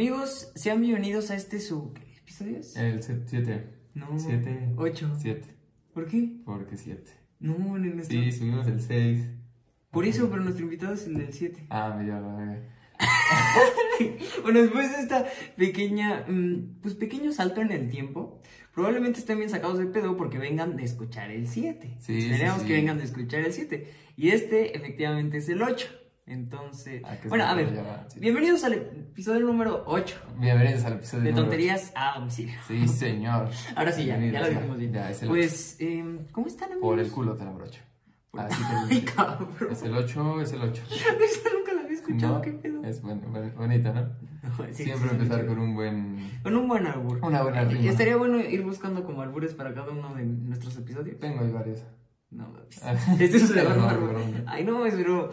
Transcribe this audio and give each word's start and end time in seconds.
Amigos, 0.00 0.50
sean 0.54 0.80
bienvenidos 0.80 1.30
a 1.30 1.34
este 1.34 1.60
su... 1.60 1.92
¿Qué 1.92 2.00
episodio 2.16 2.56
es? 2.56 2.74
El 2.74 3.02
7. 3.02 3.66
No, 3.92 4.18
7. 4.18 4.72
ocho. 4.78 5.14
7. 5.20 5.46
¿Por 5.92 6.06
qué? 6.06 6.36
Porque 6.42 6.78
7. 6.78 7.02
No, 7.40 7.76
en 7.76 7.96
nuestro... 7.96 8.18
Sí, 8.18 8.32
subimos 8.32 8.66
el 8.66 8.80
6. 8.80 9.26
Por 9.90 10.06
eso, 10.06 10.30
pero 10.30 10.42
nuestro 10.42 10.64
invitado 10.64 10.94
es 10.94 11.06
el 11.06 11.18
del 11.18 11.34
7. 11.34 11.66
Ah, 11.68 11.94
verga. 11.98 12.62
Bueno, 14.42 14.62
después 14.62 14.90
de 14.90 15.02
esta 15.02 15.26
pequeña, 15.58 16.24
mm, 16.26 16.80
pues 16.80 16.94
pequeño 16.94 17.30
salto 17.30 17.60
en 17.60 17.70
el 17.70 17.90
tiempo, 17.90 18.40
probablemente 18.72 19.18
estén 19.20 19.36
bien 19.36 19.50
sacados 19.50 19.78
de 19.78 19.84
pedo 19.84 20.16
porque 20.16 20.38
vengan 20.38 20.78
de 20.78 20.84
escuchar 20.84 21.30
el 21.30 21.46
7. 21.46 21.98
Sí, 22.00 22.20
Esperemos 22.20 22.54
sí, 22.54 22.60
sí. 22.62 22.66
que 22.68 22.72
vengan 22.72 22.96
de 22.96 23.04
escuchar 23.04 23.40
el 23.40 23.52
7. 23.52 23.86
Y 24.16 24.30
este, 24.30 24.74
efectivamente, 24.78 25.36
es 25.36 25.48
el 25.50 25.60
8. 25.60 25.99
Entonces, 26.34 27.02
Ah, 27.04 27.16
que 27.20 27.28
bueno, 27.28 27.44
a 27.44 27.54
ver, 27.54 27.76
sí. 28.06 28.20
bienvenidos 28.20 28.62
al 28.62 28.74
episodio 28.74 29.40
número 29.40 29.82
8 29.84 30.16
Bienvenidos 30.38 30.84
al 30.84 30.92
episodio 30.92 31.24
de 31.24 31.30
número 31.30 31.42
Tonterías 31.48 31.92
a 31.96 32.20
Domicilio. 32.20 32.54
Sí, 32.68 32.86
señor. 32.86 33.48
Ahora 33.74 33.90
sí, 33.90 34.04
ya, 34.06 34.16
ya 34.16 34.40
lo 34.40 34.48
dijimos 34.48 34.78
bien. 34.78 34.92
Ya, 34.92 35.10
es 35.10 35.22
el 35.22 35.28
Pues, 35.28 35.76
em, 35.80 36.28
¿cómo 36.30 36.46
están, 36.46 36.70
amigos? 36.70 36.82
Por 36.88 37.00
el 37.00 37.10
culo 37.10 37.34
te 37.34 37.44
la 37.44 37.50
brocho. 37.50 37.80
Así 38.34 38.62
Ay, 38.90 39.00
que 39.00 39.12
cabrón. 39.12 39.48
es 39.72 39.82
el 39.82 39.92
8, 39.92 40.40
es 40.42 40.52
el 40.52 40.62
8. 40.62 40.82
Esa 40.88 41.48
nunca 41.52 41.72
la 41.72 41.80
había 41.80 41.94
escuchado, 41.94 42.34
No, 42.36 42.42
qué 42.42 42.52
pedo. 42.52 42.84
Es 42.84 43.02
bueno, 43.02 43.22
bueno, 43.28 43.50
bonita, 43.56 43.92
¿no? 43.92 44.08
Sí, 44.72 44.84
Siempre 44.84 45.08
sí, 45.08 45.14
empezar 45.16 45.46
con 45.46 45.58
un 45.58 45.74
buen. 45.74 46.30
Con 46.44 46.54
un 46.54 46.68
buen 46.68 46.86
albur. 46.86 47.18
Una 47.24 47.42
buena 47.42 47.62
Eh, 47.62 47.70
rima. 47.70 47.90
Estaría 47.90 48.16
bueno 48.16 48.38
ir 48.38 48.62
buscando 48.62 49.02
como 49.02 49.22
albures 49.22 49.54
para 49.54 49.74
cada 49.74 49.90
uno 49.90 50.14
de 50.14 50.22
nuestros 50.26 50.76
episodios. 50.76 51.18
Tengo 51.18 51.52
varios. 51.52 51.82
No, 52.30 52.46
este 53.18 53.24
es 53.38 53.50
un 53.50 53.56
no. 53.56 54.20
Ay, 54.46 54.62
no, 54.62 54.86
es 54.86 54.94
pero. 54.94 55.30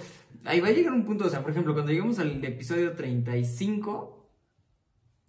Ahí 0.48 0.60
va 0.62 0.68
a 0.70 0.72
llegar 0.72 0.94
un 0.94 1.04
punto, 1.06 1.26
o 1.26 1.30
sea, 1.30 1.42
por 1.42 1.52
ejemplo, 1.52 1.74
cuando 1.74 1.92
lleguemos 1.92 2.20
al 2.20 2.44
episodio 2.44 2.94
35, 2.94 4.30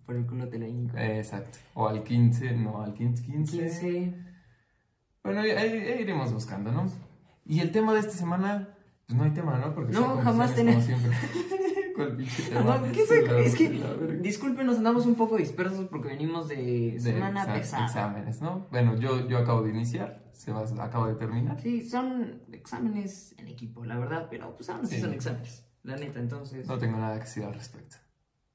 por 0.07 0.17
el 0.17 0.27
culo 0.27 0.49
te 0.49 0.59
la. 0.59 0.67
Eh, 0.67 1.19
Exacto. 1.19 1.59
O 1.75 1.89
al 1.89 2.03
15, 2.03 2.53
no, 2.57 2.83
al 2.83 2.95
15. 2.95 3.25
15. 3.25 3.59
15. 3.59 4.15
Bueno, 5.25 5.41
ahí, 5.41 5.98
iremos 6.01 6.33
buscando, 6.33 6.73
¿no? 6.73 6.87
Y 7.45 7.61
el 7.61 7.70
tema 7.73 7.92
de 7.95 8.01
esta 8.01 8.12
semana, 8.12 8.69
pues 9.07 9.17
no 9.19 9.25
hay 9.25 9.31
tema, 9.33 9.59
¿no? 9.59 9.75
Porque 9.75 9.92
No, 9.92 10.17
jamás 10.19 10.53
conversaciones 10.53 10.75
como 10.75 10.87
siempre. 10.87 11.19
¿Cuál 11.97 12.17
pinche 12.17 12.42
tema? 12.45 12.61
No, 12.79 12.83
¿qué? 12.92 13.05
La- 13.27 13.39
Es 13.41 13.55
que, 13.57 13.69
disculpen, 14.20 14.67
nos 14.67 14.77
andamos 14.79 15.05
un 15.07 15.17
poco 15.17 15.37
dispersos 15.37 15.87
porque 15.87 16.09
venimos 16.09 16.48
de 16.48 16.92
De 16.92 17.01
semana 17.01 17.53
pesada. 17.53 17.87
exámenes, 17.87 18.41
¿no? 18.41 18.67
Bueno, 18.70 18.97
yo, 18.97 19.29
yo 19.29 19.39
acabo 19.39 19.62
de 19.62 19.70
iniciar, 19.70 20.28
Sebas 20.39 20.72
acaba 20.78 21.08
de 21.08 21.14
terminar. 21.17 21.61
Sí, 21.61 21.83
son 21.89 22.42
exámenes 22.53 23.34
en 23.39 23.48
equipo, 23.48 23.84
la 23.84 23.98
verdad, 23.98 24.28
pero 24.31 24.55
pues 24.56 24.70
aún 24.70 24.84
así 24.84 24.95
Sí. 24.97 25.00
son 25.03 25.12
exámenes, 25.12 25.64
la 25.83 25.97
neta, 25.97 26.20
entonces. 26.20 26.67
No 26.67 26.78
tengo 26.78 26.97
nada 26.97 27.14
que 27.19 27.25
decir 27.25 27.42
al 27.45 27.55
respecto. 27.55 27.97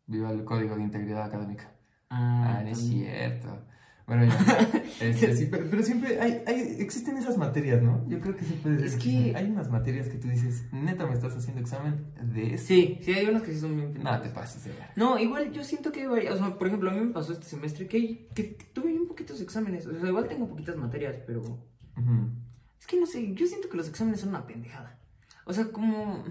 Viva 0.08 0.32
el 0.32 0.44
código 0.46 0.76
de 0.78 0.84
integridad 0.84 1.24
académica. 1.24 1.72
Ah, 2.10 2.58
Ah, 2.60 2.64
no 2.64 2.70
es 2.70 2.78
cierto. 2.80 3.66
Bueno, 4.06 4.26
ya. 4.26 4.34
Este, 5.00 5.36
sí, 5.36 5.48
pero, 5.50 5.66
pero 5.70 5.82
siempre 5.84 6.20
hay, 6.22 6.44
hay, 6.46 6.76
existen 6.80 7.18
esas 7.18 7.38
materias, 7.38 7.82
¿no? 7.82 8.08
Yo 8.08 8.20
creo 8.22 8.36
que 8.36 8.46
se 8.46 8.54
puede 8.56 8.86
Es 8.86 8.96
que- 8.96 9.34
Hay 9.36 9.50
unas 9.50 9.70
materias 9.70 10.08
que 10.08 10.18
tú 10.18 10.28
dices, 10.30 10.66
neta, 10.72 11.06
me 11.08 11.14
estás 11.14 11.36
haciendo 11.36 11.60
examen 11.62 12.06
de 12.34 12.54
eso. 12.54 12.68
Sí, 12.68 13.00
sí, 13.02 13.12
hay 13.14 13.26
unos 13.28 13.42
que 13.44 13.54
sí 13.54 13.60
son 13.60 13.76
bien 13.76 13.94
Nada, 14.04 14.22
te 14.22 14.30
pases 14.30 14.64
de 14.66 14.72
ver. 14.72 14.90
No, 14.96 15.18
igual 15.20 15.52
yo 15.52 15.64
siento 15.64 15.92
que 15.92 16.02
hay 16.02 16.08
varias, 16.08 16.36
o 16.36 16.38
sea, 16.38 16.58
por 16.58 16.68
ejemplo, 16.68 16.92
a 16.92 16.94
mí 16.94 17.00
me 17.02 17.12
pasó 17.12 17.34
este 17.34 17.46
semestre 17.46 17.88
que, 17.88 18.28
que 18.36 18.44
tuve 18.74 18.90
bien 18.90 19.08
poquitos 19.08 19.42
exámenes, 19.42 19.86
o 19.88 20.00
sea, 20.00 20.08
igual 20.10 20.28
tengo 20.28 20.48
poquitas 20.48 20.76
materias, 20.78 21.16
pero 21.26 21.42
es 22.80 22.88
que 22.88 23.00
no 23.00 23.06
sé, 23.06 23.34
yo 23.34 23.46
siento 23.48 23.70
que 23.70 23.78
los 23.78 23.88
exámenes 23.88 24.20
son 24.20 24.30
una 24.30 24.46
pendejada. 24.46 25.00
O 25.46 25.52
sea, 25.52 25.66
como, 25.74 26.24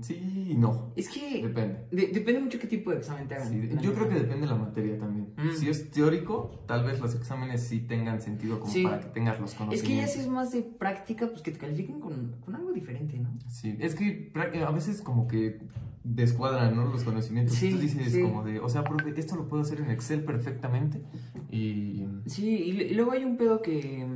sí 0.00 0.46
y 0.50 0.54
no. 0.54 0.92
es 0.96 1.10
que 1.10 1.42
Depende. 1.46 1.86
de- 1.92 2.06
depende 2.08 2.40
mucho 2.40 2.58
qué 2.58 2.66
tipo 2.66 2.90
de 2.90 2.96
examen 2.96 3.28
te 3.28 3.34
hagan. 3.34 3.48
Sí, 3.50 3.68
yo 3.82 3.92
creo 3.92 4.08
que 4.08 4.14
depende 4.14 4.40
de 4.42 4.46
la 4.46 4.54
materia 4.54 4.98
también. 4.98 5.34
Mm. 5.36 5.56
Si 5.58 5.68
es 5.68 5.90
teórico, 5.90 6.64
tal 6.66 6.84
vez 6.84 6.98
los 7.00 7.14
exámenes 7.14 7.62
sí 7.64 7.80
tengan 7.80 8.22
sentido 8.22 8.58
como 8.60 8.72
Sí. 8.72 8.82
para 8.84 9.00
que 9.00 9.08
tengas 9.08 9.38
los 9.40 9.50
Es 9.52 9.58
conocimientos. 9.58 9.88
que 9.90 9.96
ya 9.96 10.06
si 10.06 10.20
es 10.20 10.28
más 10.28 10.52
de 10.52 10.62
práctica, 10.62 11.28
pues 11.28 11.42
que 11.42 11.50
te 11.50 11.58
califiquen 11.58 12.00
con, 12.00 12.36
con 12.42 12.54
algo 12.54 12.72
diferente, 12.72 13.18
¿no? 13.18 13.28
Sí, 13.50 13.76
es 13.78 13.94
que 13.94 14.32
prá- 14.32 14.54
a 14.66 14.70
veces 14.70 15.02
como 15.02 15.28
que 15.28 15.60
descuadran, 16.02 16.74
¿no? 16.74 16.86
Los 16.86 17.04
conocimientos. 17.04 17.56
Sí, 17.56 17.72
Tú 17.72 17.78
dices 17.78 18.10
sí. 18.10 18.22
como 18.22 18.42
de, 18.42 18.58
o 18.58 18.70
sea, 18.70 18.84
profe, 18.84 19.12
esto 19.20 19.36
lo 19.36 19.48
puedo 19.48 19.62
hacer 19.64 19.80
en 19.82 19.90
Excel 19.90 20.24
perfectamente 20.24 21.02
y... 21.50 22.06
Sí, 22.24 22.48
y, 22.48 22.70
y 22.80 22.94
luego 22.94 23.12
hay 23.12 23.24
un 23.24 23.36
pedo 23.36 23.60
que. 23.60 24.06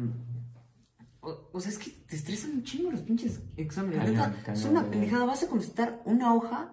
O, 1.25 1.51
o 1.53 1.61
sea, 1.61 1.71
es 1.71 1.79
que 1.79 1.91
te 1.91 2.17
estresan 2.17 2.51
un 2.53 2.63
chingo 2.63 2.91
los 2.91 3.01
pinches 3.03 3.41
exámenes. 3.57 3.99
Cañón, 3.99 4.15
Neta, 4.15 4.43
cañón, 4.45 4.61
es 4.61 4.65
una 4.67 4.85
pendejada. 4.85 5.25
Vas 5.25 5.43
a 5.43 5.49
contestar 5.49 6.03
una 6.05 6.35
hoja 6.35 6.73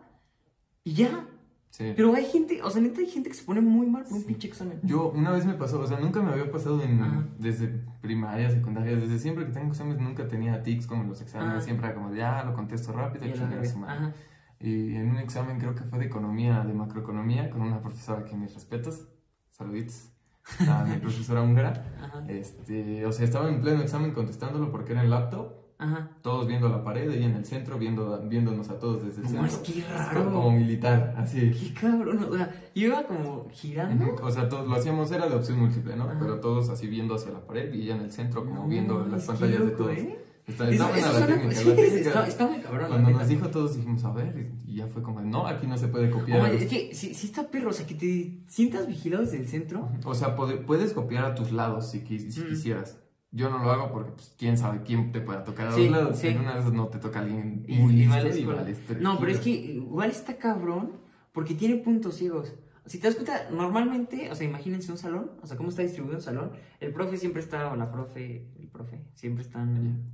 y 0.83 0.93
ya. 0.93 1.27
Sí. 1.69 1.93
Pero 1.95 2.13
hay 2.13 2.25
gente, 2.25 2.61
o 2.61 2.69
sea, 2.69 2.81
neta, 2.81 2.99
hay 2.99 3.07
gente 3.07 3.29
que 3.29 3.35
se 3.35 3.45
pone 3.45 3.61
muy 3.61 3.87
mal 3.87 4.03
por 4.03 4.13
un 4.13 4.19
Sí. 4.19 4.25
pinche 4.27 4.49
examen. 4.49 4.81
Yo 4.83 5.09
una 5.11 5.31
vez 5.31 5.45
me 5.45 5.53
pasó, 5.53 5.79
o 5.79 5.87
sea, 5.87 6.01
nunca 6.01 6.21
me 6.21 6.31
había 6.31 6.51
pasado 6.51 6.81
en, 6.83 7.29
desde 7.39 7.69
primaria, 8.01 8.49
secundaria, 8.49 8.97
desde 8.97 9.17
siempre 9.19 9.45
que 9.45 9.53
tengo 9.53 9.69
exámenes 9.69 10.01
nunca 10.01 10.27
tenía 10.27 10.61
tics 10.63 10.85
como 10.85 11.03
en 11.03 11.07
los 11.09 11.21
exámenes, 11.21 11.53
Ajá. 11.55 11.61
siempre 11.61 11.85
era 11.87 11.95
como 11.95 12.11
de, 12.11 12.17
ya, 12.17 12.43
lo 12.43 12.53
contesto 12.53 12.91
rápido, 12.91 13.25
Y 13.25 13.31
chingar 13.31 13.65
su 13.65 13.77
madre. 13.79 14.13
Y 14.59 14.95
en 14.95 15.11
un 15.11 15.17
examen 15.19 15.59
creo 15.59 15.73
que 15.73 15.83
fue 15.85 15.97
de 15.99 16.05
economía, 16.07 16.61
de 16.65 16.73
macroeconomía, 16.73 17.49
con 17.49 17.61
una 17.61 17.81
profesora 17.81 18.25
que 18.25 18.35
mis 18.35 18.53
respetos, 18.53 19.07
saluditos, 19.49 20.10
a 20.67 20.83
mi 20.83 20.95
profesora 21.01 21.41
húngara. 21.41 21.95
Ajá. 22.01 22.23
Este, 22.27 23.05
o 23.05 23.11
sea, 23.11 23.25
estaba 23.25 23.49
en 23.49 23.61
pleno 23.61 23.81
examen 23.81 24.11
contestándolo 24.11 24.71
porque 24.71 24.91
era 24.93 25.03
en 25.03 25.09
laptop, 25.09 25.53
Ajá. 25.77 26.09
todos 26.21 26.45
viendo 26.47 26.69
la 26.69 26.83
pared, 26.83 27.09
ella 27.09 27.25
en 27.25 27.35
el 27.35 27.45
centro, 27.45 27.79
viendo, 27.79 28.21
viéndonos 28.27 28.69
a 28.69 28.77
todos 28.77 29.03
desde 29.03 29.25
el 29.27 29.33
No, 29.35 29.45
es 29.45 29.53
centro. 29.53 29.73
que 29.73 29.81
Como- 29.81 29.97
raro. 29.97 30.25
Como 30.31 30.51
militar, 30.51 31.13
así. 31.17 31.51
Qué 31.51 31.73
cabrón. 31.73 32.27
O 32.29 32.35
sea, 32.37 32.53
iba 32.75 33.03
como 33.03 33.47
girando. 33.51 34.15
O 34.21 34.29
sea, 34.29 34.47
todos 34.47 34.67
lo 34.67 34.75
hacíamos, 34.75 35.11
era 35.11 35.27
de 35.27 35.35
opción 35.35 35.59
múltiple, 35.59 35.95
¿no? 35.95 36.03
Ajá. 36.03 36.17
Pero 36.19 36.39
todos 36.39 36.69
así 36.69 36.87
viendo 36.87 37.15
hacia 37.15 37.31
la 37.31 37.39
pared 37.45 37.73
y 37.73 37.81
ella 37.83 37.95
en 37.95 38.01
el 38.01 38.11
centro, 38.11 38.43
como 38.45 38.63
No, 38.63 38.67
viendo 38.67 39.03
las 39.07 39.25
pantallas 39.25 39.65
de 39.65 39.71
todos. 39.71 39.91
¿eh? 39.97 40.20
Está, 40.47 40.63
Eso- 40.69 40.71
está 40.73 40.87
buena 40.87 40.97
eso 40.99 41.07
la 41.07 41.13
suena- 41.25 41.27
técnica, 41.35 41.55
sí, 41.61 41.69
la 41.69 41.75
técnica. 41.75 42.07
está, 42.09 42.27
está 42.27 42.47
muy 42.47 42.59
cabrón. 42.59 42.87
Cuando 42.89 43.09
nos 43.11 43.27
dijo 43.27 43.47
todos 43.49 43.75
dijimos, 43.75 44.03
a 44.03 44.11
ver, 44.11 44.51
y 44.65 44.75
ya 44.75 44.87
fue 44.87 45.01
como, 45.03 45.21
no, 45.21 45.47
aquí 45.47 45.67
no 45.67 45.77
se 45.77 45.87
puede 45.87 46.09
copiar. 46.09 46.41
Oye, 46.41 46.63
es 46.63 46.69
que 46.69 46.95
si, 46.95 47.13
si 47.13 47.27
está 47.27 47.47
perro, 47.49 47.69
o 47.69 47.73
sea, 47.73 47.85
que 47.85 47.95
te 47.95 48.43
sientas 48.47 48.87
vigilado 48.87 49.23
desde 49.23 49.37
el 49.37 49.47
centro. 49.47 49.89
O 50.03 50.13
sea, 50.15 50.35
puedes 50.35 50.93
copiar 50.93 51.25
a 51.25 51.35
tus 51.35 51.51
lados 51.51 51.91
si, 51.91 51.99
Mm. 51.99 52.47
quisieras. 52.49 52.97
Yo 53.33 53.49
no 53.49 53.59
lo 53.59 53.71
hago 53.71 53.93
porque, 53.93 54.11
pues, 54.11 54.33
quién 54.37 54.57
sabe 54.57 54.81
quién 54.83 55.11
te 55.13 55.21
pueda 55.21 55.43
tocar 55.45 55.67
a 55.67 55.71
Sí, 55.71 55.83
los 55.87 55.91
lados. 55.91 56.19
sí. 56.19 56.27
En 56.27 56.39
una 56.39 56.53
de 56.55 56.59
esas 56.59 56.73
no 56.73 56.87
te 56.87 56.97
toca 56.99 57.19
alguien 57.19 57.63
muy 57.69 57.93
y 57.93 58.05
listo 58.05 58.47
vales 58.47 58.79
No, 58.99 59.17
pero 59.19 59.31
es 59.31 59.39
que 59.39 59.49
igual 59.51 60.09
está 60.11 60.35
cabrón 60.37 60.91
porque 61.31 61.53
tiene 61.53 61.75
puntos 61.77 62.15
ciegos. 62.15 62.53
Si 62.87 62.97
te 62.97 63.07
das 63.07 63.15
cuenta, 63.15 63.47
normalmente, 63.51 64.29
o 64.31 64.35
sea, 64.35 64.45
imagínense 64.45 64.91
un 64.91 64.97
salón, 64.97 65.31
o 65.41 65.47
sea, 65.47 65.55
cómo 65.55 65.69
está 65.69 65.81
distribuido 65.83 66.17
un 66.17 66.23
salón. 66.23 66.51
El 66.79 66.91
profe 66.91 67.15
siempre 67.15 67.41
está, 67.41 67.71
o 67.71 67.75
la 67.77 67.89
profe, 67.91 68.47
el 68.59 68.67
profe, 68.69 69.05
siempre 69.13 69.43
están. 69.43 70.11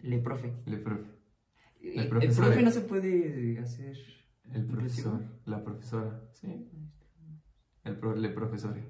Le 0.00 0.18
profe. 0.18 0.52
Le 0.66 0.78
profe. 0.78 1.10
El, 1.80 1.98
el 2.00 2.08
profe 2.08 2.62
no 2.62 2.70
se 2.70 2.80
puede 2.80 3.58
hacer. 3.60 3.96
El 4.52 4.64
profesor, 4.66 5.22
la 5.44 5.62
profesora, 5.62 6.22
sí. 6.32 6.68
El 7.84 7.96
pro, 7.96 8.14
le 8.16 8.30
profesore. 8.30 8.82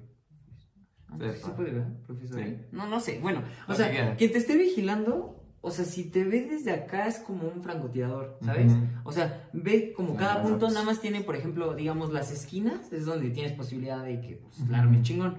Ah, 1.09 1.17
sí 1.33 1.39
se 1.41 1.51
puede, 1.51 1.71
¿verdad? 1.71 1.93
Profesor. 2.05 2.39
Sí. 2.43 2.57
No, 2.71 2.87
no 2.87 2.99
sé. 2.99 3.19
Bueno, 3.19 3.43
o 3.67 3.73
sea, 3.73 4.15
quien 4.15 4.31
te 4.31 4.37
esté 4.37 4.55
vigilando, 4.57 5.43
o 5.61 5.71
sea, 5.71 5.83
si 5.85 6.05
te 6.09 6.23
ve 6.23 6.45
desde 6.49 6.71
acá 6.71 7.07
es 7.07 7.19
como 7.19 7.47
un 7.49 7.61
francotirador, 7.61 8.37
¿sabes? 8.41 8.71
Ujú. 8.71 8.85
O 9.03 9.11
sea, 9.11 9.49
ve 9.53 9.91
como 9.93 10.15
cada 10.15 10.35
Ah, 10.39 10.41
punto 10.43 10.59
pues. 10.67 10.73
nada 10.73 10.85
más 10.85 11.01
tiene, 11.01 11.21
por 11.21 11.35
ejemplo, 11.35 11.73
digamos, 11.75 12.13
las 12.13 12.31
esquinas, 12.31 12.91
es 12.93 13.05
donde 13.05 13.29
tienes 13.31 13.53
posibilidad 13.53 14.03
de 14.03 14.21
que 14.21 14.35
pues, 14.37 14.59
Ujú. 14.59 14.73
arme 14.73 15.01
chingón. 15.01 15.37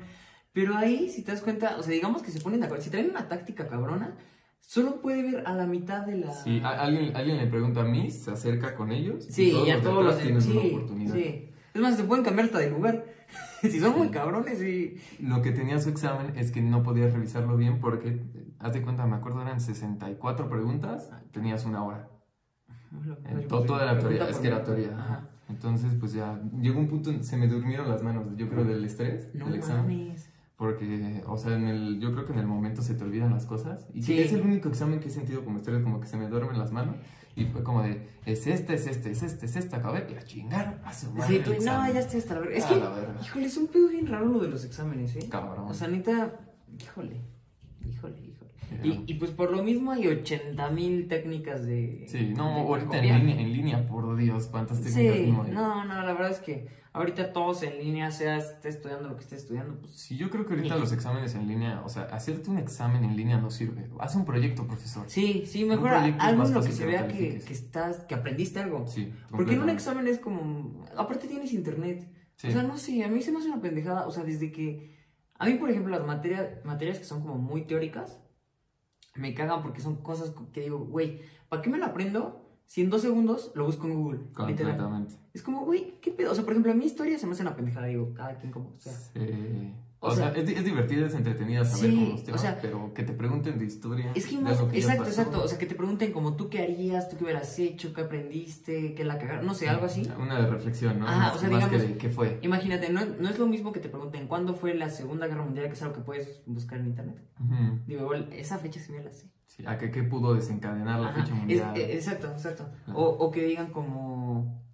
Pero 0.53 0.77
ahí, 0.77 1.09
si 1.09 1.23
te 1.23 1.31
das 1.33 1.41
cuenta, 1.41 1.77
o 1.79 1.83
sea, 1.83 1.93
digamos 1.93 2.23
que 2.23 2.31
se 2.31 2.41
ponen 2.41 2.61
de 2.61 2.67
acuerdo, 2.67 2.85
si 2.85 2.91
traen 2.91 3.09
una 3.11 3.29
táctica 3.29 3.69
cabrona, 3.69 4.17
solo 4.71 5.01
puede 5.01 5.23
ver 5.25 5.43
a 5.49 5.53
la 5.53 5.67
mitad 5.67 6.07
de 6.07 6.15
la... 6.19 6.33
Sí, 6.33 6.63
alguien, 6.65 7.17
alguien 7.17 7.39
le 7.39 7.49
pregunta 7.49 7.81
a 7.81 7.85
mí, 7.85 8.09
se 8.13 8.31
acerca 8.31 8.77
con 8.77 8.93
ellos. 8.93 9.27
y 9.29 9.33
Sí, 9.33 9.51
y 9.67 9.71
a 9.71 9.81
todos 9.81 9.99
atrás 9.99 10.15
los... 10.15 10.23
tienen 10.23 10.41
sí, 10.41 10.51
una 10.53 10.61
oportunidad. 10.77 11.15
sí. 11.15 11.51
Es 11.75 11.81
más, 11.81 11.97
se 11.97 12.05
pueden 12.05 12.25
cambiar 12.25 12.47
hasta 12.47 12.59
de 12.61 12.71
lugar. 12.71 13.05
si 13.63 13.81
son 13.81 13.99
muy 13.99 14.11
cabrones, 14.11 14.59
sí. 14.61 14.95
Lo 15.19 15.43
que 15.43 15.51
tenía 15.51 15.81
su 15.81 15.89
examen 15.89 16.35
es 16.37 16.53
que 16.53 16.63
no 16.63 16.85
podías 16.85 17.13
revisarlo 17.13 17.57
bien 17.57 17.81
porque, 17.81 18.23
haz 18.61 18.73
de 18.73 18.83
cuenta, 18.83 19.07
me 19.07 19.17
acuerdo 19.17 19.43
eran 19.43 19.61
64 19.61 20.49
preguntas, 20.49 21.11
tenías 21.33 21.65
una 21.65 21.83
hora. 21.83 22.09
En 23.25 23.49
to- 23.49 23.63
toda 23.65 23.85
la 23.87 23.99
teoría, 23.99 24.29
es 24.29 24.39
que 24.39 24.47
era 24.47 24.63
teoría. 24.63 24.97
Ajá. 24.97 25.29
Entonces, 25.49 25.95
pues 25.99 26.13
ya, 26.13 26.41
llegó 26.61 26.79
un 26.79 26.87
punto 26.87 27.11
en 27.11 27.25
se 27.25 27.37
me 27.37 27.49
durmieron 27.49 27.89
las 27.89 28.05
manos, 28.05 28.25
yo 28.37 28.49
creo, 28.49 28.63
del 28.63 28.85
estrés 28.85 29.35
No 29.35 29.47
del 29.47 29.57
examen. 29.57 29.83
mames. 30.07 30.30
Porque, 30.61 31.23
o 31.27 31.39
sea, 31.39 31.57
en 31.57 31.69
el, 31.69 32.01
yo 32.01 32.13
creo 32.13 32.27
que 32.27 32.35
en 32.35 32.39
el 32.39 32.47
momento 32.47 32.83
se 32.83 32.93
te 32.93 33.03
olvidan 33.03 33.33
las 33.33 33.47
cosas. 33.47 33.87
Y 33.95 34.03
Sí. 34.03 34.19
es 34.19 34.31
el 34.35 34.43
único 34.43 34.69
examen 34.69 35.01
que 35.01 35.09
he 35.09 35.11
sentido 35.11 35.43
como 35.43 35.57
estrés, 35.57 35.83
como 35.83 36.01
que 36.01 36.07
se 36.07 36.19
me 36.19 36.29
duermen 36.29 36.59
las 36.59 36.71
manos. 36.71 36.97
Y 37.35 37.47
fue 37.47 37.63
como 37.65 37.83
de, 37.83 38.07
es 38.27 38.47
este, 38.47 38.75
es 38.75 38.87
este, 38.87 39.11
es 39.11 39.23
este, 39.23 39.47
es 39.47 39.57
este, 39.57 39.77
acabé 39.77 40.07
y 40.13 40.17
a 40.17 40.23
chingar 40.23 40.83
a 40.85 40.93
su 40.93 41.11
madre 41.13 41.39
Sí, 41.39 41.43
tú, 41.43 41.53
no, 41.65 41.91
ya 41.91 42.01
estoy 42.01 42.21
hasta 42.21 42.35
la 42.35 42.41
verga. 42.41 42.59
Es 42.59 42.67
que, 42.67 42.77
la 42.77 42.93
híjole, 43.23 43.47
es 43.47 43.57
un 43.57 43.69
pedo 43.69 43.89
bien 43.89 44.07
raro 44.07 44.27
lo 44.27 44.39
de 44.41 44.49
los 44.49 44.63
exámenes, 44.67 45.17
¿eh? 45.17 45.27
Cabrón. 45.31 45.65
O 45.67 45.73
sea, 45.73 45.89
neta, 45.89 46.39
híjole, 46.79 47.23
híjole, 47.81 48.21
híjole. 48.21 48.40
Y, 48.83 49.05
y, 49.07 49.15
pues 49.15 49.31
por 49.33 49.51
lo 49.51 49.63
mismo 49.63 49.93
hay 49.93 50.07
80 50.07 50.71
mil 50.71 51.09
técnicas 51.09 51.67
de. 51.67 52.05
Sí, 52.09 52.33
no, 52.37 52.45
ahorita 52.45 52.99
en 52.99 53.05
línea, 53.05 53.41
en 53.41 53.53
línea, 53.53 53.87
por 53.87 54.17
Dios, 54.17 54.47
cuántas 54.47 54.81
técnicas 54.81 55.17
sí, 55.17 55.33
no, 55.53 55.85
no, 55.85 56.03
la 56.03 56.13
verdad 56.13 56.31
es 56.31 56.39
que 56.39 56.69
ahorita 56.93 57.33
todos 57.33 57.63
en 57.63 57.79
línea, 57.79 58.11
sea 58.11 58.37
esté 58.37 58.69
estudiando 58.69 59.09
lo 59.09 59.17
que 59.17 59.23
esté 59.23 59.37
estudiando, 59.37 59.79
pues. 59.81 59.93
Sí, 59.93 60.17
yo 60.17 60.31
creo 60.31 60.47
que 60.47 60.55
ahorita 60.55 60.77
los 60.77 60.93
exámenes 60.93 61.35
en 61.35 61.47
línea, 61.47 61.83
o 61.85 61.89
sea, 61.89 62.05
hacerte 62.05 62.51
un 62.51 62.59
examen 62.59 63.05
en 63.05 63.17
línea 63.17 63.39
no 63.39 63.51
sirve. 63.51 63.89
Haz 63.99 64.17
un 64.17 64.25
proyecto, 64.25 64.67
profesor. 64.67 65.05
Sí, 65.09 65.45
sí, 65.47 65.65
mejor 65.65 65.91
algo 65.91 66.45
en 66.45 66.55
lo 66.55 66.63
que 66.63 66.73
se 66.73 66.87
vea 66.87 67.07
que, 67.07 67.39
que, 67.39 67.53
estás, 67.53 68.05
que 68.05 68.15
aprendiste 68.15 68.61
algo. 68.61 68.87
Sí. 68.87 69.13
Porque 69.31 69.55
en 69.55 69.63
un 69.63 69.71
examen 69.71 70.07
es 70.07 70.19
como. 70.19 70.85
Aparte 70.97 71.29
tienes 71.29 71.53
internet. 71.53 72.09
O 72.43 72.51
sea, 72.51 72.63
no 72.63 72.79
sé, 72.79 73.05
a 73.05 73.09
mí 73.09 73.21
se 73.21 73.33
me 73.33 73.39
hace 73.39 73.49
una 73.49 73.61
pendejada. 73.61 74.07
O 74.07 74.11
sea, 74.11 74.25
desde 74.25 74.51
que. 74.51 74.99
A 75.39 75.47
mí, 75.47 75.55
por 75.55 75.71
ejemplo, 75.71 75.97
las 75.97 76.07
materias, 76.07 76.49
materias 76.65 76.99
que 76.99 77.05
son 77.05 77.23
como 77.23 77.37
muy 77.37 77.63
teóricas 77.63 78.19
me 79.15 79.35
cagan 79.35 79.63
porque 79.63 79.81
son 79.81 79.97
cosas 79.97 80.33
que 80.53 80.61
digo, 80.61 80.79
güey, 80.79 81.21
¿para 81.49 81.63
qué 81.63 81.71
me 81.71 81.79
lo 81.79 81.87
aprendo? 81.87 82.47
Si 82.67 82.83
en 82.83 82.91
dos 82.91 83.03
segundos 83.03 83.51
lo 83.55 83.65
busco 83.67 83.87
en 83.87 83.95
Google. 83.95 84.21
Completamente. 84.33 85.17
Es 85.35 85.43
como, 85.43 85.65
güey, 85.65 85.99
¿qué 86.01 86.13
pedo? 86.13 86.31
O 86.31 86.35
sea, 86.35 86.45
por 86.45 86.53
ejemplo, 86.53 86.71
a 86.71 86.75
mi 86.77 86.85
historia 86.85 87.19
se 87.19 87.27
me 87.27 87.33
hace 87.33 87.43
una 87.43 87.57
pendejada, 87.57 87.87
digo, 87.87 88.15
cada 88.15 88.37
quien 88.39 88.53
como 88.53 88.79
sea. 88.79 88.93
Sí. 88.93 89.75
O, 90.03 90.11
sea, 90.13 90.31
es, 90.31 90.49
es, 90.49 90.65
divertida, 90.65 91.07
es 91.07 91.15
entretenida 91.15 91.63
saber 91.63 91.95
cómo 91.95 92.07
los 92.13 92.25
temas, 92.25 92.41
o 92.41 92.43
sea, 92.43 92.59
pero 92.59 92.95
que 92.95 93.03
te 93.03 93.13
pregunten 93.13 93.59
de 93.59 93.67
historia. 93.67 94.13
Es 94.15 94.27
que 94.27 94.39
más, 94.39 94.59
exacto, 94.73 95.05
exacto. 95.05 95.45
O 95.45 95.47
sea, 95.47 95.59
que 95.59 95.67
te 95.67 95.75
pregunten 95.75 96.11
como 96.11 96.37
tú 96.37 96.49
qué 96.49 96.63
harías, 96.63 97.11
tú 97.11 97.19
qué 97.19 97.25
hubieras 97.25 97.59
hecho, 97.59 97.93
qué 97.93 98.01
aprendiste, 98.01 98.95
qué 98.95 99.05
la 99.05 99.19
cagaron, 99.19 99.45
no 99.45 99.53
sé, 99.53 99.69
algo 99.69 99.85
así. 99.85 100.11
Una 100.19 100.41
de 100.41 100.47
reflexión, 100.47 101.01
¿no? 101.01 101.07
Ah, 101.07 101.33
o 101.35 101.39
sea, 101.39 101.51
digamos, 101.51 101.69
que 101.69 101.99
qué 101.99 102.09
fue. 102.09 102.39
Imagínate, 102.41 102.89
no, 102.89 103.05
no, 103.05 103.29
es 103.29 103.39
lo 103.39 103.47
mismo 103.47 103.73
que 103.73 103.81
te 103.81 103.91
pregunten 103.91 104.27
cuándo 104.27 104.55
fue 104.55 104.75
la 104.75 104.89
Segunda 104.89 105.27
Guerra 105.27 105.45
Mundial, 105.45 105.67
que 105.67 105.75
es 105.75 105.83
algo 105.83 105.95
que 105.95 106.01
puedes 106.01 106.43
buscar 106.47 106.79
en 106.81 106.87
internet. 106.87 107.23
Digo, 107.87 108.01
igual, 108.01 108.33
esa 108.33 108.57
fecha 108.57 108.81
sí 108.81 108.93
me 108.93 109.05
la 109.05 109.13
sé. 109.13 109.31
Sí, 109.45 109.65
a 109.67 109.77
qué, 109.77 109.91
qué 109.91 110.03
pudo 110.03 110.33
desencadenar 110.33 110.99
la 110.99 111.13
fecha 111.13 111.35
mundial. 111.35 111.77
Eh, 111.77 111.93
exacto, 111.93 112.31
exacto. 112.31 112.71
O, 112.95 113.05
o 113.05 113.31
que 113.31 113.43
digan 113.43 113.71
como, 113.71 114.65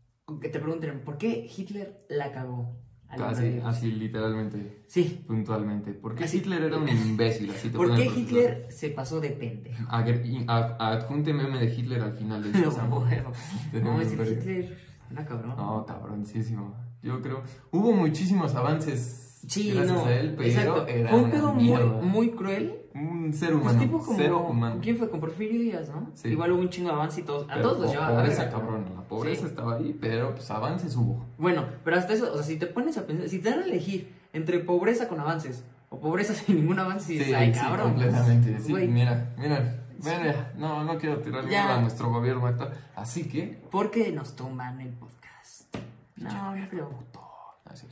que 0.40 0.49
te 0.50 0.61
pregunten, 0.61 1.00
¿por 1.00 1.19
qué 1.19 1.50
Hitler 1.56 2.06
la 2.08 2.31
cagó? 2.31 2.76
Así, 3.08 3.61
así, 3.64 3.93
literalmente. 3.93 4.85
Sí. 4.87 5.23
Puntualmente. 5.26 5.93
¿Por 5.93 6.14
qué 6.14 6.25
Hitler 6.25 6.64
era 6.64 6.76
un 6.76 6.88
imbécil? 6.88 7.50
Así 7.50 7.70
te 7.70 7.76
¿Por 7.76 7.94
qué 7.94 8.06
Hitler 8.06 8.67
se 8.70 8.91
pasó 8.91 9.20
de 9.20 9.31
pendejo? 9.31 9.85
Adjunte 10.49 11.32
meme 11.32 11.58
de 11.58 11.75
Hitler 11.75 12.03
al 12.03 12.12
final 12.12 12.43
del 12.43 12.53
No, 12.62 13.00
bueno. 13.00 13.32
No, 13.82 14.00
ese 14.00 14.14
Hitler 14.14 14.79
era 15.11 15.25
cabrón. 15.25 15.56
No, 15.56 15.87
cabroncísimo. 15.87 16.75
Yo 17.03 17.23
creo. 17.23 17.43
Hubo 17.70 17.93
muchísimos 17.93 18.55
avances 18.55 19.25
Sí, 19.47 19.71
gracias 19.73 19.97
no, 19.97 20.06
a 20.06 20.15
él, 20.15 20.35
pero 20.37 20.49
exacto. 20.49 20.87
Era 20.87 21.11
Fue 21.11 21.21
un 21.21 21.31
pedo 21.31 21.53
muy, 21.53 21.85
muy 22.03 22.31
cruel. 22.31 22.83
Un 22.94 23.33
ser 23.35 23.50
pues 23.50 23.62
humano. 23.62 23.79
tipo 23.79 23.99
como, 23.99 24.17
cero 24.17 24.47
humano. 24.49 24.81
¿Quién 24.83 24.97
fue? 24.97 25.11
Con 25.11 25.21
Porfirio 25.21 25.61
Díaz, 25.61 25.88
¿no? 25.91 26.11
Sí. 26.15 26.29
Igual 26.29 26.53
hubo 26.53 26.61
un 26.62 26.71
chingo 26.71 26.88
de 26.88 26.94
avance 26.94 27.21
y 27.21 27.25
todos, 27.25 27.47
a 27.50 27.61
todos 27.61 27.79
los 27.79 27.91
llevaba. 27.91 28.17
Pobreza, 28.17 28.50
cabrón. 28.50 28.87
La 28.94 29.03
pobreza 29.03 29.47
estaba 29.47 29.77
ahí, 29.77 29.97
pero 30.00 30.35
pues 30.35 30.50
avances 30.50 30.97
hubo. 30.97 31.27
Bueno, 31.37 31.67
pero 31.85 31.99
hasta 31.99 32.15
eso, 32.15 32.33
o 32.33 32.37
sea, 32.37 32.43
si 32.43 32.56
te 32.56 32.67
pones 32.67 32.97
a 32.97 33.06
pensar, 33.06 33.29
si 33.29 33.38
te 33.38 33.50
dan 33.50 33.61
a 33.61 33.65
elegir 33.65 34.15
entre 34.33 34.61
pobreza 34.61 35.09
con 35.09 35.21
avances 35.21 35.65
o 35.91 36.00
pobreza 36.00 36.35
sin 36.35 36.56
ningún 36.56 36.79
avance, 36.79 37.12
dices, 37.12 37.29
sí, 37.29 37.35
ay, 37.35 37.53
cabrón. 37.53 37.93
completamente. 37.93 38.59
Sí, 38.61 38.73
mira, 38.73 39.35
mira. 39.37 39.83
Mira, 39.99 40.53
no, 40.56 40.85
no 40.85 40.99
quiero 40.99 41.19
tirarle 41.21 41.56
a 41.56 41.81
nuestro 41.81 42.11
gobierno 42.11 42.47
actual. 42.47 42.73
Así 42.94 43.29
que. 43.29 43.62
Porque 43.71 44.12
nos 44.12 44.37
toman 44.37 44.81
el 44.81 44.93
podcast. 44.93 45.75
No, 46.17 46.55
no. 46.55 46.88
Puto. 46.91 47.21
No 47.65 47.73
es 47.73 47.85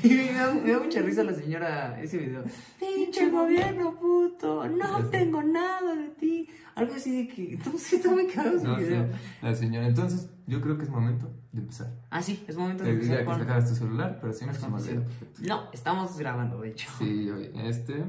cierto. 0.00 0.60
me, 0.62 0.72
da, 0.72 0.78
mucha 0.80 1.02
risa 1.02 1.24
la 1.24 1.34
señora 1.34 2.00
ese 2.00 2.18
video. 2.18 2.44
Pinche 2.78 3.30
gobierno 3.30 3.94
puto, 3.98 4.68
no 4.68 5.04
tengo 5.06 5.42
nada 5.42 5.94
de 5.94 6.08
ti. 6.10 6.48
Algo 6.74 6.94
así 6.94 7.24
de 7.24 7.28
que, 7.32 7.58
no 7.64 7.78
sé, 7.78 7.96
está 7.96 8.10
muy 8.10 8.26
caro 8.26 8.56
ese 8.56 8.68
video. 8.68 9.08
La 9.42 9.54
señora, 9.54 9.86
entonces 9.86 10.28
yo 10.46 10.60
creo 10.60 10.76
que 10.76 10.84
es 10.84 10.90
momento 10.90 11.30
de 11.52 11.60
empezar. 11.60 11.92
Ah, 12.10 12.22
sí, 12.22 12.44
es 12.48 12.56
momento 12.56 12.84
de 12.84 12.90
Te 12.90 12.94
empezar. 12.94 13.18
Diría 13.18 13.34
que 13.34 13.40
sacaras 13.40 13.68
tu 13.68 13.76
celular, 13.76 14.18
pero 14.20 14.32
sí 14.32 14.44
me 14.44 15.46
No, 15.46 15.70
estamos 15.72 16.18
grabando, 16.18 16.60
de 16.60 16.70
hecho. 16.70 16.88
Sí, 16.98 17.30
este 17.54 18.04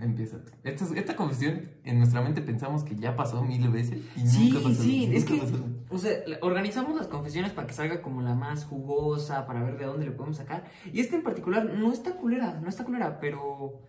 empieza 0.00 0.38
Esta, 0.62 0.86
esta 0.98 1.16
confesión, 1.16 1.70
en 1.84 1.98
nuestra 1.98 2.20
mente 2.20 2.40
pensamos 2.42 2.84
que 2.84 2.96
ya 2.96 3.14
pasó 3.16 3.42
mil 3.44 3.68
veces 3.68 4.00
y 4.16 4.26
sí, 4.26 4.50
nunca 4.50 4.68
pasó. 4.68 4.82
Sí, 4.82 5.10
es 5.12 5.24
que, 5.24 5.40
o 5.94 5.98
sea, 5.98 6.12
organizamos 6.40 6.96
las 6.96 7.06
confesiones 7.06 7.52
para 7.52 7.66
que 7.66 7.74
salga 7.74 8.02
como 8.02 8.22
la 8.22 8.34
más 8.34 8.64
jugosa, 8.64 9.46
para 9.46 9.62
ver 9.62 9.78
de 9.78 9.86
dónde 9.86 10.06
le 10.06 10.12
podemos 10.12 10.36
sacar. 10.36 10.64
Y 10.92 11.00
esta 11.00 11.16
en 11.16 11.22
particular 11.22 11.64
no 11.64 11.92
está 11.92 12.16
culera, 12.16 12.60
no 12.60 12.68
está 12.68 12.84
culera, 12.84 13.20
pero 13.20 13.82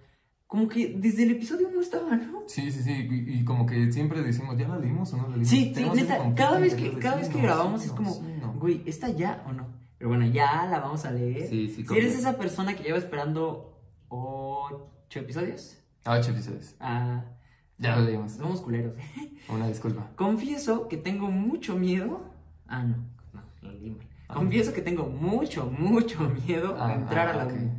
como 0.48 0.68
que 0.68 0.96
desde 0.98 1.24
el 1.24 1.31
episodio 1.31 1.69
no 1.72 1.81
estaba, 1.81 2.16
¿no? 2.16 2.44
Sí, 2.48 2.72
sí, 2.72 2.84
sí, 2.84 3.07
y, 3.10 3.44
como 3.44 3.66
que 3.66 3.92
siempre 3.92 4.22
decimos, 4.22 4.57
¿ya 4.57 4.68
la 4.68 4.78
leímos 4.78 5.12
o 5.13 5.18
no 5.18 5.24
la 5.24 5.30
leímos? 5.30 5.50
Sí, 5.50 5.74
sí, 5.75 5.90
neta, 5.94 6.34
cada 6.36 6.60
vez 6.60 6.75
que, 6.75 6.98
cada 7.00 7.18
vez 7.18 7.30
que 7.30 7.42
grabamos 7.42 7.84
es 7.84 7.92
como, 7.92 8.13
güey, 8.56 8.84
¿está 8.86 9.10
ya 9.10 9.44
o 9.48 9.54
no? 9.54 9.68
Pero 9.98 10.10
bueno, 10.10 10.25
ya 10.28 10.66
la 10.66 10.80
vamos 10.80 11.06
a 11.06 11.12
leer. 11.12 11.48
Sí, 11.48 11.68
sí, 11.68 11.86
si 11.86 11.98
eres 11.98 12.18
esa 12.18 12.38
persona 12.38 12.75
que 12.75 12.84
lleva 12.84 12.98
esperando 12.98 13.80
ocho 14.10 15.19
episodios, 15.19 15.81
Ah, 16.06 16.19
ocho 16.19 16.31
episodios. 16.31 16.75
Ah. 16.80 17.24
Ya 17.77 17.95
lo 17.95 18.04
leímos. 18.04 18.33
Somos 18.33 18.62
culeros. 18.62 18.94
Una 19.50 19.68
disculpa. 19.68 20.10
Confieso 20.16 20.88
que 20.88 20.98
tengo 20.98 21.30
mucho 21.30 21.75
miedo. 21.75 22.22
Ah, 22.68 22.83
no. 22.83 22.98
No, 23.33 23.42
lo 23.62 23.72
leí 23.72 23.98
ah. 24.27 24.33
Confieso 24.33 24.74
que 24.74 24.81
tengo 24.81 25.07
mucho, 25.07 25.66
mucho 25.66 26.30
miedo 26.48 26.74
de 26.74 26.81
ah, 26.81 26.94
entrar 26.95 27.27
a 27.30 27.33
la 27.36 27.45
uni. 27.45 27.72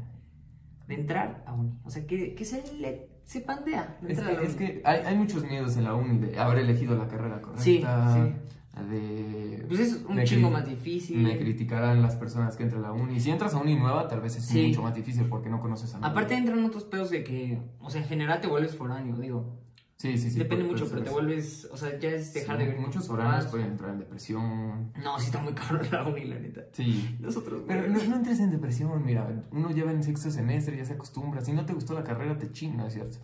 De 0.86 0.94
entrar 0.94 1.42
a 1.46 1.54
uni. 1.54 1.72
O 1.84 1.90
sea, 1.90 2.06
que, 2.06 2.34
que 2.34 2.44
se 2.44 2.62
le 2.74 3.08
se 3.24 3.40
pandea. 3.40 3.98
Es 4.06 4.20
que, 4.20 4.46
es 4.46 4.54
que 4.54 4.82
hay, 4.84 5.00
hay, 5.00 5.16
muchos 5.16 5.42
miedos 5.44 5.76
en 5.76 5.84
la 5.84 5.94
uni 5.94 6.18
de 6.18 6.38
haber 6.38 6.58
elegido 6.58 6.96
la 6.96 7.08
carrera 7.08 7.40
correcta. 7.40 7.62
Sí, 7.62 7.84
sí 8.14 8.52
de... 8.82 9.64
Pues 9.68 9.80
es 9.80 10.04
un 10.06 10.22
chingo 10.24 10.50
más 10.50 10.68
difícil. 10.68 11.18
Me 11.18 11.38
criticarán 11.38 12.02
las 12.02 12.16
personas 12.16 12.56
que 12.56 12.64
entran 12.64 12.84
a 12.84 12.88
la 12.88 12.92
uni. 12.92 13.20
Si 13.20 13.30
entras 13.30 13.54
a 13.54 13.58
uni 13.58 13.74
nueva, 13.74 14.06
tal 14.08 14.20
vez 14.20 14.36
es 14.36 14.52
mucho 14.52 14.82
más 14.82 14.94
difícil 14.94 15.26
porque 15.26 15.48
no 15.48 15.60
conoces 15.60 15.94
a 15.94 15.98
nadie. 15.98 16.12
Aparte 16.12 16.34
entran 16.34 16.64
otros 16.64 16.84
pedos 16.84 17.10
de 17.10 17.24
que, 17.24 17.58
o 17.80 17.90
sea, 17.90 18.02
en 18.02 18.08
general 18.08 18.40
te 18.40 18.48
vuelves 18.48 18.76
foráneo, 18.76 19.16
digo. 19.16 19.58
Sí, 19.98 20.18
sí, 20.18 20.30
sí. 20.30 20.38
Depende 20.38 20.64
mucho, 20.64 20.86
pero 20.90 21.02
te 21.02 21.10
vuelves, 21.10 21.66
o 21.72 21.76
sea, 21.76 21.98
ya 21.98 22.10
es 22.10 22.34
dejar 22.34 22.58
de 22.58 22.66
ver. 22.66 22.78
Muchos 22.78 23.06
foráneos 23.06 23.46
pueden 23.46 23.68
entrar 23.68 23.92
en 23.92 24.00
depresión. 24.00 24.92
No, 25.02 25.18
sí 25.18 25.26
está 25.26 25.40
muy 25.40 25.54
caro 25.54 25.80
la 25.90 26.06
uni, 26.06 26.24
la 26.24 26.38
neta. 26.38 26.66
Sí. 26.72 27.16
Nosotros. 27.18 27.62
Pero 27.66 27.88
no, 27.88 28.02
no, 28.04 28.16
entres 28.16 28.40
en 28.40 28.50
depresión, 28.50 29.02
mira, 29.04 29.26
uno 29.52 29.70
lleva 29.70 29.92
en 29.92 30.02
sexto 30.02 30.30
semestre, 30.30 30.76
ya 30.76 30.84
se 30.84 30.92
acostumbra. 30.92 31.40
Si 31.40 31.52
no 31.52 31.64
te 31.64 31.72
gustó 31.72 31.94
la 31.94 32.04
carrera, 32.04 32.36
te 32.36 32.52
chinga, 32.52 32.90
¿cierto? 32.90 33.18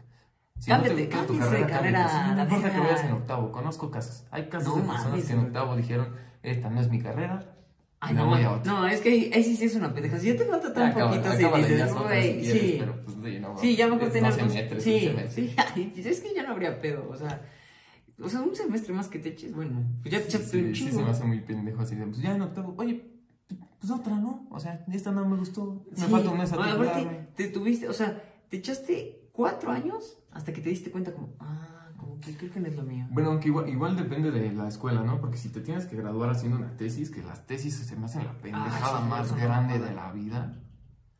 Si 0.58 0.70
cámbiate, 0.70 1.08
no 1.08 1.24
tu 1.24 1.38
carrera, 1.38 1.66
de 1.66 1.72
carrera. 1.72 2.34
No 2.36 2.42
importa 2.42 2.72
que 2.72 2.78
vayas 2.78 3.04
en 3.04 3.12
octavo, 3.12 3.52
conozco 3.52 3.90
casos. 3.90 4.24
Hay 4.30 4.48
casos 4.48 4.76
de 4.76 4.82
personas 4.82 5.24
que 5.24 5.32
en 5.32 5.38
octavo 5.40 5.76
dijeron, 5.76 6.14
esta 6.42 6.70
no 6.70 6.80
es 6.80 6.88
mi 6.88 7.02
carrera, 7.02 7.51
Ay, 8.04 8.14
no, 8.14 8.36
no, 8.36 8.64
no, 8.64 8.86
es 8.88 9.00
que 9.00 9.30
ahí, 9.32 9.44
sí, 9.44 9.54
sí 9.54 9.66
es 9.66 9.76
una 9.76 9.94
pendeja. 9.94 10.18
Si 10.18 10.26
ya 10.26 10.36
te 10.36 10.44
falta 10.44 10.74
tan 10.74 10.92
poquito, 10.92 11.30
sí, 11.36 11.44
dices, 11.56 11.94
güey, 11.94 12.44
sí. 12.44 12.76
Pero, 12.80 13.04
pues, 13.04 13.16
sí, 13.22 13.38
no, 13.38 13.56
sí, 13.56 13.76
ya 13.76 13.86
mejor 13.86 14.10
tener. 14.10 14.32
Semestres, 14.32 14.82
sí, 14.82 15.14
sí, 15.30 15.54
es 16.04 16.20
que 16.20 16.34
ya 16.34 16.42
no 16.42 16.50
habría 16.50 16.80
pedo, 16.80 17.08
o 17.08 17.16
sea. 17.16 17.48
O 18.20 18.28
sea, 18.28 18.40
un 18.40 18.56
semestre 18.56 18.92
más 18.92 19.06
que 19.06 19.20
te 19.20 19.28
eches, 19.28 19.54
bueno, 19.54 19.84
pues 20.02 20.12
ya 20.12 20.20
te 20.20 20.26
echaste 20.26 20.58
un 20.58 20.72
chingo. 20.72 20.90
Sí, 20.90 20.96
se 20.96 21.02
me 21.02 21.10
hace 21.10 21.24
muy 21.24 21.40
pendejo 21.42 21.80
así 21.80 21.94
de, 21.94 22.04
pues 22.06 22.18
ya 22.18 22.34
en 22.34 22.42
octavo, 22.42 22.74
oye, 22.76 23.04
pues 23.78 23.92
otra, 23.92 24.16
¿no? 24.16 24.48
O 24.50 24.58
sea, 24.58 24.84
esta 24.92 25.12
no 25.12 25.24
me 25.24 25.36
gustó, 25.36 25.84
me 25.96 26.06
falta 26.08 26.30
un 26.30 26.38
mes 26.38 26.52
a 26.52 26.56
bueno, 26.56 26.90
te 27.36 27.48
tuviste, 27.48 27.88
o 27.88 27.92
sea, 27.92 28.20
te 28.48 28.56
echaste 28.56 29.28
cuatro 29.30 29.70
años 29.70 30.18
hasta 30.32 30.52
que 30.52 30.60
te 30.60 30.70
diste 30.70 30.90
cuenta 30.90 31.12
como, 31.12 31.36
ah, 31.38 31.71
que 32.22 32.36
creo 32.36 32.50
que 32.50 32.60
no 32.60 32.68
es 32.68 32.76
lo 32.76 32.82
mío. 32.82 33.06
Bueno, 33.10 33.30
aunque 33.30 33.48
igual, 33.48 33.68
igual 33.68 33.96
depende 33.96 34.30
de 34.30 34.52
la 34.52 34.68
escuela, 34.68 35.02
¿no? 35.02 35.20
Porque 35.20 35.36
si 35.36 35.50
te 35.50 35.60
tienes 35.60 35.84
que 35.84 35.96
graduar 35.96 36.30
haciendo 36.30 36.56
una 36.56 36.76
tesis, 36.76 37.10
que 37.10 37.22
las 37.22 37.46
tesis 37.46 37.74
se 37.74 37.96
me 37.96 38.06
hacen 38.06 38.24
la 38.24 38.32
pendejada 38.32 38.98
ah, 38.98 39.06
más 39.06 39.36
grande 39.36 39.78
de 39.78 39.92
la 39.94 40.10
vida. 40.12 40.58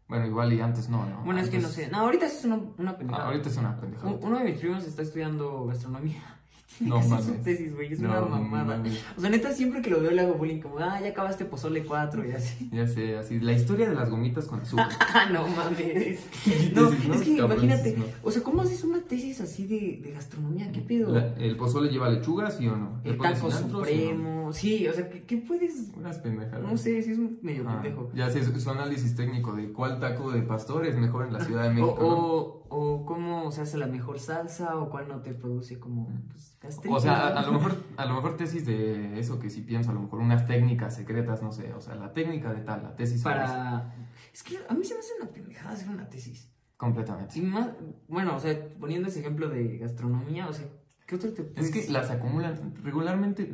Bueno, 0.09 0.27
igual 0.27 0.53
y 0.53 0.61
antes 0.61 0.89
no, 0.89 1.05
¿no? 1.07 1.23
Bueno, 1.25 1.41
es 1.41 1.51
que 1.51 1.59
no 1.59 1.69
sé. 1.69 1.89
No, 1.89 1.99
ahorita 1.99 2.27
es 2.27 2.45
una, 2.45 2.57
una 2.79 2.97
pendejada. 2.97 3.25
Ah, 3.25 3.29
ahorita 3.29 3.49
es 3.49 3.57
una 3.57 3.79
pendejada. 3.79 4.13
Uno 4.21 4.39
de 4.39 4.45
mis 4.45 4.59
primos 4.59 4.85
está 4.85 5.03
estudiando 5.03 5.67
gastronomía. 5.67 6.42
No 6.81 7.00
mames. 7.00 7.25
su 7.26 7.35
tesis, 7.43 7.75
güey, 7.75 7.93
es 7.93 8.00
una 8.00 8.21
mamada. 8.21 8.83
o 9.17 9.21
sea, 9.21 9.31
neta, 9.31 9.52
siempre 9.52 9.83
que 9.83 9.91
lo 9.91 10.00
veo 10.00 10.11
le 10.11 10.23
hago 10.23 10.35
bullying, 10.35 10.61
como, 10.61 10.79
ah, 10.79 11.00
ya 11.00 11.09
acabaste 11.09 11.45
pozole 11.45 11.85
4 11.85 12.29
y 12.29 12.33
así. 12.33 12.69
Ya 12.73 12.87
sé, 12.87 13.17
así. 13.17 13.38
La 13.41 13.52
historia 13.52 13.88
de 13.88 13.95
las 13.95 14.11
gomitas 14.11 14.47
con 14.47 14.61
azúcar. 14.61 14.88
no 15.33 15.47
mames. 15.49 16.21
no, 16.75 16.91
es 17.14 17.21
que 17.23 17.37
imagínate, 17.37 17.97
o 18.23 18.31
sea, 18.31 18.43
¿cómo 18.43 18.62
haces 18.62 18.83
una 18.85 19.00
tesis 19.00 19.41
así 19.41 19.67
de, 19.67 20.00
de 20.02 20.12
gastronomía? 20.12 20.71
¿Qué 20.73 20.81
pido? 20.81 21.17
¿El 21.38 21.57
pozole 21.57 21.91
lleva 21.91 22.09
lechuga, 22.09 22.50
sí 22.50 22.67
o 22.67 22.76
no? 22.76 23.00
El 23.05 23.19
taco 23.19 23.50
supremo, 23.50 24.52
sí, 24.52 24.88
o 24.88 24.93
sea, 24.93 25.09
¿qué, 25.09 25.25
¿qué, 25.25 25.37
puedes? 25.38 25.91
Unas 25.97 26.19
pendejadas. 26.19 26.62
No 26.62 26.76
sé, 26.76 27.02
sí 27.02 27.12
es 27.12 27.19
medio 27.43 27.64
ah, 27.69 27.81
pendejo. 27.81 28.11
Ya 28.14 28.31
sé, 28.31 28.43
su 28.43 28.71
análisis 28.71 29.14
técnico 29.14 29.55
de 29.55 29.73
cuál 29.73 29.99
taco 29.99 30.31
de 30.31 30.43
pastor 30.43 30.87
es 30.87 30.97
mejor 30.97 31.26
en 31.26 31.33
la 31.33 31.45
Ciudad 31.45 31.64
de 31.64 31.71
México. 31.71 31.97
O, 31.99 32.62
o 32.62 32.62
cómo 32.73 33.50
se 33.50 33.61
hace 33.61 33.76
la 33.76 33.87
mejor 33.87 34.19
salsa 34.19 34.76
o 34.76 34.88
cuál 34.88 35.09
no 35.09 35.21
te 35.21 35.35
produce 35.35 35.79
como 35.79 36.09
pues, 36.31 36.81
O 36.88 37.00
sea, 37.00 37.29
a, 37.29 37.43
lo 37.43 37.52
mejor 37.52 37.76
a 37.97 38.07
lo 38.07 38.14
mejor 38.14 38.37
tesis 38.37 38.64
de 38.64 39.19
eso 39.19 39.38
que 39.38 39.50
sí 39.50 39.61
pienso, 39.61 39.91
a 39.91 39.95
lo 39.95 40.00
mejor 40.00 40.21
unas 40.21 40.47
técnicas 40.47 40.95
secretas, 40.97 41.43
no 41.43 41.52
sé, 41.52 41.73
o 41.75 41.81
sea, 41.81 41.95
la 41.95 42.12
técnica 42.12 42.52
de 42.52 42.62
tal, 42.62 42.83
la 42.83 42.97
tesis 42.97 43.23
para 43.23 43.95
es 44.33 44.43
que 44.43 44.59
a 44.69 44.75
mí 44.75 44.85
se 44.85 44.95
me 44.95 45.00
hace 45.00 45.12
una 45.21 45.31
pendejada 45.31 45.75
hacer 45.75 45.91
una 45.91 46.09
tesis. 46.09 46.49
Completamente. 46.76 47.38
Y 47.38 47.43
más, 47.43 47.71
bueno, 48.09 48.35
o 48.35 48.41
sea, 48.41 48.59
poniendo 48.81 49.09
ese 49.09 49.21
ejemplo 49.21 49.49
de 49.49 49.79
gastronomía, 49.79 50.49
o 50.49 50.52
sea, 50.52 50.67
¿qué 51.07 51.14
otro 51.14 51.33
te 51.33 51.52
Es 51.55 51.71
que 51.71 51.88
las 51.93 52.11
acumulan 52.11 52.75
regularmente. 52.83 53.45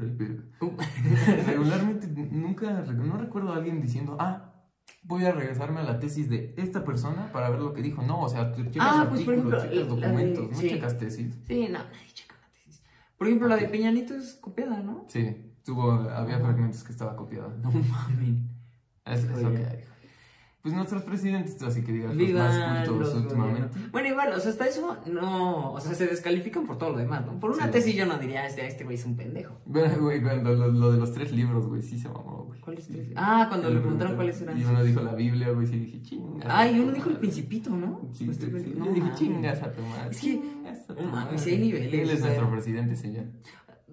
Uh. 0.60 0.70
regularmente 1.46 2.06
nunca, 2.06 2.84
no 2.84 3.18
recuerdo 3.18 3.52
a 3.52 3.56
alguien 3.56 3.82
diciendo, 3.82 4.16
ah, 4.18 4.48
voy 5.02 5.25
a 5.25 5.33
regresarme 5.33 5.81
a 5.81 5.85
la 5.85 5.99
tesis 5.99 6.28
de 6.28 6.55
esta 6.57 6.85
persona 6.85 7.33
para 7.33 7.50
ver 7.50 7.61
lo 7.61 7.73
que 7.73 7.83
dijo. 7.83 8.02
No, 8.02 8.23
o 8.23 8.28
sea, 8.28 8.52
tú 8.52 8.64
checas 8.64 8.88
ah, 8.88 9.07
pues, 9.09 9.21
artículos, 9.21 9.25
por 9.25 9.35
ejemplo, 9.35 9.61
checas 9.62 9.88
documentos, 9.88 10.50
no 10.50 10.61
checas 10.61 10.99
tesis. 10.99 11.38
Sí, 11.47 11.69
no, 11.71 11.78
nadie 11.78 12.12
checa 12.12 12.35
la 12.40 12.49
tesis. 12.52 12.83
Por 13.17 13.26
ejemplo, 13.26 13.49
la 13.49 13.57
de 13.57 13.69
Peñanito 13.69 14.14
es 14.14 14.35
copiada, 14.35 14.81
¿no? 14.81 15.05
Sí, 15.09 15.52
tuvo, 15.64 15.93
había 15.93 16.38
fragmentos 16.38 16.85
que 16.85 16.93
estaba 16.93 17.17
copiada. 17.17 17.49
No 17.62 17.71
mames. 17.71 18.43
Es, 19.05 19.25
es 19.25 19.43
lo 19.43 19.50
que 19.50 19.64
hay. 19.64 19.85
Pues 20.68 20.76
nuestros 20.76 21.02
presidentes, 21.02 21.62
así 21.62 21.82
que 21.82 21.92
digas, 21.92 22.14
los 22.14 22.30
más 22.30 22.88
cultos 22.88 23.14
últimamente. 23.14 23.78
Bueno, 23.90 24.08
igual, 24.08 24.34
o 24.34 24.38
sea, 24.38 24.50
hasta 24.50 24.66
eso 24.66 24.98
no. 25.06 25.72
O 25.72 25.80
sea, 25.80 25.94
se 25.94 26.06
descalifican 26.06 26.66
por 26.66 26.76
todo 26.76 26.90
lo 26.90 26.98
demás, 26.98 27.25
¿no? 27.25 27.40
Por 27.40 27.52
una 27.52 27.70
tesis 27.70 27.94
yo 27.94 28.04
no 28.04 28.18
diría, 28.18 28.46
este, 28.46 28.66
este 28.66 28.84
güey 28.84 28.96
es 28.96 29.06
un 29.06 29.16
pendejo. 29.16 29.56
Bueno, 29.64 29.94
güey, 29.98 30.20
cuando 30.20 30.54
lo, 30.54 30.92
de 30.92 30.98
los 30.98 31.12
tres 31.12 31.32
libros, 31.32 31.66
güey, 31.66 31.80
sí 31.80 31.98
se 31.98 32.10
mamó, 32.10 32.44
güey. 32.44 32.60
¿Cuáles 32.60 32.87
tres? 32.87 33.08
Ah, 33.16 33.46
cuando 33.48 33.70
le 33.70 33.80
preguntaron 33.80 34.14
cuáles 34.14 34.42
eran. 34.42 34.60
Y 34.60 34.64
uno 34.64 34.84
dijo 34.84 35.00
la 35.00 35.14
Biblia, 35.14 35.48
güey, 35.52 35.66
sí 35.66 35.78
dije, 35.78 36.02
chingas. 36.02 36.46
Ah, 36.50 36.68
y 36.68 36.78
uno 36.78 36.92
dijo 36.92 37.08
el 37.08 37.16
Principito, 37.16 37.70
¿no? 37.70 38.10
Sí, 38.12 38.26
pues, 38.26 38.37
sí, 38.37 38.44
sí. 38.44 38.75
No, 38.76 38.84
yo 38.84 38.92
dije, 38.92 39.10
chingas 39.14 39.62
a 39.62 39.72
tu 39.72 39.80
madre. 39.80 40.10
Es 40.10 40.20
que, 40.20 40.42
no 41.00 41.10
mames, 41.10 41.46
hay 41.46 41.58
niveles. 41.58 41.94
Él 41.94 42.10
es 42.10 42.20
nuestro 42.20 42.50
presidente, 42.50 42.94
señor. 42.94 43.25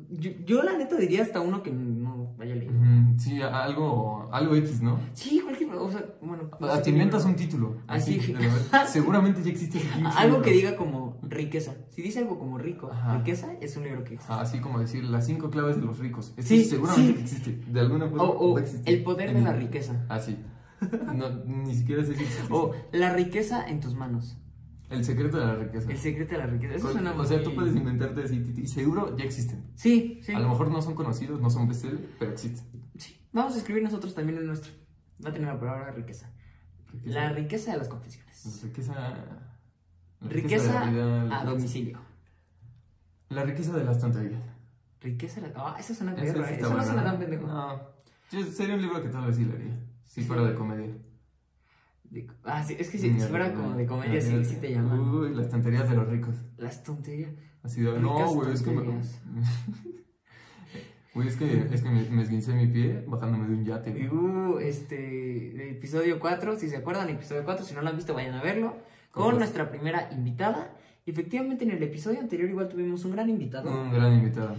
Yo, 0.10 0.32
yo, 0.46 0.64
la 0.64 0.78
neta 0.78 0.98
diría 0.98 1.24
hasta 1.24 1.42
uno 1.42 1.64
que 1.64 1.72
no 1.72 2.36
vaya 2.38 2.54
a 2.54 2.58
leer. 2.58 2.72
Sí, 3.18 3.42
algo, 3.42 4.30
algo 4.32 4.56
X, 4.56 4.82
¿no? 4.82 5.00
Sí, 5.14 5.40
cualquier, 5.40 5.74
o 5.74 5.90
sea, 5.90 6.06
bueno. 6.22 6.50
Te 6.84 6.90
inventas 6.90 7.26
un 7.26 7.36
título. 7.36 7.78
Así. 7.88 8.20
seguramente 8.88 9.42
ya 9.42 9.52
existe 9.52 9.80
ese 9.80 9.88
título. 9.88 10.10
Algo 10.16 10.42
que 10.42 10.52
diga 10.52 10.76
como 10.76 11.20
riqueza. 11.24 11.76
Si 11.90 12.02
dice 12.02 12.20
algo 12.20 12.38
como 12.38 12.58
rico, 12.58 12.92
riqueza, 13.18 13.54
es 13.62 13.76
un 13.78 13.84
libro 13.84 14.04
que 14.04 14.16
existe. 14.16 14.34
así 14.34 14.60
como 14.60 14.80
decir 14.80 15.04
las 15.06 15.26
cinco 15.26 15.50
claves 15.50 15.78
de 15.78 15.84
los 15.84 16.00
ricos. 16.00 16.34
sí, 16.40 16.66
seguramente 16.66 17.22
existe. 17.22 17.52
De 17.68 17.80
alguna 17.80 18.08
forma 18.08 18.24
o, 18.24 18.58
El 18.60 19.04
poder 19.04 19.34
de 19.34 19.42
la 19.42 19.54
riqueza. 19.54 20.06
Ah, 20.10 20.20
sí. 20.20 20.38
No, 21.16 21.30
ni 21.46 21.74
siquiera 21.74 22.04
sé 22.04 22.16
si 22.16 22.24
existe. 22.24 22.54
O 22.54 22.74
la 22.92 23.14
riqueza 23.14 23.68
en 23.68 23.80
tus 23.80 23.96
manos. 23.96 24.38
El 24.90 25.04
secreto 25.04 25.38
de 25.40 25.46
la 25.46 25.56
riqueza. 25.56 25.92
El 25.92 25.98
secreto 25.98 26.34
de 26.34 26.38
la 26.38 26.46
riqueza. 26.48 26.76
Eso 26.76 26.92
suena 26.92 27.14
O 27.14 27.26
sea, 27.26 27.42
tú 27.42 27.56
puedes 27.56 27.76
inventarte 27.76 28.24
así 28.24 28.54
y 28.56 28.68
seguro 28.68 29.18
ya 29.18 29.26
existen. 29.26 29.64
Sí, 29.76 30.20
sí. 30.22 30.34
A 30.34 30.40
lo 30.40 30.50
mejor 30.50 30.70
no 30.70 30.82
son 30.82 30.96
conocidos, 30.96 31.42
no 31.42 31.50
son 31.50 31.68
bestseller, 31.68 32.00
pero 32.20 32.32
existen. 32.32 32.66
Sí. 32.98 33.20
Vamos 33.34 33.56
a 33.56 33.58
escribir 33.58 33.84
nosotros 33.84 34.14
también 34.14 34.38
en 34.38 34.48
nuestro. 34.48 34.72
Va 35.24 35.30
a 35.30 35.34
tener 35.34 35.48
la 35.48 35.60
palabra 35.60 35.92
riqueza. 35.92 36.30
La 37.04 37.32
riqueza 37.32 37.72
de 37.72 37.78
las 37.80 37.88
confesiones. 37.90 38.46
La 38.46 38.68
riqueza. 38.68 38.94
La 40.22 40.30
riqueza, 40.30 41.40
a 41.40 41.46
domicilio. 41.46 42.00
La 43.30 43.44
riqueza 43.44 43.76
de 43.78 43.84
las 43.84 44.00
tonterías. 44.00 44.42
Riqueza 45.02 45.42
de 45.42 45.52
Ah, 45.56 45.76
esa 45.80 45.94
suena 45.94 46.16
perra, 46.16 46.52
¿eh? 46.52 46.58
Eso 46.60 46.74
no 46.74 46.84
suena 46.84 47.04
tan 47.04 47.20
pendejo. 47.20 47.48
No. 47.48 47.82
sería 48.52 48.76
un 48.76 48.82
libro 48.82 49.02
que 49.02 49.10
tal 49.10 49.26
vez 49.26 49.36
sí 49.36 49.46
leería. 49.46 49.78
Si 50.04 50.24
fuera 50.24 50.44
de 50.44 50.56
comedia 50.56 50.96
ah, 52.44 52.64
sí, 52.64 52.76
es 52.80 52.90
que 52.90 52.98
si, 52.98 53.10
fuera 53.12 53.54
como 53.54 53.76
de 53.76 53.86
comedia, 53.86 54.22
sí, 54.22 54.44
sí 54.46 54.56
te 54.58 54.72
llaman. 54.72 55.00
Uy, 55.00 55.34
las 55.34 55.50
tonterías 55.50 55.90
de 55.90 55.96
los 55.96 56.08
ricos. 56.08 56.36
Las 56.58 56.84
tonterías. 56.84 57.32
Así 57.64 57.82
de, 57.82 58.00
no, 58.00 58.34
güey, 58.34 58.54
es 58.54 58.62
que 58.62 58.72
me... 58.72 58.84
Güey, 61.16 61.30
es 61.30 61.38
que, 61.38 61.68
es 61.72 61.82
que 61.82 61.90
me, 61.90 62.02
me 62.10 62.24
esguincé 62.24 62.54
mi 62.54 62.68
pie 62.68 63.06
bajándome 63.08 63.48
de 63.48 63.54
un 63.54 63.64
yate. 63.64 63.90
Y, 63.90 64.06
uh, 64.10 64.60
este, 64.60 65.72
episodio 65.72 66.20
4, 66.20 66.58
si 66.58 66.68
se 66.68 66.76
acuerdan, 66.76 67.08
episodio 67.08 67.46
4, 67.46 67.66
si 67.66 67.74
no 67.74 67.82
lo 67.82 67.88
han 67.88 67.96
visto, 67.96 68.14
vayan 68.14 68.34
a 68.34 68.44
verlo. 68.44 68.76
Con 69.12 69.38
nuestra 69.38 69.70
primera 69.70 70.10
invitada. 70.12 70.76
Efectivamente, 71.06 71.64
en 71.64 71.72
el 71.72 71.84
episodio 71.84 72.20
anterior 72.20 72.50
igual 72.50 72.68
tuvimos 72.68 73.06
un 73.06 73.12
gran 73.12 73.30
invitado. 73.30 73.72
Un 73.72 73.94
gran 73.94 74.12
invitado. 74.12 74.56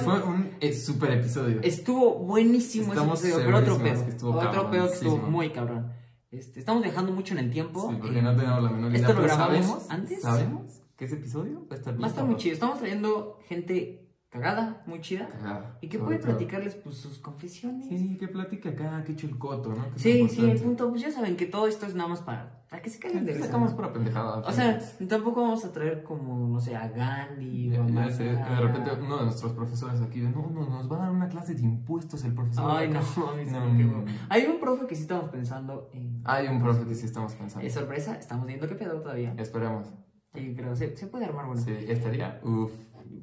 Fue 0.00 0.22
un 0.22 0.50
eh, 0.60 0.74
super 0.74 1.12
episodio. 1.12 1.60
Estuvo 1.62 2.18
buenísimo 2.18 2.92
ese 2.92 3.02
episodio, 3.02 3.36
pero 3.46 3.58
otro 3.58 3.78
pedo. 3.78 4.04
Otro 4.32 4.70
pedo 4.70 4.88
que 4.88 4.94
estuvo 4.94 5.16
muy 5.16 5.50
cabrón. 5.50 5.92
Este, 6.30 6.58
estamos 6.58 6.82
viajando 6.82 7.12
mucho 7.12 7.34
en 7.34 7.40
el 7.40 7.50
tiempo. 7.50 7.88
Sí, 7.90 7.98
porque 8.00 8.22
no 8.22 8.34
tenemos 8.34 8.62
la 8.62 8.70
menor 8.70 8.90
idea. 8.90 9.00
¿Esto 9.00 9.14
lo 9.14 9.22
grabamos 9.22 9.90
antes? 9.90 10.22
¿Sabemos 10.22 10.82
que 10.96 11.04
ese 11.04 11.14
episodio 11.14 11.66
va 11.70 11.76
a 11.76 11.78
estar 11.78 11.92
bien? 11.94 12.02
Va 12.02 12.06
a 12.06 12.10
estar 12.10 12.24
muy 12.24 12.36
chido. 12.36 12.54
Estamos 12.54 12.78
trayendo 12.78 13.38
gente 13.48 14.05
cagada, 14.30 14.82
muy 14.86 15.00
chida. 15.00 15.28
Cagada. 15.28 15.78
Y 15.80 15.88
que 15.88 15.98
puede 15.98 16.18
platicarles 16.18 16.74
pues 16.74 16.96
sus 16.96 17.18
confesiones. 17.18 17.88
Sí, 17.88 18.16
que 18.16 18.28
platique 18.28 18.70
acá, 18.70 19.02
que 19.04 19.12
eche 19.12 19.26
el 19.26 19.38
coto, 19.38 19.70
¿no? 19.70 19.84
sí, 19.96 20.28
sí, 20.28 20.48
el 20.48 20.60
punto, 20.60 20.90
pues 20.90 21.02
ya 21.02 21.10
saben 21.10 21.36
que 21.36 21.46
todo 21.46 21.66
esto 21.66 21.86
es 21.86 21.94
nada 21.94 22.08
más 22.08 22.20
para, 22.20 22.64
para 22.68 22.82
que 22.82 22.90
se 22.90 22.98
caigan 22.98 23.24
de. 23.24 23.38
Sacamos 23.38 23.72
pura 23.74 23.92
pendejada. 23.92 24.38
O 24.38 24.52
sea, 24.52 24.78
tampoco 25.08 25.42
vamos 25.42 25.64
a 25.64 25.72
traer 25.72 26.02
como, 26.02 26.48
no 26.48 26.60
sé, 26.60 26.76
a 26.76 26.88
Gandhi 26.88 27.76
o 27.76 27.82
a 27.98 28.10
sé, 28.10 28.24
De 28.24 28.60
repente 28.60 28.90
uno 29.00 29.18
de 29.18 29.24
nuestros 29.24 29.52
profesores 29.52 30.00
aquí, 30.00 30.20
no, 30.20 30.50
no, 30.50 30.68
nos 30.68 30.90
va 30.90 30.96
a 30.96 31.00
dar 31.00 31.10
una 31.10 31.28
clase 31.28 31.54
de 31.54 31.62
impuestos 31.62 32.24
el 32.24 32.34
profesor. 32.34 32.70
Ay, 32.70 32.88
no, 32.88 33.00
no, 33.16 33.72
no, 33.72 34.04
Hay 34.28 34.46
un 34.46 34.58
profe 34.60 34.86
que 34.86 34.94
sí 34.94 35.02
estamos 35.02 35.30
pensando 35.30 35.90
en... 35.92 36.22
Hay 36.24 36.48
un 36.48 36.60
profe 36.60 36.84
que 36.84 36.94
sí 36.94 37.06
estamos 37.06 37.34
pensando. 37.34 37.66
Es 37.66 37.74
sorpresa, 37.74 38.16
estamos 38.16 38.46
viendo 38.46 38.66
qué 38.66 38.74
pedo 38.74 39.00
todavía. 39.00 39.34
Esperemos. 39.38 39.88
Sí, 40.34 40.52
pero 40.54 40.76
se, 40.76 40.96
se 40.96 41.06
puede 41.06 41.24
armar 41.24 41.46
bueno. 41.46 41.60
Sí, 41.60 41.72
estaría, 41.88 42.40
uff. 42.44 42.72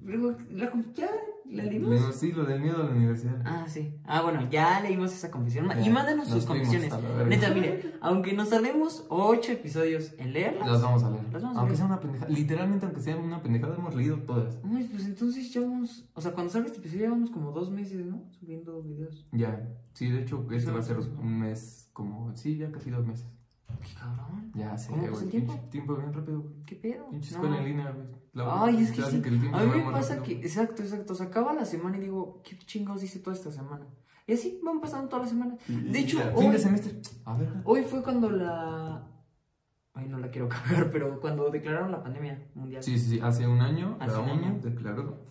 La, 0.05 0.71
ya 0.93 1.09
¿La 1.49 1.63
leímos? 1.63 2.15
Sí, 2.15 2.31
lo 2.31 2.45
del 2.45 2.61
miedo 2.61 2.77
a 2.81 2.85
la 2.85 2.91
universidad. 2.91 3.41
Ah, 3.45 3.65
sí. 3.67 3.93
Ah, 4.05 4.21
bueno, 4.21 4.49
ya 4.49 4.79
leímos 4.81 5.13
esa 5.13 5.29
confesión. 5.29 5.69
y 5.83 5.89
mándanos 5.89 6.27
sus 6.27 6.45
confesiones. 6.45 6.93
Neta, 7.27 7.53
mire, 7.53 7.93
aunque 8.01 8.33
nos 8.33 8.49
tardemos 8.49 9.05
ocho 9.09 9.51
episodios 9.51 10.13
en 10.17 10.33
leerlas, 10.33 10.69
las 10.69 10.81
vamos 10.81 11.03
a 11.03 11.11
leer. 11.11 11.25
aunque 11.55 11.75
sea 11.75 11.85
una 11.85 11.99
pendejada. 11.99 12.31
Literalmente, 12.31 12.85
aunque 12.85 13.01
sea 13.01 13.17
una 13.17 13.41
pendejada, 13.41 13.75
hemos 13.75 13.95
leído 13.95 14.17
todas. 14.19 14.59
Uy, 14.63 14.83
pues 14.85 15.05
entonces 15.05 15.51
ya 15.53 15.61
vamos. 15.61 16.05
O 16.13 16.21
sea, 16.21 16.31
cuando 16.31 16.51
salga 16.51 16.67
este 16.67 16.79
episodio, 16.79 17.03
llevamos 17.03 17.29
como 17.29 17.51
dos 17.51 17.69
meses, 17.71 18.05
¿no? 18.05 18.23
Subiendo 18.39 18.81
videos. 18.81 19.25
Ya. 19.31 19.69
Sí, 19.93 20.09
de 20.09 20.21
hecho, 20.21 20.45
este 20.51 20.71
va 20.71 20.79
a 20.79 20.83
ser 20.83 20.97
un 20.97 21.39
mes, 21.39 21.89
como. 21.93 22.35
Sí, 22.35 22.57
ya 22.57 22.71
casi 22.71 22.89
dos 22.89 23.05
meses. 23.05 23.27
Qué 23.81 23.93
cabrón. 23.99 24.51
Ya 24.55 24.77
sé, 24.77 24.91
¿Cómo 24.91 25.07
güey. 25.07 25.27
tiempo? 25.27 25.53
tiempo 25.71 25.95
bien 25.95 26.13
rápido, 26.13 26.43
¿Qué 26.65 26.75
pedo? 26.75 27.09
Pinche 27.09 27.31
escuela 27.31 27.57
en 27.57 27.65
línea, 27.65 27.91
güey. 27.91 28.07
Ay, 28.35 28.77
es 28.83 28.91
que 28.91 29.01
sí. 29.03 29.21
a 29.53 29.59
mí 29.63 29.83
me 29.83 29.91
pasa 29.91 30.21
que, 30.21 30.33
exacto, 30.33 30.81
exacto. 30.81 31.15
Se 31.15 31.23
acaba 31.23 31.53
la 31.53 31.65
semana 31.65 31.97
y 31.97 32.01
digo, 32.01 32.41
¿qué 32.43 32.57
chingados 32.57 33.03
hice 33.03 33.19
toda 33.19 33.35
esta 33.35 33.51
semana? 33.51 33.85
Y 34.25 34.33
así 34.33 34.59
van 34.63 34.79
pasando 34.79 35.09
toda 35.09 35.23
la 35.23 35.27
semana. 35.27 35.57
De 35.67 35.99
hecho, 35.99 36.19
hoy, 36.33 36.43
fin 36.43 36.51
de 36.51 36.59
semestre. 36.59 36.93
A 37.25 37.35
ver. 37.35 37.49
Hoy 37.65 37.83
fue 37.83 38.01
cuando 38.01 38.29
la. 38.29 39.07
Ay, 39.95 40.07
no 40.07 40.17
la 40.17 40.31
quiero 40.31 40.49
cagar, 40.49 40.89
pero 40.91 41.19
cuando 41.19 41.49
declararon 41.51 41.91
la 41.91 42.01
pandemia 42.01 42.47
mundial. 42.55 42.81
Sí, 42.81 42.97
sí, 42.97 43.11
sí. 43.11 43.19
Hace 43.21 43.45
un 43.47 43.61
año, 43.61 43.97
hace 43.99 44.17
un 44.17 44.29
año 44.29 44.59
declaró. 44.61 45.27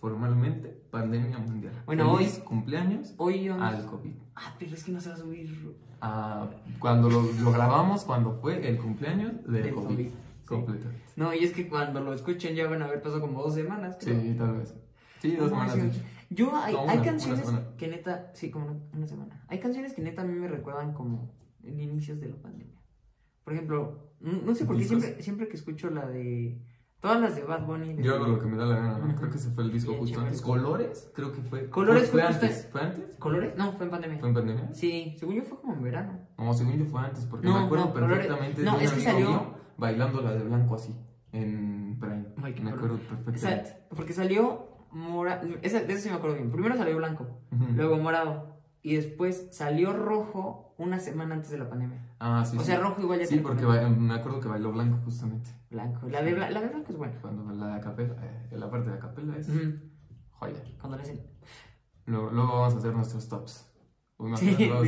Bueno, 1.95 2.17
Feliz 2.17 2.37
hoy. 2.37 2.43
cumpleaños 2.43 3.13
hoy 3.17 3.47
al 3.47 3.85
COVID. 3.85 4.13
Ah, 4.35 4.55
pero 4.57 4.73
es 4.73 4.83
que 4.83 4.91
no 4.91 4.99
se 4.99 5.09
va 5.09 5.15
a 5.15 5.17
subir. 5.19 5.77
Ah, 6.01 6.49
cuando 6.79 7.09
lo, 7.09 7.21
lo 7.21 7.51
grabamos, 7.51 8.03
cuando 8.03 8.33
fue 8.33 8.67
el 8.67 8.77
cumpleaños 8.77 9.43
del, 9.45 9.73
COVID. 9.73 10.09
Completo. 10.45 10.87
No, 11.15 11.33
y 11.33 11.43
es 11.43 11.53
que 11.53 11.69
cuando 11.69 12.01
lo 12.01 12.13
escuchen 12.13 12.55
ya 12.55 12.67
van 12.67 12.81
a 12.81 12.85
haber 12.85 13.01
pasado 13.01 13.21
como 13.21 13.41
dos 13.41 13.53
semanas. 13.53 13.97
Sí, 13.99 14.35
tal 14.37 14.57
vez. 14.57 14.73
Sí, 15.21 15.35
dos 15.35 15.49
semanas. 15.49 15.77
Yo, 16.29 16.55
hay, 16.55 16.75
hay 16.75 16.99
canciones 16.99 17.47
que 17.77 17.87
neta, 17.87 18.31
sí, 18.33 18.49
como 18.49 18.89
una, 18.91 19.07
semana. 19.07 19.45
Hay 19.47 19.59
canciones 19.59 19.93
que 19.93 20.01
neta 20.01 20.23
a 20.23 20.25
mí 20.25 20.33
me 20.33 20.47
recuerdan 20.47 20.93
como 20.93 21.31
en 21.63 21.79
inicios 21.79 22.19
de 22.19 22.29
la 22.29 22.35
pandemia. 22.37 22.81
Por 23.43 23.53
ejemplo, 23.53 24.13
no, 24.19 24.55
sé 24.55 24.65
por 24.65 24.77
qué 24.77 24.83
siempre, 24.83 25.21
siempre 25.21 25.47
que 25.47 25.57
escucho 25.57 25.91
la 25.91 26.07
de. 26.07 26.59
Todas 27.03 27.19
las 27.19 27.35
de 27.35 27.43
Bad 27.43 27.65
Bunny. 27.65 28.01
Yo 28.01 28.15
hago 28.15 28.27
lo 28.27 28.39
que 28.39 28.45
me 28.45 28.55
da 28.55 28.65
la 28.65 28.77
gana, 28.77 28.97
¿no? 28.97 29.13
Creo 29.13 29.29
que 29.29 29.35
ese 29.35 29.49
fue 29.49 29.65
el 29.65 29.73
disco 29.73 29.93
justo 29.95 30.21
antes. 30.21 30.41
¿Colores? 30.41 31.11
Creo 31.13 31.33
que 31.33 31.41
fue. 31.41 31.69
¿Colores 31.69 32.09
fue, 32.09 32.21
antes? 32.21 32.69
¿Fue 32.71 32.79
antes? 32.79 33.15
¿Colores? 33.19 33.57
No, 33.57 33.73
fue 33.73 33.87
en 33.87 33.91
pandemia. 33.91 34.19
¿Fue 34.19 34.29
en 34.29 34.35
pandemia? 34.35 34.73
Sí, 34.73 35.13
según 35.19 35.35
yo 35.35 35.43
fue 35.43 35.59
como 35.59 35.73
en 35.73 35.83
verano. 35.83 36.17
No, 36.37 36.53
según 36.53 36.77
yo 36.77 36.85
fue 36.85 37.01
antes, 37.01 37.25
porque 37.25 37.45
me 37.45 37.59
acuerdo 37.59 37.93
perfectamente 37.93 38.63
no, 38.63 38.79
es 38.79 38.89
que 38.93 39.01
salió... 39.01 39.53
bailando 39.77 40.21
la 40.21 40.31
de 40.31 40.43
blanco 40.45 40.75
así, 40.75 40.95
en 41.33 41.99
Prime. 41.99 42.23
me 42.37 42.71
acuerdo 42.71 42.97
perfectamente. 42.99 43.75
porque 43.93 44.13
salió 44.13 44.69
morado, 44.91 45.45
de 45.45 45.59
eso 45.61 45.79
sí 45.97 46.09
me 46.09 46.15
acuerdo 46.15 46.37
bien. 46.37 46.51
Primero 46.51 46.77
salió 46.77 46.95
blanco, 46.95 47.27
luego 47.75 47.97
morado, 47.97 48.52
y 48.83 48.95
después 48.95 49.47
salió 49.51 49.93
rojo 49.93 50.75
una 50.77 50.99
semana 50.99 51.35
antes 51.35 51.51
de 51.51 51.57
la 51.57 51.69
pandemia. 51.69 52.15
Ah, 52.19 52.43
sí. 52.45 52.57
O 52.57 52.61
sea, 52.61 52.79
rojo 52.79 53.01
igual 53.01 53.19
ya 53.21 53.25
Sí, 53.25 53.37
porque 53.37 53.65
me 53.65 54.13
acuerdo 54.13 54.41
que 54.41 54.49
bailó 54.49 54.73
blanco 54.73 54.99
justamente. 55.05 55.49
Blanco. 55.71 56.07
La 56.09 56.21
de, 56.21 56.33
la 56.33 56.61
de 56.61 56.67
blanco 56.67 56.91
es 56.91 56.97
buena. 56.97 57.19
Cuando 57.21 57.49
la 57.53 57.75
de 57.75 57.81
capela, 57.81 58.15
eh, 58.21 58.49
la 58.51 58.69
parte 58.69 58.91
de 58.91 58.99
capela 58.99 59.37
es 59.37 59.49
joya. 60.31 60.61
Cuando 60.79 60.97
le 60.97 61.03
hacen. 61.03 61.21
Luego, 62.05 62.29
luego, 62.31 62.51
vamos 62.51 62.75
a 62.75 62.77
hacer 62.77 62.93
nuestros 62.93 63.29
tops. 63.29 63.69
Sí, 64.35 64.55
de, 64.55 64.67
top 64.67 64.83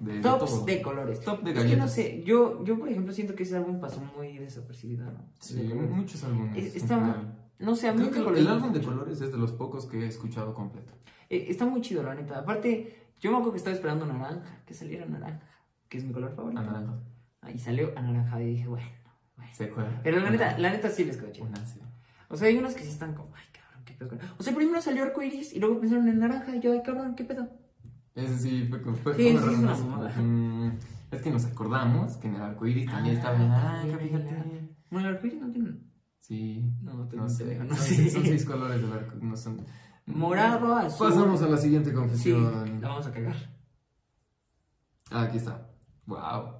de, 0.00 0.20
tops 0.20 0.66
de, 0.66 0.82
colores. 0.82 1.20
Top 1.20 1.42
de 1.42 1.52
es 1.52 1.64
que 1.64 1.76
no 1.76 1.88
sé, 1.88 2.22
yo, 2.24 2.62
yo 2.64 2.78
por 2.78 2.88
ejemplo 2.90 3.12
siento 3.12 3.34
que 3.34 3.44
ese 3.44 3.56
álbum 3.56 3.80
pasó 3.80 4.02
muy 4.14 4.36
desapercibido, 4.36 5.06
¿no? 5.06 5.32
Sí, 5.38 5.62
muchos 5.62 6.22
álbumes. 6.24 6.74
Está, 6.74 7.22
no 7.58 7.76
sé, 7.76 7.88
a 7.88 7.94
mí 7.94 8.08
Creo 8.08 8.32
que 8.32 8.40
el 8.40 8.48
álbum 8.48 8.72
de 8.72 8.82
colores 8.82 9.20
es 9.20 9.32
de 9.32 9.38
los 9.38 9.52
pocos 9.52 9.86
que 9.86 10.00
he 10.00 10.06
escuchado 10.06 10.52
completo. 10.52 10.92
Eh, 11.30 11.46
está 11.48 11.64
muy 11.64 11.80
chido, 11.80 12.02
la 12.02 12.14
neta. 12.14 12.40
Aparte, 12.40 12.99
yo 13.20 13.30
me 13.30 13.36
acuerdo 13.36 13.52
que 13.52 13.58
estaba 13.58 13.74
esperando 13.76 14.06
naranja, 14.06 14.62
que 14.66 14.74
saliera 14.74 15.06
naranja, 15.06 15.40
que 15.88 15.98
es 15.98 16.04
mi 16.04 16.12
color 16.12 16.34
favorito. 16.34 16.60
A 16.60 16.64
naranja. 16.64 16.94
Ahí 17.42 17.58
salió 17.58 17.96
a 17.96 18.02
naranja 18.02 18.40
y 18.42 18.46
dije, 18.46 18.66
bueno, 18.68 18.86
bueno. 19.36 19.52
Se 19.54 19.68
juega. 19.70 20.00
Pero 20.02 20.20
la 20.20 20.30
neta, 20.30 20.58
la 20.58 20.70
neta 20.70 20.88
sí 20.90 21.04
les 21.04 21.16
chido. 21.32 21.46
Una, 21.46 21.64
sí. 21.66 21.80
O 22.28 22.36
sea, 22.36 22.48
hay 22.48 22.56
unos 22.56 22.74
que 22.74 22.82
sí 22.82 22.88
están 22.90 23.14
como, 23.14 23.34
ay, 23.34 23.44
cabrón, 23.52 23.84
qué 23.84 23.94
pedo. 23.94 24.08
con-". 24.10 24.18
O 24.38 24.42
sea, 24.42 24.54
primero 24.54 24.80
salió 24.82 25.02
arcoiris 25.04 25.52
y 25.54 25.58
luego 25.60 25.80
pensaron 25.80 26.08
en 26.08 26.18
naranja 26.18 26.54
y 26.54 26.60
yo, 26.60 26.72
ay, 26.72 26.82
cabrón, 26.84 27.14
qué 27.14 27.24
pedo. 27.24 27.48
Ese 28.14 28.38
sí 28.38 28.66
fue, 28.68 28.80
fue, 28.80 28.94
fue 28.94 29.14
Sí, 29.14 29.34
como 29.34 29.50
sí, 29.50 29.64
raro, 29.64 29.84
¿no? 29.84 30.22
Mm, 30.22 30.78
Es 31.10 31.22
que 31.22 31.30
nos 31.30 31.44
acordamos 31.46 32.16
que 32.18 32.28
en 32.28 32.34
el 32.36 32.40
también 32.86 33.16
Ah, 33.16 33.18
estaba. 33.18 33.80
Ay, 33.80 33.90
también, 33.90 34.10
fíjate. 34.10 34.68
Bueno, 34.90 35.08
el 35.08 35.14
arcoiris 35.14 35.40
no 35.40 35.50
tiene. 35.50 35.70
Sí. 36.20 36.72
No, 36.82 36.94
No 36.94 37.08
te 37.08 37.16
sé. 37.34 37.58
no 37.58 37.74
son 37.76 37.78
seis 38.24 38.44
colores 38.44 38.80
del 38.82 38.92
arco. 38.92 39.16
No 39.20 39.36
son... 39.36 39.64
Morado, 40.14 40.74
azul. 40.76 41.08
Pasamos 41.08 41.42
a 41.42 41.48
la 41.48 41.56
siguiente 41.56 41.90
Sí, 41.90 41.96
confesión. 41.96 42.80
la 42.80 42.88
vamos 42.88 43.06
a 43.06 43.12
cagar. 43.12 43.36
Ah, 45.10 45.22
aquí 45.22 45.38
está. 45.38 45.70
Wow. 46.06 46.54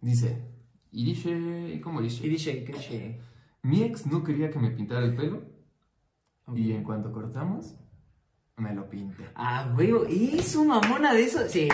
Dice. 0.00 0.44
Y 0.92 1.04
dice. 1.06 1.80
¿Cómo 1.82 2.00
dice? 2.00 2.26
Y 2.26 2.30
dice, 2.30 2.64
¿qué 2.64 2.72
dice? 2.72 3.20
Mi 3.62 3.82
ex 3.82 4.06
no 4.06 4.22
quería 4.22 4.50
que 4.50 4.58
me 4.58 4.70
pintara 4.70 5.04
el 5.04 5.14
pelo. 5.16 5.42
Y 6.54 6.72
en 6.72 6.84
cuanto 6.84 7.10
cortamos, 7.10 7.74
me 8.56 8.74
lo 8.74 8.88
pinté. 8.88 9.24
Ah, 9.34 9.70
güey, 9.74 10.36
es 10.38 10.54
una 10.56 10.78
mamona 10.80 11.14
de 11.14 11.24
eso. 11.24 11.40
Sí, 11.48 11.68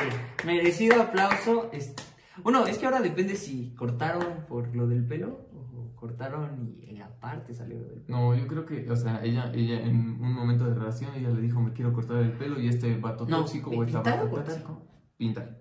merecido 0.47 1.02
aplauso. 1.02 1.71
Es- 1.73 1.95
Bueno, 2.42 2.64
es 2.66 2.78
que 2.78 2.87
ahora 2.87 3.00
depende 3.00 3.35
si 3.37 3.75
cortaron 3.75 4.45
por 4.49 4.75
lo 4.75 4.87
del 4.87 5.04
pelo 5.04 5.50
cortaron 6.00 6.75
y, 6.80 6.92
y 6.97 7.00
aparte 7.00 7.52
salió 7.54 7.78
lo 7.78 7.87
del 7.88 8.00
pelo. 8.00 8.19
No, 8.19 8.35
yo 8.35 8.47
creo 8.49 8.64
que, 8.66 8.90
o 8.90 8.97
sea, 8.97 9.23
ella, 9.23 9.52
ella 9.54 9.80
en 9.80 9.97
un 10.21 10.33
momento 10.33 10.64
de 10.66 10.75
relación, 10.75 11.14
ella 11.14 11.28
le 11.30 11.40
dijo, 11.40 11.61
me 11.61 11.73
quiero 11.73 11.92
cortar 11.92 12.16
el 12.16 12.33
pelo 12.33 12.59
y 12.59 12.69
este 12.69 12.97
vato 12.99 13.26
No, 13.28 13.40
tóxico 13.40 13.71
¿pi- 13.71 13.76
o 13.76 13.85
esta 13.85 14.00
vato 14.02 14.28
tóxico. 14.28 14.83
Pintar. 15.16 15.59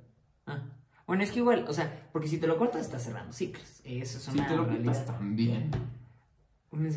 Ah. 0.48 0.62
Bueno, 1.06 1.24
es 1.24 1.32
que 1.32 1.40
igual, 1.40 1.66
o 1.68 1.74
sea, 1.74 2.08
porque 2.14 2.28
si 2.28 2.38
te 2.38 2.48
lo 2.48 2.58
cortas 2.58 2.82
estás 2.82 3.04
cerrando 3.04 3.34
ciclos. 3.34 3.82
Eso 3.84 4.18
es 4.18 4.24
Si 4.24 4.32
una 4.38 4.48
te 4.48 4.56
lo 4.56 4.66
realidad. 4.66 4.94
quitas 4.94 5.06
también. 5.06 5.72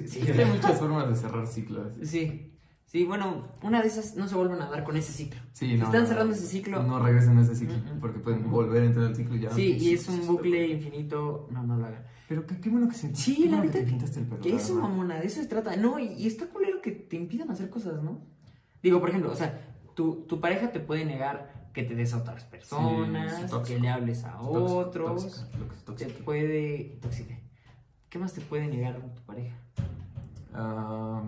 Sí, 0.06 0.20
que 0.20 0.32
hay 0.32 0.50
muchas 0.50 0.78
formas 0.78 1.08
de 1.08 1.14
cerrar 1.16 1.46
ciclos. 1.46 1.94
sí. 2.02 2.48
Sí, 2.92 3.04
bueno, 3.06 3.46
una 3.62 3.80
de 3.80 3.88
esas 3.88 4.16
no 4.16 4.28
se 4.28 4.34
vuelven 4.34 4.60
a 4.60 4.68
dar 4.68 4.84
con 4.84 4.98
ese 4.98 5.12
ciclo. 5.14 5.40
Sí, 5.54 5.66
Si 5.66 5.76
no, 5.78 5.86
están 5.86 6.06
cerrando 6.06 6.34
ese 6.34 6.46
ciclo. 6.46 6.82
No 6.82 6.98
regresen 6.98 7.38
a 7.38 7.40
ese 7.40 7.56
ciclo, 7.56 7.76
porque 8.02 8.18
pueden 8.18 8.50
volver 8.50 8.82
a 8.82 8.84
entrar 8.84 9.06
al 9.06 9.16
ciclo 9.16 9.34
y 9.34 9.40
ya. 9.40 9.50
Sí, 9.50 9.70
pues, 9.72 9.82
y 9.82 9.94
es 9.94 10.08
un 10.10 10.26
bucle 10.26 10.68
infinito. 10.68 11.48
No, 11.50 11.62
no 11.62 11.78
lo 11.78 11.86
hagan. 11.86 12.04
Pero 12.28 12.46
qué, 12.46 12.60
qué 12.60 12.68
bueno 12.68 12.88
que 12.90 12.94
se 12.94 13.14
Sí, 13.16 13.48
la 13.48 13.56
bueno 13.56 13.72
neta 13.72 13.78
que 13.86 14.40
que- 14.42 14.56
eso, 14.56 14.74
mamona, 14.74 15.18
de 15.20 15.26
eso 15.26 15.40
se 15.40 15.46
trata. 15.48 15.74
No, 15.76 15.98
y, 15.98 16.08
y 16.12 16.26
está 16.26 16.46
culero 16.48 16.82
que 16.82 16.90
te 16.90 17.16
impidan 17.16 17.50
hacer 17.50 17.70
cosas, 17.70 18.02
¿no? 18.02 18.20
Digo, 18.82 19.00
por 19.00 19.08
ejemplo, 19.08 19.32
o 19.32 19.36
sea, 19.36 19.58
tu, 19.94 20.26
tu 20.28 20.38
pareja 20.38 20.70
te 20.70 20.80
puede 20.80 21.06
negar 21.06 21.70
que 21.72 21.84
te 21.84 21.94
des 21.94 22.12
a 22.12 22.18
otras 22.18 22.44
personas, 22.44 23.50
Sí, 23.50 23.56
que 23.66 23.78
le 23.80 23.88
hables 23.88 24.22
a 24.24 24.32
Tóxico, 24.32 24.76
otros, 24.76 25.22
tóxico, 25.22 25.74
tóxico, 25.86 26.10
te 26.12 26.22
puede... 26.24 26.98
tóxica. 27.00 27.38
¿Qué 28.10 28.18
más 28.18 28.34
te 28.34 28.42
puede 28.42 28.66
negar 28.66 29.00
tu 29.14 29.22
pareja? 29.22 29.56
Ah, 30.52 31.22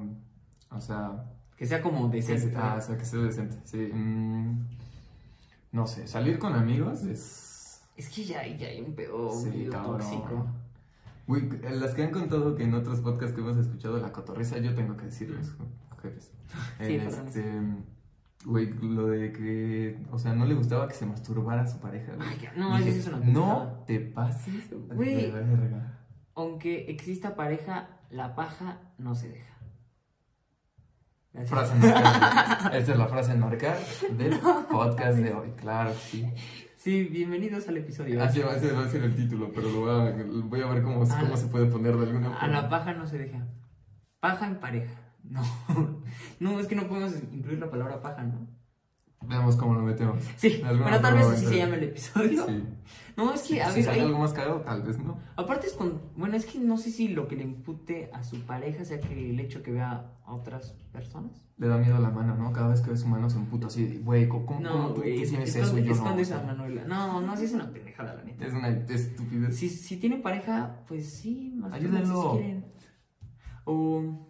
o 0.70 0.80
sea, 0.80 1.24
Que 1.56 1.66
sea 1.66 1.80
como 1.80 2.08
decente. 2.08 2.52
ah, 2.56 2.76
o 2.78 2.80
sea, 2.80 2.96
que 2.96 3.04
sea 3.04 3.20
decente. 3.20 3.56
Sí. 3.64 3.90
mm, 3.92 4.66
no 5.72 5.86
sé, 5.86 6.06
salir 6.06 6.38
con 6.38 6.54
amigos 6.54 7.02
es. 7.04 7.82
Es 7.96 8.08
que 8.08 8.24
ya, 8.24 8.46
ya 8.46 8.68
hay 8.68 8.80
un 8.80 8.94
pedo 8.94 9.30
Sí, 9.30 9.68
tóxico. 9.70 10.46
Uy, 11.26 11.48
las 11.62 11.94
que 11.94 12.02
han 12.02 12.10
contado 12.10 12.54
que 12.54 12.64
en 12.64 12.74
otros 12.74 13.00
podcasts 13.00 13.34
que 13.34 13.40
hemos 13.40 13.56
escuchado, 13.56 13.98
la 13.98 14.12
cotorriza, 14.12 14.58
yo 14.58 14.74
tengo 14.74 14.96
que 14.96 15.06
decirles, 15.06 15.52
jefes. 16.02 16.32
Sí, 16.80 16.94
este, 16.96 17.44
güey, 18.44 18.72
lo 18.74 19.06
de 19.06 19.32
que, 19.32 20.04
o 20.10 20.18
sea, 20.18 20.34
no 20.34 20.44
le 20.44 20.54
gustaba 20.54 20.86
que 20.86 20.94
se 20.94 21.06
masturbara 21.06 21.62
a 21.62 21.66
su 21.66 21.78
pareja. 21.78 22.14
güey. 22.14 22.28
Ay, 22.28 22.38
ya, 22.42 22.52
no, 22.56 22.76
Dije, 22.76 22.90
eso 22.90 22.98
es 22.98 23.06
una 23.16 23.18
No 23.26 23.84
te 23.86 24.00
pases 24.00 24.70
Güey. 24.70 25.32
Aunque 26.34 26.90
exista 26.90 27.36
pareja, 27.36 27.88
la 28.10 28.34
paja 28.34 28.80
no 28.98 29.14
se 29.14 29.28
deja. 29.28 29.53
Frase 31.46 31.72
enmarcada. 31.74 32.70
Esta 32.78 32.92
es 32.92 32.98
la 32.98 33.08
frase 33.08 33.32
enmarcada 33.32 33.76
del 34.16 34.38
podcast 34.70 35.18
de 35.18 35.32
hoy, 35.32 35.50
claro, 35.56 35.92
sí. 35.92 36.24
Sí, 36.76 37.04
bienvenidos 37.04 37.66
al 37.68 37.78
episodio. 37.78 38.22
Así 38.22 38.38
va, 38.40 38.54
ese 38.54 38.70
va 38.72 38.84
a 38.84 38.88
ser 38.88 39.02
el 39.02 39.16
título, 39.16 39.50
pero 39.52 39.68
lo 39.70 39.80
voy 39.80 39.90
a, 39.90 40.24
voy 40.44 40.60
a 40.62 40.66
ver 40.66 40.82
cómo, 40.82 41.02
Ah, 41.10 41.18
cómo 41.20 41.36
se 41.36 41.48
puede 41.48 41.66
poner 41.66 41.96
de 41.96 42.06
alguna 42.06 42.28
A 42.28 42.40
forma. 42.40 42.62
la 42.62 42.68
paja 42.68 42.92
no 42.94 43.06
se 43.06 43.18
deja. 43.18 43.38
Paja 44.20 44.46
en 44.46 44.56
pareja. 44.60 44.92
No. 45.24 45.40
No, 46.38 46.60
es 46.60 46.66
que 46.66 46.76
no 46.76 46.86
podemos 46.86 47.14
incluir 47.32 47.58
la 47.58 47.70
palabra 47.70 48.02
paja, 48.02 48.22
¿no? 48.24 48.46
Veamos 49.28 49.56
cómo 49.56 49.74
lo 49.74 49.80
metemos. 49.82 50.22
Sí, 50.36 50.60
bueno, 50.62 51.00
tal 51.00 51.14
vez 51.14 51.26
así 51.26 51.46
a 51.46 51.48
se 51.48 51.56
llama 51.58 51.74
el 51.76 51.84
episodio. 51.84 52.46
Sí. 52.46 52.62
No, 53.16 53.32
es 53.32 53.42
que, 53.42 53.62
a 53.62 53.68
si 53.70 53.76
ver, 53.76 53.84
sale 53.84 54.00
hay- 54.00 54.06
algo 54.06 54.18
más 54.18 54.32
cagado, 54.32 54.62
tal 54.62 54.82
vez 54.82 54.98
no. 54.98 55.16
aparte 55.36 55.68
es 55.68 55.74
con, 55.74 56.00
bueno, 56.16 56.34
es 56.34 56.46
que 56.46 56.58
no 56.58 56.76
sé 56.76 56.90
si 56.90 57.06
lo 57.06 57.28
que 57.28 57.36
le 57.36 57.44
impute 57.44 58.10
a 58.12 58.24
su 58.24 58.40
pareja 58.40 58.84
sea 58.84 58.98
que 58.98 59.30
el 59.30 59.38
hecho 59.38 59.62
que 59.62 59.70
vea 59.70 60.10
a 60.24 60.34
otras 60.34 60.72
personas. 60.92 61.46
Le 61.56 61.68
da 61.68 61.76
miedo 61.78 61.96
la 62.00 62.10
mano, 62.10 62.34
¿no? 62.34 62.52
Cada 62.52 62.66
vez 62.70 62.80
que 62.80 62.90
ve 62.90 62.96
su 62.96 63.06
mano 63.06 63.30
se 63.30 63.36
emputa 63.38 63.68
así, 63.68 63.86
de, 63.86 63.98
güey, 63.98 64.28
¿cómo, 64.28 64.46
cómo 64.46 64.58
No, 64.58 64.88
tú 64.94 65.02
es- 65.04 65.28
tienes 65.30 65.54
eso 65.54 65.78
yo 65.78 65.94
no? 65.94 66.18
esa 66.18 66.42
Manuela. 66.42 66.82
No, 66.88 67.20
no, 67.20 67.36
sí 67.36 67.44
es 67.44 67.52
una 67.52 67.70
pendejada, 67.70 68.14
la 68.14 68.24
neta. 68.24 68.46
Es 68.46 68.52
una 68.52 68.70
estupidez. 68.70 69.56
Si, 69.56 69.68
si 69.68 69.96
tienen 69.98 70.20
pareja, 70.20 70.80
pues 70.88 71.08
sí, 71.14 71.54
más 71.56 71.72
Ayúdenlo. 71.72 72.32
si 72.32 72.38
quieren. 72.38 72.64
O 73.64 74.26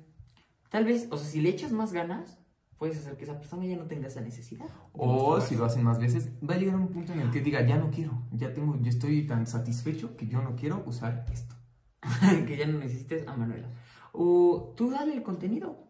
tal 0.69 0.85
vez, 0.85 1.09
o 1.11 1.17
sea, 1.17 1.27
si 1.27 1.41
le 1.41 1.49
echas 1.49 1.73
más 1.73 1.95
ganas, 1.95 2.39
puedes 2.79 2.99
hacer 2.99 3.17
que 3.17 3.25
esa 3.25 3.39
persona 3.39 3.65
ya 3.67 3.77
no 3.77 3.85
tenga 3.85 4.09
esa 4.09 4.21
necesidad. 4.21 4.67
O 4.93 5.41
si 5.41 5.57
lo 5.57 5.65
hacen 5.65 5.85
más 5.85 5.99
veces, 5.99 6.31
va 6.49 6.55
a 6.55 6.59
llegar 6.59 6.77
un 6.77 6.89
punto 6.89 7.13
en 7.13 7.21
el 7.21 7.31
que 7.31 7.41
diga, 7.41 7.67
ya 7.67 7.77
no 7.79 7.91
quiero, 7.91 8.13
ya 8.33 8.53
tengo, 8.53 8.77
yo 8.81 8.89
estoy 8.89 9.27
tan 9.27 9.47
satisfecho 9.47 10.17
que 10.17 10.27
yo 10.27 10.43
no 10.43 10.57
quiero 10.57 10.83
usar 10.87 11.25
esto. 11.33 11.55
que 12.47 12.57
ya 12.57 12.67
no 12.67 12.79
necesites 12.79 13.27
a 13.27 13.37
Manuela. 13.37 13.69
O 14.13 14.75
tú 14.77 14.91
dale 14.91 15.15
el 15.15 15.23
contenido. 15.23 15.83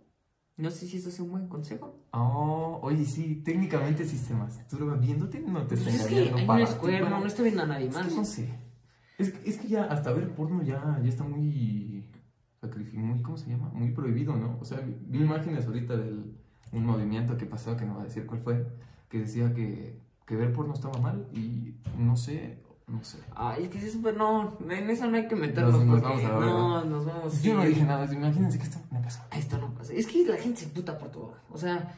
No 0.57 0.71
sé 0.71 0.87
si 0.87 0.99
eso 0.99 1.09
es 1.09 1.19
un 1.19 1.33
buen 1.33 1.49
consejo. 1.49 2.07
Oh, 2.13 2.79
oye, 2.83 3.05
sí, 3.05 3.43
técnicamente 3.45 4.05
si 4.05 4.17
se 4.17 4.35
masturba 4.35 4.95
viéndote, 4.95 5.41
no 5.41 5.67
te 5.67 5.75
está 5.75 5.91
Pues 5.91 6.01
es 6.03 6.07
que 6.07 6.31
no 6.31 6.47
para 6.47 6.63
es 6.63 6.71
cuerno, 6.77 7.07
para- 7.07 7.21
no 7.21 7.27
está 7.27 7.43
viendo 7.43 7.63
a 7.63 7.67
nadie 7.67 7.89
Es 7.89 7.95
más. 7.95 8.07
que 8.07 8.15
no 8.15 8.25
sé. 8.25 8.49
Es, 9.19 9.31
que- 9.33 9.51
es 9.51 9.59
que 9.59 9.67
ya 9.67 9.85
hasta 9.85 10.13
ver 10.13 10.33
porno 10.35 10.63
ya, 10.63 11.01
ya 11.03 11.09
está 11.09 11.25
muy, 11.25 12.05
muy, 12.95 13.21
¿cómo 13.23 13.37
se 13.37 13.51
llama? 13.51 13.69
Muy 13.75 13.91
prohibido, 13.91 14.37
¿no? 14.37 14.57
O 14.61 14.65
sea, 14.65 14.79
vi- 14.79 15.19
imágenes 15.19 15.67
ahorita 15.67 15.97
de 15.97 16.13
un 16.75 16.85
movimiento 16.87 17.37
que 17.37 17.47
pasó, 17.47 17.77
que 17.77 17.85
no 17.85 17.95
voy 17.95 18.03
a 18.03 18.07
decir 18.07 18.27
cuál 18.27 18.41
fue, 18.41 18.67
que 19.09 19.21
decía 19.21 19.53
que, 19.55 19.99
que 20.27 20.37
ver 20.37 20.53
porno 20.53 20.75
estaba 20.75 20.99
mal 20.99 21.27
y 21.33 21.75
no 21.99 22.17
sé, 22.17 22.59
no 22.87 23.03
sé. 23.05 23.19
Ay, 23.35 23.65
es 23.65 23.71
que 23.71 23.79
es 23.79 23.93
súper. 23.93 24.17
No, 24.17 24.59
en 24.69 24.91
eso 24.91 25.07
no 25.11 25.17
hay 25.17 25.27
que 25.29 25.37
meternos 25.37 25.73
Nos- 25.73 25.87
nos 25.87 26.01
porque 26.01 26.09
vamos 26.09 26.25
a 26.25 26.39
ver, 26.39 26.49
no, 26.49 26.85
nos 26.85 27.05
vamos. 27.07 27.43
Yo 27.43 27.55
no 27.55 27.65
dije 27.65 27.85
nada, 27.85 28.13
imagínense 28.13 28.59
que 28.59 28.65
esto 28.65 28.79
no 28.91 29.01
pasó. 29.01 29.23
Esto 29.33 29.59
no 29.59 29.73
pasa. 29.75 29.93
Es 29.93 30.07
que 30.07 30.25
la 30.27 30.37
gente 30.37 30.61
se 30.61 30.67
puta 30.69 30.99
por 30.99 31.11
todo. 31.11 31.35
O 31.51 31.57
sea, 31.59 31.95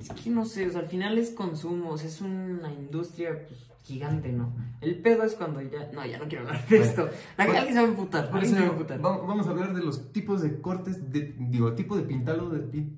es 0.00 0.08
que 0.10 0.30
no 0.30 0.44
sé, 0.44 0.66
o 0.66 0.70
sea, 0.72 0.80
al 0.80 0.86
final 0.88 1.18
es 1.18 1.30
consumo, 1.30 1.90
o 1.90 1.98
sea, 1.98 2.08
es 2.08 2.20
una 2.20 2.72
industria 2.72 3.46
pues, 3.46 3.70
gigante, 3.82 4.32
¿no? 4.32 4.52
El 4.80 4.96
pedo 5.00 5.24
es 5.24 5.34
cuando 5.34 5.60
ya. 5.60 5.90
No, 5.92 6.04
ya 6.06 6.18
no 6.18 6.26
quiero 6.28 6.46
hablar 6.46 6.66
de 6.68 6.78
esto. 6.78 7.08
La 7.36 7.44
bueno, 7.44 7.58
alguien 7.60 7.74
se 7.74 7.80
va 7.82 7.86
a 7.86 7.90
emputar. 7.90 8.30
Por 8.30 8.42
eso 8.42 8.54
se 8.54 8.60
va 8.60 8.66
a 8.66 8.70
emputar. 8.70 9.04
va- 9.04 9.18
vamos 9.18 9.46
a 9.46 9.50
hablar 9.50 9.74
de 9.74 9.82
los 9.82 10.12
tipos 10.12 10.42
de 10.42 10.60
cortes, 10.60 11.10
de, 11.12 11.34
digo, 11.38 11.72
tipo 11.74 11.96
de 11.96 12.02
pintalo 12.02 12.48
de 12.50 12.60
pi- 12.60 12.96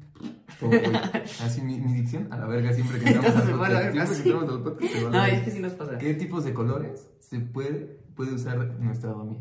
todo, 0.60 0.70
güey. 0.70 0.82
Así 1.42 1.60
mi, 1.62 1.78
mi 1.80 1.92
dicción, 1.94 2.28
a 2.32 2.36
la 2.38 2.46
verga 2.46 2.72
siempre 2.72 2.98
que 3.00 3.10
entramos 3.10 3.42
al 3.42 3.50
podcast. 3.58 3.82
Siempre 3.82 4.06
que 4.08 4.14
sí. 4.14 4.28
entramos 4.28 4.50
al 4.54 4.62
podcast 4.62 4.92
se 4.92 5.02
va 5.04 5.08
a 5.08 5.12
la 5.12 5.18
No, 5.18 5.22
verga. 5.24 5.36
es 5.38 5.42
que 5.44 5.50
sí 5.50 5.58
nos 5.60 5.72
pasa. 5.72 5.98
¿Qué 5.98 6.14
tipos 6.14 6.44
de 6.44 6.54
colores 6.54 7.10
se 7.20 7.40
puede, 7.40 7.98
puede 8.14 8.32
usar 8.34 8.58
nuestra 8.78 9.10
domi? 9.10 9.38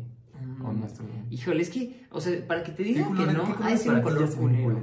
O 0.62 0.72
Mm, 0.72 0.80
nuestro 0.80 1.06
domi? 1.06 1.24
Híjole, 1.30 1.62
es 1.62 1.70
que, 1.70 2.04
o 2.10 2.20
sea, 2.20 2.46
para 2.46 2.62
que 2.64 2.72
te 2.72 2.82
¿Qué 2.82 2.88
digan 2.90 3.14
que 3.16 3.26
no, 3.32 3.44
hay 3.62 3.76
un 3.88 4.00
color 4.02 4.34
culero. 4.34 4.82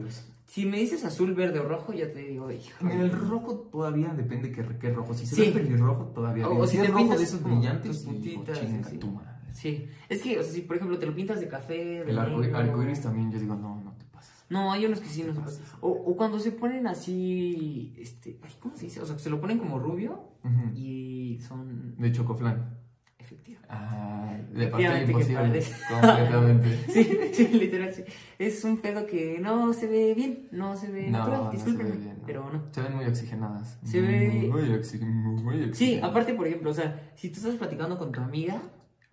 Si 0.52 0.66
me 0.66 0.80
dices 0.80 1.06
azul, 1.06 1.34
verde 1.34 1.60
o 1.62 1.64
rojo, 1.64 1.94
ya 1.94 2.12
te 2.12 2.20
digo. 2.28 2.50
En 2.50 2.90
el 2.92 3.10
rojo 3.10 3.70
todavía 3.72 4.10
depende 4.14 4.52
qué, 4.52 4.66
qué 4.82 4.90
rojo. 4.92 5.14
Si 5.14 5.26
se 5.26 5.36
Sí. 5.36 5.42
ve 5.44 5.52
pelirrojo 5.62 6.08
todavía. 6.08 6.50
O- 6.50 6.60
o 6.60 6.68
si 6.68 6.76
es 6.76 6.82
te 6.84 6.88
rojo 6.90 7.00
pintas 7.00 7.20
de 7.20 7.24
esos 7.24 7.42
brillantes, 7.42 8.00
puntitas, 8.00 8.60
chinga 8.60 8.84
sí. 8.90 8.98
tu 8.98 9.08
madre. 9.12 9.30
Sí, 9.54 9.88
es 10.10 10.22
que, 10.22 10.38
o 10.40 10.44
sea, 10.44 10.52
si 10.52 10.62
por 10.64 10.76
ejemplo 10.76 11.00
te 11.00 11.06
lo 11.06 11.16
pintas 11.16 11.40
de 11.40 11.48
café, 11.48 12.04
de 12.04 12.12
El 12.12 12.20
arco, 12.20 12.42
negro, 12.42 12.58
arcoiris 12.58 13.00
también, 13.02 13.32
yo 13.32 13.40
digo, 13.40 13.56
no, 13.56 13.82
no 13.82 13.94
te 13.94 14.04
pases. 14.12 14.44
No, 14.50 14.74
hay 14.74 14.86
unos 14.86 15.00
que 15.00 15.08
sí 15.08 15.24
no 15.24 15.34
se 15.34 15.40
pasan. 15.40 15.64
O, 15.80 15.88
o 15.90 16.18
cuando 16.18 16.38
se 16.38 16.52
ponen 16.52 16.86
así, 16.86 17.94
este, 17.98 18.38
ay, 18.44 18.52
¿cómo 18.60 18.76
se 18.76 18.88
dice? 18.88 19.00
O 19.00 19.06
sea, 19.06 19.16
que 19.16 19.22
se 19.22 19.30
lo 19.30 19.40
ponen 19.40 19.58
como 19.58 19.80
rubio 19.80 20.32
y 20.76 21.40
son 21.48 21.96
De 21.98 22.12
chocoflan. 22.12 22.78
Efectivos. 23.22 23.64
Ah, 23.70 24.36
de 24.54 24.66
Efectivamente 24.66 25.06
que 25.06 25.12
imposible. 25.12 25.64
Completamente. 25.90 26.78
Sí, 26.92 27.20
sí, 27.34 27.48
literal, 27.48 27.94
sí. 27.94 28.04
Es 28.38 28.64
un 28.64 28.78
pedo 28.82 29.06
que 29.08 29.40
no 29.40 29.72
se 29.74 29.88
ve 29.88 30.14
bien, 30.14 30.48
no 30.52 30.76
se 30.76 30.92
ve 30.92 31.10
No, 31.10 31.20
natural, 31.20 31.44
no 31.54 31.60
se 31.60 31.72
ve 31.72 31.92
bien, 31.92 32.18
no. 32.20 32.26
pero 32.26 32.52
no. 32.52 32.64
Se 32.72 32.82
ven 32.82 32.96
muy 32.96 33.06
oxigenadas. 33.06 33.80
Se 33.84 34.02
ve- 34.02 34.48
Muy, 34.52 34.62
oxi- 34.70 35.00
muy 35.02 35.58
Sí, 35.58 35.70
oxigenadas. 35.70 36.10
aparte, 36.12 36.34
por 36.34 36.48
ejemplo, 36.48 36.70
o 36.72 36.74
sea, 36.74 37.12
si 37.16 37.30
tú 37.30 37.38
estás 37.40 37.56
platicando 37.56 37.98
con 37.98 38.12
tu 38.12 38.20
amiga, 38.20 38.62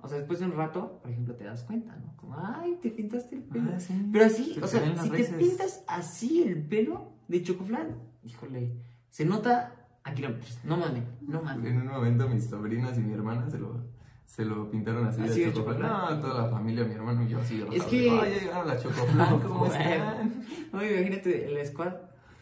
o 0.00 0.08
sea, 0.08 0.18
después 0.18 0.38
de 0.40 0.46
un 0.46 0.52
rato, 0.52 0.98
por 1.02 1.10
ejemplo, 1.10 1.34
te 1.34 1.44
das 1.44 1.62
cuenta, 1.64 1.94
¿no? 1.96 2.16
Como, 2.16 2.36
ay, 2.36 2.78
te 2.82 2.90
pintaste 2.90 3.36
el 3.36 3.42
pelo. 3.42 3.70
Ah, 3.74 3.80
sí. 3.80 3.94
Pero 4.12 4.24
así, 4.24 4.54
Se 4.54 4.60
o 4.64 4.66
sea, 4.66 4.96
si 5.02 5.10
te 5.10 5.24
pintas 5.24 5.82
así 5.86 6.42
el 6.42 6.62
pelo 6.62 7.12
de 7.28 7.42
chocoflan, 7.42 7.96
híjole, 8.24 8.72
se 9.10 9.24
nota 9.24 9.74
a 10.04 10.14
kilómetros. 10.14 10.58
No 10.64 10.76
mames, 10.76 11.02
no 11.20 11.42
mames. 11.42 11.66
En 11.70 11.80
un 11.82 11.88
momento 11.88 12.28
mis 12.28 12.44
sobrinas 12.46 12.96
y 12.96 13.00
mi 13.00 13.12
hermana 13.12 13.50
se 13.50 13.58
lo, 13.58 13.84
se 14.28 14.44
lo 14.44 14.70
pintaron 14.70 15.06
así, 15.06 15.22
Así 15.22 15.40
de 15.40 15.46
de 15.46 15.52
chocoflan. 15.54 15.90
chocoflan. 15.90 16.20
No, 16.20 16.28
toda 16.28 16.42
la 16.44 16.50
familia, 16.50 16.84
mi 16.84 16.92
hermano 16.94 17.22
y 17.24 17.28
yo 17.28 17.38
así. 17.40 17.64
Es 17.72 17.82
que- 17.84 18.10
Ay, 18.10 18.34
llegaron 18.40 18.68
las 18.68 18.82
chocoflan, 18.82 19.40
¿cómo 19.40 19.66
están? 19.66 20.44
No, 20.72 20.84
imagínate, 20.84 21.50
el 21.60 21.66
squad, 21.66 21.94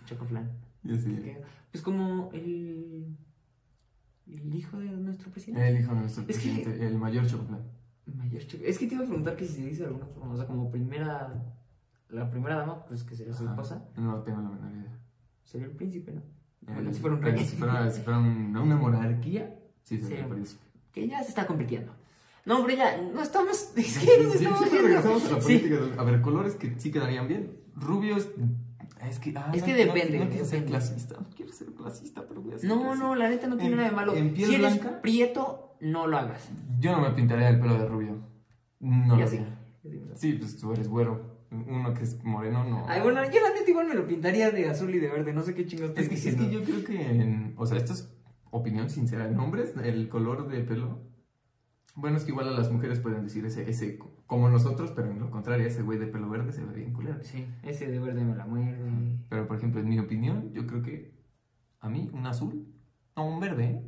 chocoflan. 0.05 0.51
Así, 0.85 1.14
Que- 1.14 1.42
Pues 1.70 1.83
como 1.85 2.31
el, 2.33 3.16
el 4.27 4.55
hijo 4.55 4.79
de 4.79 4.87
nuestro 4.90 5.31
presidente. 5.31 5.68
el 5.68 5.81
hijo 5.81 5.94
de 5.94 6.01
nuestro 6.01 6.22
Es 6.22 6.27
que- 6.27 6.35
presidente, 6.35 6.87
el 6.87 6.99
mayor 6.99 7.25
chocoflan. 7.27 7.62
Mayor 8.14 8.42
choco- 8.46 8.64
Es 8.64 8.79
que 8.79 8.87
te 8.88 8.94
iba 8.94 9.05
a 9.05 9.07
preguntar 9.07 9.37
que 9.37 9.44
si 9.46 9.55
se 9.55 9.66
dice 9.66 9.83
de 9.83 9.88
alguna 9.88 10.07
forma, 10.07 10.35
o 10.35 10.37
sea, 10.37 10.46
como 10.46 10.70
primera, 10.70 11.33
la 12.09 12.31
primera 12.31 12.57
dama, 12.57 12.85
pues 12.87 13.05
que 13.05 13.14
sería 13.16 13.33
su 13.33 13.44
esposa, 13.46 13.85
No 13.96 14.22
tengo 14.22 14.42
la 14.42 14.49
menor 14.51 14.72
idea. 14.72 14.99
sería 15.44 15.66
el 15.68 15.72
príncipe, 15.72 16.12
¿no? 16.12 16.22
Si 16.92 17.01
fuera 17.01 17.14
un 17.16 17.22
rey. 17.22 17.44
Si 17.44 17.57
fuera, 17.57 17.88
si 17.90 18.03
fuera 18.03 18.18
un- 18.18 18.57
una 18.57 18.77
monarquía, 18.77 19.57
sí 19.83 19.99
sería 20.01 20.18
Sí. 20.18 20.22
el 20.25 20.29
príncipe. 20.31 20.66
Que 20.97 21.07
ya 21.07 21.23
se 21.23 21.29
está 21.29 21.47
convirtiendo. 21.47 21.93
No, 22.47 22.57
hombre, 22.57 22.75
ya, 22.75 22.97
no 22.97 23.21
estamos, 23.21 23.71
es 23.77 23.87
Sí, 23.87 24.07
que 24.07 24.23
nos 24.23 24.33
sí, 24.33 24.45
estamos 24.45 24.71
regresamos 24.73 25.25
a 25.27 25.33
la 25.35 25.41
Sí. 25.43 25.59
política. 25.59 26.01
A 26.01 26.05
ver, 26.05 26.23
colores 26.23 26.55
que 26.55 26.73
sí 26.79 26.91
quedarían 26.91 27.29
bien. 27.29 27.53
Rubios. 27.75 28.29
Es 29.07 29.19
que, 29.19 29.35
ah, 29.37 29.51
Es 29.53 29.61
no, 29.61 29.67
que 29.67 29.73
no, 29.73 29.93
depende, 29.93 30.19
No, 30.21 30.29
quiero 30.31 30.45
ser 30.47 30.61
depende. 30.61 30.71
clasista. 30.71 31.21
No 31.21 31.27
quiero 31.37 31.53
ser 31.53 31.67
clasista, 31.75 32.25
pero 32.27 32.41
voy 32.41 32.55
a 32.55 32.59
ser 32.59 32.71
No, 32.71 32.81
clasista. 32.81 33.05
no, 33.05 33.15
la 33.15 33.29
neta 33.29 33.47
no 33.47 33.57
tiene 33.59 33.73
En- 33.73 33.77
nada 33.77 33.91
de 33.91 33.95
malo. 33.95 34.15
en 34.15 34.33
piel 34.33 34.49
si 34.49 34.55
eres 34.55 34.81
blanca- 34.81 35.03
prieto, 35.03 35.77
no 35.81 36.07
lo 36.07 36.17
hagas. 36.17 36.49
Yo 36.81 36.93
no 36.93 37.03
me 37.03 37.11
pintaría 37.11 37.51
el 37.51 37.61
pelo 37.61 37.75
de 37.79 37.87
rubio. 37.87 38.17
No 38.81 39.19
Ya 39.19 39.25
lo 39.27 39.31
sí. 39.31 39.41
Sí, 40.15 40.33
pues 40.33 40.57
tú 40.57 40.73
eres 40.73 40.89
güero. 40.89 41.37
Uno 41.51 41.93
que 41.93 42.05
es 42.05 42.25
moreno, 42.25 42.65
no. 42.65 42.87
Ay, 42.89 43.03
bueno, 43.03 43.23
yo 43.31 43.41
la 43.43 43.51
neta 43.51 43.71
igual 43.71 43.87
me 43.87 43.95
lo 43.95 44.07
pintaría 44.07 44.51
de 44.51 44.69
azul 44.69 44.93
y 44.95 44.99
de 44.99 45.09
verde, 45.09 45.33
no 45.35 45.43
sé 45.43 45.55
qué 45.55 45.67
chingos 45.67 45.91
Es 45.95 46.09
que, 46.09 46.15
es 46.15 46.35
que 46.35 46.51
yo 46.51 46.63
creo 46.65 46.83
que, 46.85 47.01
en- 47.03 47.55
o 47.57 47.67
sea, 47.67 47.77
esto 47.77 47.93
es 47.93 48.09
opinión 48.51 48.91
sincera. 48.91 49.29
En 49.29 49.39
hombres, 49.39 49.75
el 49.83 50.09
color 50.09 50.49
de 50.49 50.63
pelo. 50.63 51.01
Bueno, 51.95 52.17
es 52.19 52.25
que 52.25 52.31
igual 52.31 52.49
a 52.49 52.53
las 52.53 52.71
mujeres 52.71 53.01
pueden 53.01 53.23
decir 53.23 53.47
ese, 53.47 53.71
ese 53.71 53.99
como 54.27 54.49
nosotros, 54.49 54.93
pero 54.95 55.11
en 55.11 55.19
lo 55.19 55.31
contrario, 55.31 55.67
ese 55.67 55.83
güey 55.83 55.99
de 55.99 56.07
pelo 56.07 56.29
verde 56.29 56.53
se 56.53 56.65
ve 56.65 56.75
bien 56.75 56.93
culero. 56.93 57.23
Sí, 57.23 57.47
ese 57.63 57.91
de 57.91 57.99
verde 57.99 58.23
me 58.25 58.37
la 58.37 58.47
muerde. 58.47 59.19
Pero, 59.29 59.47
por 59.47 59.57
ejemplo, 59.57 59.81
en 59.81 59.89
mi 59.89 59.99
opinión, 59.99 60.53
yo 60.53 60.67
creo 60.67 60.83
que 60.83 61.15
a 61.81 61.89
mí 61.89 62.11
un 62.13 62.27
azul, 62.27 62.67
no 63.17 63.27
un 63.27 63.41
verde, 63.41 63.65
¿eh? 63.65 63.83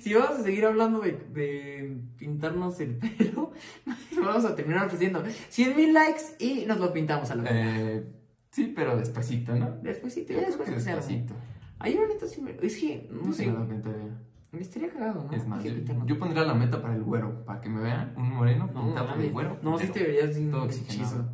Si 0.00 0.12
vamos 0.12 0.40
a 0.40 0.42
seguir 0.42 0.66
hablando 0.66 1.00
de, 1.00 1.12
de 1.12 1.96
pintarnos 2.18 2.80
el 2.80 2.96
pelo, 2.96 3.52
vamos 4.22 4.44
a 4.44 4.56
terminar 4.56 4.86
ofreciendo 4.86 5.22
100 5.48 5.76
mil 5.76 5.94
likes 5.94 6.36
y 6.38 6.66
nos 6.66 6.78
lo 6.78 6.92
pintamos 6.92 7.30
a 7.30 7.36
la 7.36 7.42
vez. 7.44 7.52
Eh, 7.54 8.06
sí, 8.50 8.72
pero 8.74 8.96
despacito, 8.96 9.54
¿no? 9.54 9.76
Sí, 10.10 10.26
ya 10.28 10.40
después 10.40 10.70
despacito. 10.70 11.34
Ay, 11.82 11.94
yo 11.94 12.06
neta 12.06 12.26
sí 12.26 12.40
me... 12.40 12.56
Es 12.62 12.76
que, 12.78 13.08
no 13.10 13.26
No 13.26 13.32
sé, 13.32 13.46
me 13.46 13.52
lo 13.58 13.68
pintaría. 13.68 14.20
me 14.52 14.60
estaría 14.60 14.90
cagado, 14.92 15.24
¿no? 15.24 15.32
Es 15.32 15.46
más, 15.46 15.62
yo, 15.64 15.72
yo 16.06 16.18
pondría 16.18 16.44
la 16.44 16.54
meta 16.54 16.80
para 16.80 16.94
el 16.94 17.02
güero, 17.02 17.44
para 17.44 17.60
que 17.60 17.68
me 17.68 17.80
vean 17.82 18.14
un 18.16 18.30
moreno 18.36 18.68
No, 18.72 18.84
pintado 18.84 19.08
mames. 19.08 19.26
de 19.26 19.30
güero. 19.32 19.58
No, 19.62 19.78
sí 19.78 19.88
pero 19.92 19.92
te 19.94 20.02
verías 20.12 20.34
sin 20.34 20.50
todo 20.50 20.64
hechizo. 20.66 21.24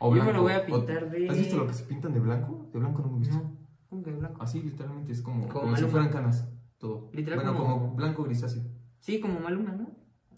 O 0.00 0.08
Yo 0.10 0.16
me 0.16 0.30
blanco, 0.30 0.32
lo 0.32 0.42
voy 0.42 0.52
a 0.52 0.58
o- 0.58 0.66
pintar 0.66 1.10
de- 1.10 1.28
¿Has 1.30 1.38
visto 1.38 1.56
lo 1.56 1.66
que 1.66 1.72
se 1.72 1.84
pintan 1.84 2.12
de 2.12 2.20
blanco? 2.20 2.68
De 2.72 2.78
blanco 2.78 3.02
no 3.02 3.08
me 3.08 3.18
gusta. 3.18 3.34
No, 3.36 3.56
¿cómo 3.88 4.02
que 4.02 4.10
blanco? 4.12 4.42
Así 4.42 4.60
literalmente 4.62 5.12
es 5.12 5.22
como, 5.22 5.48
Como 5.48 5.60
como, 5.62 5.76
si 5.76 5.84
fueran 5.84 6.10
canas, 6.10 6.46
todo. 6.78 7.10
Literal 7.12 7.38
bueno, 7.40 7.56
como- 7.56 7.78
como... 7.80 7.94
blanco 7.94 8.24
grisáceo. 8.24 8.62
Sí, 8.98 9.20
como 9.20 9.40
Maluma, 9.40 9.72
¿no? 9.72 9.90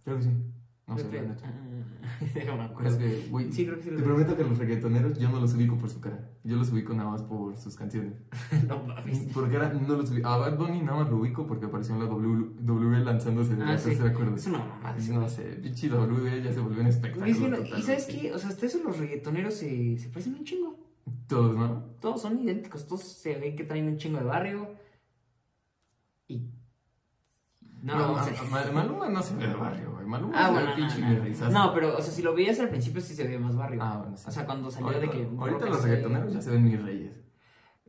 Creo 0.04 0.16
que 0.18 0.22
sí. 0.24 0.30
No 0.86 0.96
sé, 0.98 1.10
la 1.12 1.22
neta. 1.22 1.52
No 2.46 2.56
me 2.56 2.64
acuerdo. 2.64 2.98
que, 2.98 3.26
güey, 3.30 3.52
Sí, 3.52 3.64
creo 3.66 3.76
que 3.78 3.82
sí 3.84 3.90
lo 3.90 3.96
te 3.96 4.02
vi. 4.02 4.08
prometo 4.08 4.36
que 4.36 4.44
los 4.44 4.58
reggaetoneros 4.58 5.18
yo 5.18 5.28
no 5.30 5.40
los 5.40 5.54
ubico 5.54 5.76
por 5.76 5.88
su 5.90 6.00
cara. 6.00 6.30
Yo 6.44 6.56
los 6.56 6.70
ubico 6.70 6.94
nada 6.94 7.10
más 7.10 7.22
por 7.22 7.56
sus 7.56 7.76
canciones. 7.76 8.14
No 8.68 8.82
mames. 8.82 9.18
Por 9.32 9.50
cara 9.50 9.72
no 9.72 9.96
los 9.96 10.10
ubico. 10.10 10.28
A 10.28 10.36
Bad 10.38 10.56
Bunny 10.58 10.80
nada 10.82 11.00
más 11.02 11.10
lo 11.10 11.16
ubico 11.18 11.46
porque 11.46 11.66
apareció 11.66 11.94
en 11.94 12.00
la 12.00 12.06
W, 12.06 12.50
w 12.60 13.04
lanzándose 13.04 13.56
de 13.56 13.62
Ah, 13.64 13.72
la 13.72 13.78
sí. 13.78 13.90
tercera 13.90 14.12
cuerda. 14.12 14.36
Es 14.36 14.46
una 14.46 14.58
mamada. 14.58 14.96
No 15.12 15.28
sé, 15.28 15.42
pinche 15.62 15.88
W 15.88 16.42
ya 16.42 16.52
se 16.52 16.60
volvió 16.60 16.80
un 16.80 16.86
espectáculo. 16.88 17.26
Es 17.26 17.38
que 17.38 17.48
no- 17.48 17.56
¿Y 17.58 17.64
total, 17.64 17.82
sabes 17.82 18.06
güey. 18.06 18.20
qué? 18.20 18.32
O 18.34 18.38
sea, 18.38 18.48
hasta 18.50 18.66
eso 18.66 18.78
los 18.84 18.98
reggaetoneros 18.98 19.54
se, 19.54 19.98
se 19.98 20.08
parecen 20.08 20.34
un 20.34 20.44
chingo. 20.44 20.76
Todos, 21.28 21.56
¿no? 21.56 21.84
Todos 22.00 22.22
son 22.22 22.40
idénticos, 22.40 22.86
todos 22.86 23.02
se 23.02 23.36
ve 23.38 23.54
que 23.54 23.64
traen 23.64 23.86
un 23.88 23.96
chingo 23.96 24.18
de 24.18 24.24
barrio. 24.24 24.68
Y. 26.28 26.42
No, 27.82 28.16
Maluma 28.72 29.08
no 29.08 29.22
se 29.22 29.34
ve 29.36 29.46
de 29.48 29.54
barrio, 29.54 29.92
güey. 29.92 30.06
Maluma 30.06 30.32
Ah, 30.36 30.46
es 30.48 30.52
bueno, 30.52 30.74
pinche 30.74 30.98
no, 31.00 31.50
no. 31.50 31.50
No, 31.66 31.74
pero, 31.74 31.96
o 31.96 32.00
sea, 32.00 32.12
si 32.12 32.22
lo 32.22 32.34
veías 32.34 32.58
al 32.58 32.68
principio 32.70 33.00
sí 33.00 33.14
se 33.14 33.24
veía 33.24 33.38
más 33.38 33.54
barrio. 33.56 33.80
Ah, 33.82 33.98
bueno, 33.98 34.16
sí. 34.16 34.24
O 34.26 34.30
sea, 34.30 34.44
cuando 34.46 34.70
salió 34.70 34.88
ahorita, 34.88 35.12
de 35.12 35.18
que. 35.18 35.28
ahorita 35.38 35.66
los 35.66 35.82
reggaetoneros 35.82 36.32
ya 36.32 36.42
se 36.42 36.50
ven 36.50 36.64
mis 36.64 36.82
reyes. 36.82 37.12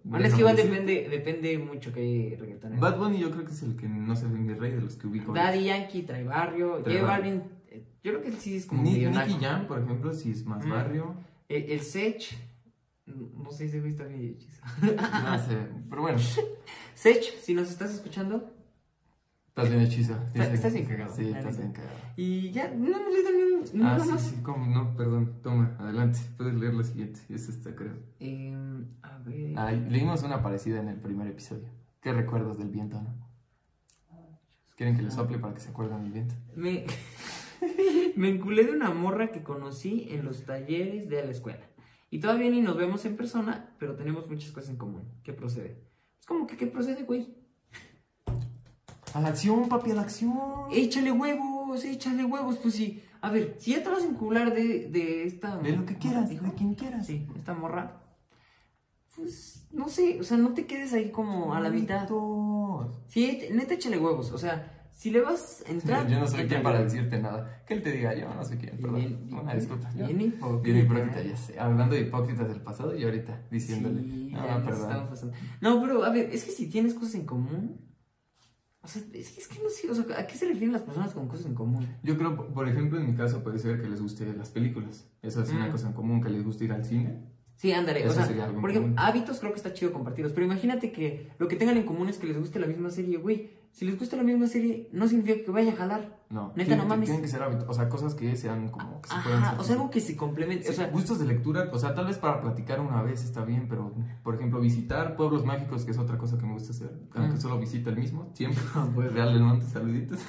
Bueno, 0.03 0.25
es 0.25 0.33
que 0.33 0.39
igual 0.39 0.55
depende, 0.55 1.07
depende 1.09 1.57
mucho 1.57 1.91
que 1.91 2.37
reggaetonero. 2.39 2.81
Bad 2.81 2.97
Bunny 2.97 3.19
yo 3.19 3.31
creo 3.31 3.43
que 3.45 3.51
es 3.51 3.61
el 3.63 3.75
que 3.75 3.87
no 3.89 4.15
se 4.15 4.25
ve 4.27 4.37
mi 4.39 4.53
rey 4.53 4.71
de 4.71 4.81
los 4.81 4.95
que 4.95 5.07
ubico. 5.07 5.33
Daddy 5.33 5.65
Yankee 5.65 6.03
trae 6.03 6.23
barrio. 6.23 6.77
Trae. 6.83 7.01
Balvin, 7.01 7.43
eh, 7.67 7.83
yo 8.03 8.11
creo 8.11 8.21
que 8.21 8.29
él 8.29 8.37
sí 8.37 8.55
es 8.55 8.65
como 8.65 8.83
Nicky. 8.83 9.05
Jam, 9.41 9.67
por 9.67 9.79
ejemplo, 9.81 10.13
sí 10.13 10.31
es 10.31 10.45
más 10.45 10.65
Mm. 10.65 10.69
barrio. 10.69 11.15
El, 11.49 11.71
el 11.71 11.81
Sech, 11.81 12.37
no 13.05 13.51
sé 13.51 13.67
si 13.69 13.79
güey 13.79 13.91
está 13.91 14.05
bien 14.05 14.35
hechizo. 14.35 14.61
No 14.81 15.39
sé, 15.39 15.57
pero 15.89 16.01
bueno, 16.01 16.19
Sech, 16.93 17.23
si 17.41 17.53
nos 17.53 17.69
estás 17.69 17.91
escuchando. 17.93 18.53
Estás 19.57 19.69
bien 19.69 19.81
hechizo. 19.81 20.13
Está- 20.33 20.53
estás 20.53 20.73
bien 20.73 20.85
cagado, 20.85 21.15
Sí, 21.15 21.29
estás 21.29 21.57
bien 21.57 21.71
cagado. 21.71 21.95
Y 22.15 22.51
ya, 22.51 22.71
no 22.73 22.95
hemos 22.95 23.13
leído 23.13 23.31
ni 23.31 23.79
un. 23.79 23.85
Ah, 23.85 23.99
sí, 23.99 24.35
sí, 24.35 24.41
cómo 24.43 24.65
no, 24.67 24.95
perdón. 24.95 25.39
Toma, 25.41 25.75
adelante. 25.79 26.19
Puedes 26.37 26.53
leer 26.55 26.73
la 26.75 26.83
siguiente. 26.83 27.19
Es 27.29 27.49
esta, 27.49 27.75
creo. 27.75 27.93
Em, 28.19 28.85
a 29.01 29.17
ver. 29.19 29.57
Ah, 29.57 29.71
leímos 29.71 30.23
una 30.23 30.41
parecida 30.43 30.79
en 30.79 30.89
el 30.89 30.99
primer 30.99 31.27
episodio. 31.27 31.67
¿Qué 32.01 32.13
recuerdas 32.13 32.57
del 32.57 32.69
viento, 32.69 33.01
no? 33.01 33.27
¿Quieren 34.75 34.95
que 34.95 35.01
les 35.01 35.15
sople 35.15 35.39
para 35.39 35.55
que 35.55 35.59
se 35.59 35.69
acuerden 35.69 36.03
del 36.03 36.11
viento? 36.11 36.35
Me, 36.55 36.85
me 38.15 38.29
enculé 38.29 38.63
de 38.63 38.71
una 38.71 38.91
morra 38.91 39.31
que 39.31 39.41
conocí 39.41 40.07
en 40.11 40.23
los 40.23 40.43
talleres 40.45 41.09
de 41.09 41.25
la 41.25 41.31
escuela. 41.31 41.65
Y 42.11 42.19
todavía 42.19 42.49
ni 42.51 42.61
nos 42.61 42.77
vemos 42.77 43.03
en 43.05 43.17
persona, 43.17 43.75
pero 43.79 43.95
tenemos 43.95 44.29
muchas 44.29 44.51
cosas 44.51 44.69
en 44.69 44.77
común. 44.77 45.03
¿Qué 45.23 45.33
procede? 45.33 45.83
Es 46.19 46.25
como 46.27 46.45
que, 46.45 46.55
¿qué 46.57 46.67
procede, 46.67 47.03
güey? 47.03 47.36
A 49.13 49.21
la 49.21 49.29
acción, 49.29 49.69
papi, 49.69 49.91
a 49.91 49.95
la 49.95 50.01
acción. 50.01 50.37
Échale 50.71 51.11
huevos, 51.11 51.83
échale 51.83 52.23
huevos. 52.25 52.57
Pues 52.57 52.75
sí. 52.75 53.03
A 53.21 53.31
ver, 53.31 53.55
si 53.59 53.71
ya 53.71 53.83
te 53.83 53.89
vas 53.89 54.03
a 54.03 54.07
encular 54.07 54.53
de, 54.53 54.89
de 54.89 55.23
esta. 55.23 55.57
De 55.57 55.71
lo 55.71 55.85
que 55.85 55.97
quieras, 55.97 56.29
dijo. 56.29 56.45
de 56.45 56.53
quien 56.53 56.75
quieras. 56.75 57.07
Sí, 57.07 57.27
esta 57.35 57.53
morra. 57.53 58.03
Pues 59.15 59.67
no 59.71 59.89
sé, 59.89 60.19
o 60.19 60.23
sea, 60.23 60.37
no 60.37 60.53
te 60.53 60.67
quedes 60.67 60.93
ahí 60.93 61.09
como 61.09 61.55
a 61.55 61.59
la 61.59 61.69
mitad. 61.69 62.07
Sí, 63.07 63.39
neta, 63.51 63.73
échale 63.73 63.97
huevos. 63.97 64.31
O 64.31 64.37
sea, 64.37 64.89
si 64.91 65.11
le 65.11 65.21
vas 65.21 65.63
a 65.67 65.71
entrar. 65.71 66.07
Yo 66.07 66.19
no 66.19 66.27
soy 66.27 66.47
quien 66.47 66.63
para 66.63 66.83
decirte 66.83 67.19
nada. 67.19 67.63
Que 67.65 67.75
él 67.75 67.83
te 67.83 67.91
diga, 67.91 68.15
yo 68.15 68.33
no 68.33 68.43
sé 68.43 68.57
quién, 68.57 68.77
perdón. 68.77 69.29
Una 69.31 69.55
disculpa. 69.55 69.89
bien 69.91 70.21
hipócrita. 70.21 70.63
Bien 70.63 70.77
hipócrita, 70.85 71.21
ya 71.21 71.37
sé. 71.37 71.59
Hablando 71.59 71.95
de 71.95 72.01
hipócritas 72.01 72.47
del 72.47 72.61
pasado 72.61 72.95
y 72.95 73.03
ahorita 73.03 73.47
diciéndole. 73.49 74.01
Sí, 74.01 74.31
no, 74.31 74.65
perdón. 74.65 75.09
No, 75.61 75.81
pero 75.81 76.03
a 76.03 76.09
ver, 76.09 76.29
es 76.31 76.43
que 76.43 76.51
si 76.51 76.67
tienes 76.67 76.93
cosas 76.93 77.15
en 77.15 77.25
común. 77.25 77.87
O 78.87 78.89
sea, 78.89 79.01
es 79.13 79.47
que, 79.49 79.61
no 79.61 79.69
sé, 79.69 79.89
o 79.91 79.93
sea, 79.93 80.17
¿a 80.17 80.25
qué 80.25 80.35
se 80.37 80.45
refieren 80.45 80.71
las 80.71 80.81
personas 80.81 81.13
con 81.13 81.27
cosas 81.27 81.45
en 81.47 81.55
común? 81.55 81.85
Yo 82.03 82.17
creo, 82.17 82.53
por 82.53 82.69
ejemplo, 82.69 82.97
en 82.97 83.05
mi 83.07 83.15
caso 83.15 83.43
puede 83.43 83.59
ser 83.59 83.81
que 83.81 83.89
les 83.89 84.01
guste 84.01 84.31
las 84.33 84.49
películas. 84.49 85.05
Eso 85.21 85.43
es 85.43 85.49
una 85.49 85.67
Mm. 85.67 85.71
cosa 85.71 85.87
en 85.87 85.93
común, 85.93 86.21
que 86.23 86.29
les 86.29 86.41
guste 86.45 86.63
ir 86.63 86.71
al 86.71 86.85
cine. 86.85 87.19
Sí, 87.57 87.73
ándale, 87.73 88.01
o 88.03 88.05
Eso 88.05 88.13
sea, 88.15 88.25
sería 88.27 88.45
algo 88.45 88.55
en 88.57 88.61
por 88.61 88.69
ejemplo, 88.69 88.93
hábitos 88.97 89.39
creo 89.39 89.51
que 89.51 89.57
está 89.57 89.73
chido 89.73 89.91
compartirlos, 89.91 90.31
pero 90.31 90.45
imagínate 90.45 90.93
que 90.93 91.31
lo 91.37 91.49
que 91.49 91.57
tengan 91.57 91.75
en 91.75 91.83
común 91.83 92.07
es 92.07 92.17
que 92.17 92.27
les 92.27 92.37
guste 92.39 92.59
la 92.59 92.67
misma 92.67 92.89
serie, 92.91 93.17
güey. 93.17 93.49
Si 93.71 93.85
les 93.85 93.97
gusta 93.99 94.15
la 94.17 94.23
misma 94.23 94.47
serie, 94.47 94.89
no 94.91 95.07
significa 95.07 95.45
que 95.45 95.51
vaya 95.51 95.71
a 95.71 95.75
jalar. 95.75 96.17
No, 96.29 96.47
Neta, 96.55 96.65
tienen, 96.65 96.77
no 96.79 96.85
mames. 96.85 97.05
tienen 97.05 97.21
que 97.21 97.27
ser 97.27 97.43
hábitos, 97.43 97.65
o 97.69 97.73
sea, 97.73 97.87
cosas 97.87 98.15
que 98.15 98.35
sean 98.35 98.69
como 98.69 99.01
que 99.01 99.09
se 99.09 99.15
puedan 99.23 99.43
Ajá, 99.43 99.57
o 99.59 99.63
sea, 99.63 99.75
algo 99.75 99.89
que 99.91 100.01
se 100.01 100.17
complemente, 100.17 100.65
Sí, 100.65 100.71
o 100.71 100.73
sea, 100.73 100.87
gustos 100.89 101.19
de 101.19 101.25
lectura, 101.25 101.69
o 101.71 101.77
sea, 101.77 101.93
tal 101.93 102.07
vez 102.07 102.17
para 102.17 102.41
platicar 102.41 102.79
una 102.81 103.01
vez 103.03 103.23
está 103.23 103.45
bien, 103.45 103.67
pero 103.69 103.93
por 104.23 104.33
ejemplo, 104.35 104.59
visitar 104.59 105.15
pueblos 105.15 105.45
mágicos, 105.45 105.85
que 105.85 105.91
es 105.91 105.97
otra 105.99 106.17
cosa 106.17 106.37
que 106.37 106.45
me 106.45 106.53
gusta 106.53 106.71
hacer, 106.71 106.91
aunque 107.13 107.37
solo 107.39 107.59
visita 107.59 107.91
el 107.91 107.97
mismo, 107.97 108.31
siempre. 108.33 108.61
Pues. 108.95 109.13
Real 109.13 109.31
del 109.33 109.43
Monte, 109.43 109.67
saluditos. 109.67 110.19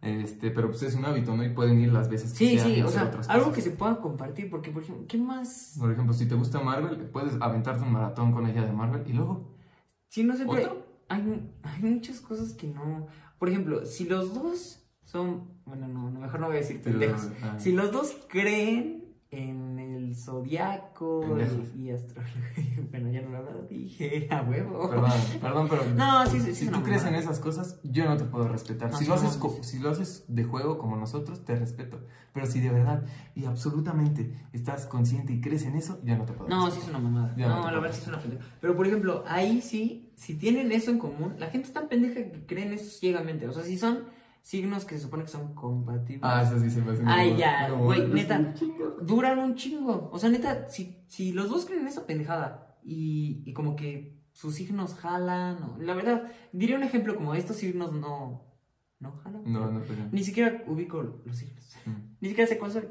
Este, 0.00 0.52
pero 0.52 0.68
pues 0.68 0.80
es 0.84 0.94
un 0.94 1.04
hábito, 1.04 1.36
¿no? 1.36 1.44
Y 1.44 1.48
pueden 1.50 1.80
ir 1.80 1.92
las 1.92 2.08
veces 2.08 2.30
que 2.32 2.38
Sí, 2.38 2.56
sean 2.58 2.70
y 2.70 2.74
sí, 2.76 2.82
o 2.82 2.88
sea, 2.88 3.04
otras 3.06 3.28
algo 3.28 3.46
cosas. 3.46 3.56
que 3.64 3.70
se 3.70 3.76
pueda 3.76 4.00
compartir, 4.00 4.48
porque 4.48 4.70
por 4.70 4.82
ejemplo, 4.84 5.04
¿qué 5.08 5.18
más? 5.18 5.74
Por 5.78 5.90
ejemplo, 5.90 6.14
si 6.14 6.26
te 6.26 6.36
gusta 6.36 6.60
Marvel, 6.60 6.96
puedes 7.08 7.34
aventarte 7.40 7.82
un 7.82 7.92
maratón 7.92 8.30
con 8.30 8.46
ella 8.46 8.62
de 8.62 8.72
Marvel 8.72 9.02
y 9.08 9.12
luego. 9.12 9.56
Sí, 10.08 10.22
no 10.22 10.36
sé, 10.36 10.44
¿Otro? 10.46 10.86
Hay, 11.08 11.50
hay 11.62 11.82
muchas 11.82 12.20
cosas 12.20 12.52
que 12.52 12.66
no. 12.68 13.06
Por 13.38 13.48
ejemplo, 13.48 13.84
si 13.86 14.04
los 14.04 14.34
dos 14.34 14.84
son. 15.04 15.48
Bueno, 15.64 15.88
no, 15.88 16.10
no, 16.10 16.20
mejor 16.20 16.40
no 16.40 16.46
voy 16.46 16.56
a 16.56 16.60
decir 16.60 16.80
pendejos. 16.82 17.28
Si 17.58 17.72
los 17.72 17.92
dos 17.92 18.16
creen 18.28 19.04
en 19.30 19.78
el 19.78 20.16
zodiaco 20.16 21.36
y, 21.76 21.82
y 21.82 21.90
astrología. 21.90 22.34
Bueno, 22.90 23.10
ya 23.12 23.20
no 23.20 23.42
lo 23.42 23.62
dije, 23.68 24.26
a 24.30 24.40
huevo. 24.42 24.88
Perdón, 24.88 25.10
perdón, 25.40 25.66
pero. 25.68 25.84
No, 25.96 26.24
sí, 26.26 26.40
sí, 26.40 26.54
sí. 26.54 26.64
Si 26.66 26.70
tú 26.72 26.82
crees 26.82 27.04
en 27.04 27.14
esas 27.14 27.38
cosas, 27.38 27.78
yo 27.84 28.06
no 28.06 28.16
te 28.16 28.24
puedo 28.24 28.48
respetar. 28.48 28.90
No, 28.90 28.96
si, 28.96 29.04
sí, 29.04 29.10
lo 29.10 29.16
no 29.16 29.22
haces 29.22 29.36
co- 29.36 29.58
si 29.62 29.78
lo 29.78 29.90
haces 29.90 30.24
de 30.28 30.44
juego 30.44 30.78
como 30.78 30.96
nosotros, 30.96 31.44
te 31.44 31.54
respeto. 31.56 32.00
Pero 32.32 32.46
si 32.46 32.60
de 32.60 32.70
verdad 32.70 33.04
y 33.34 33.44
absolutamente 33.44 34.32
estás 34.52 34.86
consciente 34.86 35.32
y 35.34 35.40
crees 35.40 35.64
en 35.64 35.76
eso, 35.76 36.00
yo 36.04 36.16
no 36.16 36.24
te 36.24 36.32
puedo 36.32 36.48
No, 36.48 36.70
sí 36.70 36.76
respetar. 36.78 36.82
es 36.84 36.88
una 37.00 37.10
mamada. 37.10 37.34
Ya 37.36 37.48
no 37.48 37.60
no, 37.62 37.70
la 37.70 37.78
verdad 37.80 37.94
sí 37.94 38.02
es 38.02 38.08
una 38.08 38.18
pendeja. 38.20 38.44
Pero 38.60 38.74
por 38.76 38.86
ejemplo, 38.86 39.24
ahí 39.26 39.60
sí, 39.60 40.07
si 40.18 40.34
tienen 40.34 40.72
eso 40.72 40.90
en 40.90 40.98
común, 40.98 41.34
la 41.38 41.48
gente 41.48 41.68
es 41.68 41.72
tan 41.72 41.88
pendeja 41.88 42.14
que 42.30 42.44
creen 42.46 42.72
eso 42.72 42.90
ciegamente. 42.90 43.46
O 43.48 43.52
sea, 43.52 43.62
si 43.62 43.78
son 43.78 44.04
signos 44.42 44.84
que 44.84 44.94
se 44.96 45.02
supone 45.02 45.24
que 45.24 45.30
son 45.30 45.54
compatibles. 45.54 46.22
Ah, 46.24 46.42
eso 46.42 46.58
sí 46.58 46.70
se 46.70 46.80
me 46.82 46.92
hace 46.92 47.02
Ay, 47.06 47.36
ya, 47.36 47.70
güey, 47.70 48.06
neta, 48.08 48.38
un 48.38 49.06
duran 49.06 49.38
un 49.38 49.54
chingo. 49.54 50.10
O 50.12 50.18
sea, 50.18 50.28
neta, 50.30 50.68
si, 50.68 51.04
si 51.08 51.32
los 51.32 51.48
dos 51.50 51.66
creen 51.66 51.82
en 51.82 51.88
esa 51.88 52.06
pendejada 52.06 52.78
y, 52.82 53.42
y 53.46 53.52
como 53.52 53.76
que 53.76 54.18
sus 54.32 54.54
signos 54.54 54.94
jalan, 54.94 55.62
o- 55.62 55.78
la 55.80 55.94
verdad, 55.94 56.30
diría 56.52 56.76
un 56.76 56.82
ejemplo 56.82 57.14
como 57.16 57.34
estos 57.34 57.56
signos 57.56 57.92
no, 57.92 58.44
no 59.00 59.12
jalan. 59.22 59.42
No, 59.52 59.70
no, 59.70 59.80
pero. 59.86 60.08
Ni 60.12 60.22
siquiera 60.24 60.64
ubico 60.66 61.02
los 61.24 61.36
signos. 61.36 61.76
Mm. 61.86 62.16
Ni 62.20 62.28
siquiera 62.30 62.48
sé 62.48 62.58
cuál 62.58 62.70
soy. 62.72 62.84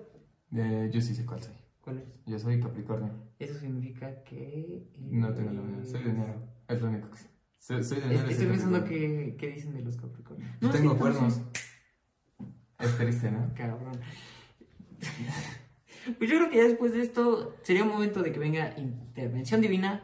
Eh, 0.53 0.89
yo 0.93 1.01
sí 1.01 1.15
sé 1.15 1.25
cuál 1.25 1.41
soy. 1.41 1.53
¿Cuál 1.81 1.99
es? 1.99 2.21
Yo 2.25 2.37
soy 2.37 2.59
Capricornio. 2.59 3.13
Eso 3.39 3.57
significa 3.59 4.23
que... 4.23 4.89
No 5.09 5.33
tengo 5.33 5.51
la 5.51 5.61
menor. 5.61 5.85
Soy 5.85 6.03
de 6.03 6.09
enero. 6.09 6.56
Es 6.67 6.81
lo 6.81 6.87
único 6.89 7.09
que 7.11 7.17
sé. 7.17 7.29
Soy, 7.59 7.83
soy 7.83 7.99
de 8.01 8.15
Estoy 8.15 8.33
soy 8.35 8.45
pensando 8.47 8.83
que, 8.85 9.35
qué 9.37 9.47
dicen 9.47 9.73
de 9.73 9.81
los 9.81 9.97
Capricornios. 9.97 10.49
No, 10.61 10.69
tengo 10.69 10.93
sí, 10.93 10.99
cuernos. 10.99 11.41
Es 12.79 12.97
triste, 12.97 13.31
¿no? 13.31 13.51
Cabrón. 13.55 13.99
Pues 16.17 16.29
yo 16.29 16.37
creo 16.37 16.49
que 16.49 16.57
ya 16.57 16.63
después 16.63 16.93
de 16.93 17.01
esto 17.01 17.55
sería 17.63 17.83
un 17.83 17.89
momento 17.89 18.21
de 18.23 18.31
que 18.31 18.39
venga 18.39 18.73
intervención 18.77 19.59
divina 19.61 20.01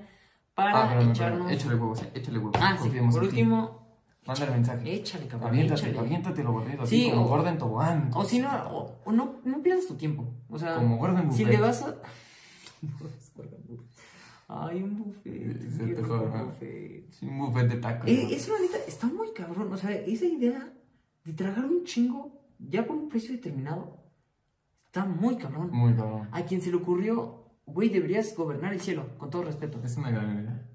para 0.53 0.91
Ah, 0.91 1.01
echarnos. 1.01 1.51
Échale 1.51 1.75
huevos, 1.75 2.01
eh, 2.03 2.11
échale 2.15 2.37
huevos. 2.39 2.55
Ah, 2.59 2.77
sí, 2.81 2.89
por 2.89 3.23
último, 3.23 3.97
Mándale 4.25 4.51
mensaje. 4.51 4.93
échale, 4.93 5.27
cabrón. 5.27 5.49
Aviéntate, 5.49 5.81
échale. 5.81 5.99
aviéntate 5.99 6.43
lo 6.43 6.51
borrido. 6.51 6.85
Sí, 6.85 7.03
así 7.03 7.11
como 7.11 7.25
o- 7.25 7.29
gorda 7.29 7.49
en 7.49 7.57
tobogán. 7.57 8.11
O 8.13 8.25
si 8.25 8.39
no, 8.39 8.49
o, 8.69 8.99
o 9.05 9.11
no, 9.11 9.39
no 9.45 9.61
pierdas 9.61 9.87
tu 9.87 9.95
tiempo. 9.95 10.33
O 10.49 10.59
sea, 10.59 10.75
Como 10.75 10.97
gorda 10.97 11.21
en 11.21 11.31
si 11.31 11.45
le 11.45 11.57
vas 11.57 11.81
a. 11.83 11.95
Ay, 14.67 14.83
un 14.83 14.97
buffet. 14.97 15.61
Sí, 15.61 15.69
se 15.95 16.03
joda, 16.03 16.37
¿no? 16.37 16.45
buffet. 16.45 17.11
Sí, 17.11 17.25
un 17.27 17.39
buffet 17.39 17.67
de 17.69 17.75
tacos. 17.77 18.09
Eh, 18.09 18.23
¿no? 18.23 18.29
eso, 18.35 18.53
la 18.53 18.59
neta, 18.61 18.77
está 18.87 19.07
muy 19.07 19.31
cabrón. 19.33 19.71
O 19.71 19.77
sea, 19.77 19.91
esa 19.91 20.25
idea 20.25 20.73
de 21.23 21.33
tragar 21.33 21.65
un 21.65 21.83
chingo 21.83 22.41
ya 22.59 22.85
por 22.85 22.95
un 22.95 23.09
precio 23.09 23.31
determinado 23.33 23.97
está 24.85 25.05
muy 25.05 25.37
cabrón. 25.37 25.69
Muy 25.71 25.93
cabrón. 25.93 26.27
A 26.31 26.43
quien 26.43 26.61
se 26.61 26.69
le 26.69 26.77
ocurrió, 26.77 27.45
güey, 27.65 27.89
deberías 27.89 28.35
gobernar 28.35 28.73
el 28.73 28.79
cielo, 28.81 29.17
con 29.17 29.29
todo 29.29 29.43
respeto. 29.43 29.79
Es 29.83 29.97
una 29.97 30.11
gran 30.11 30.39
idea. 30.39 30.69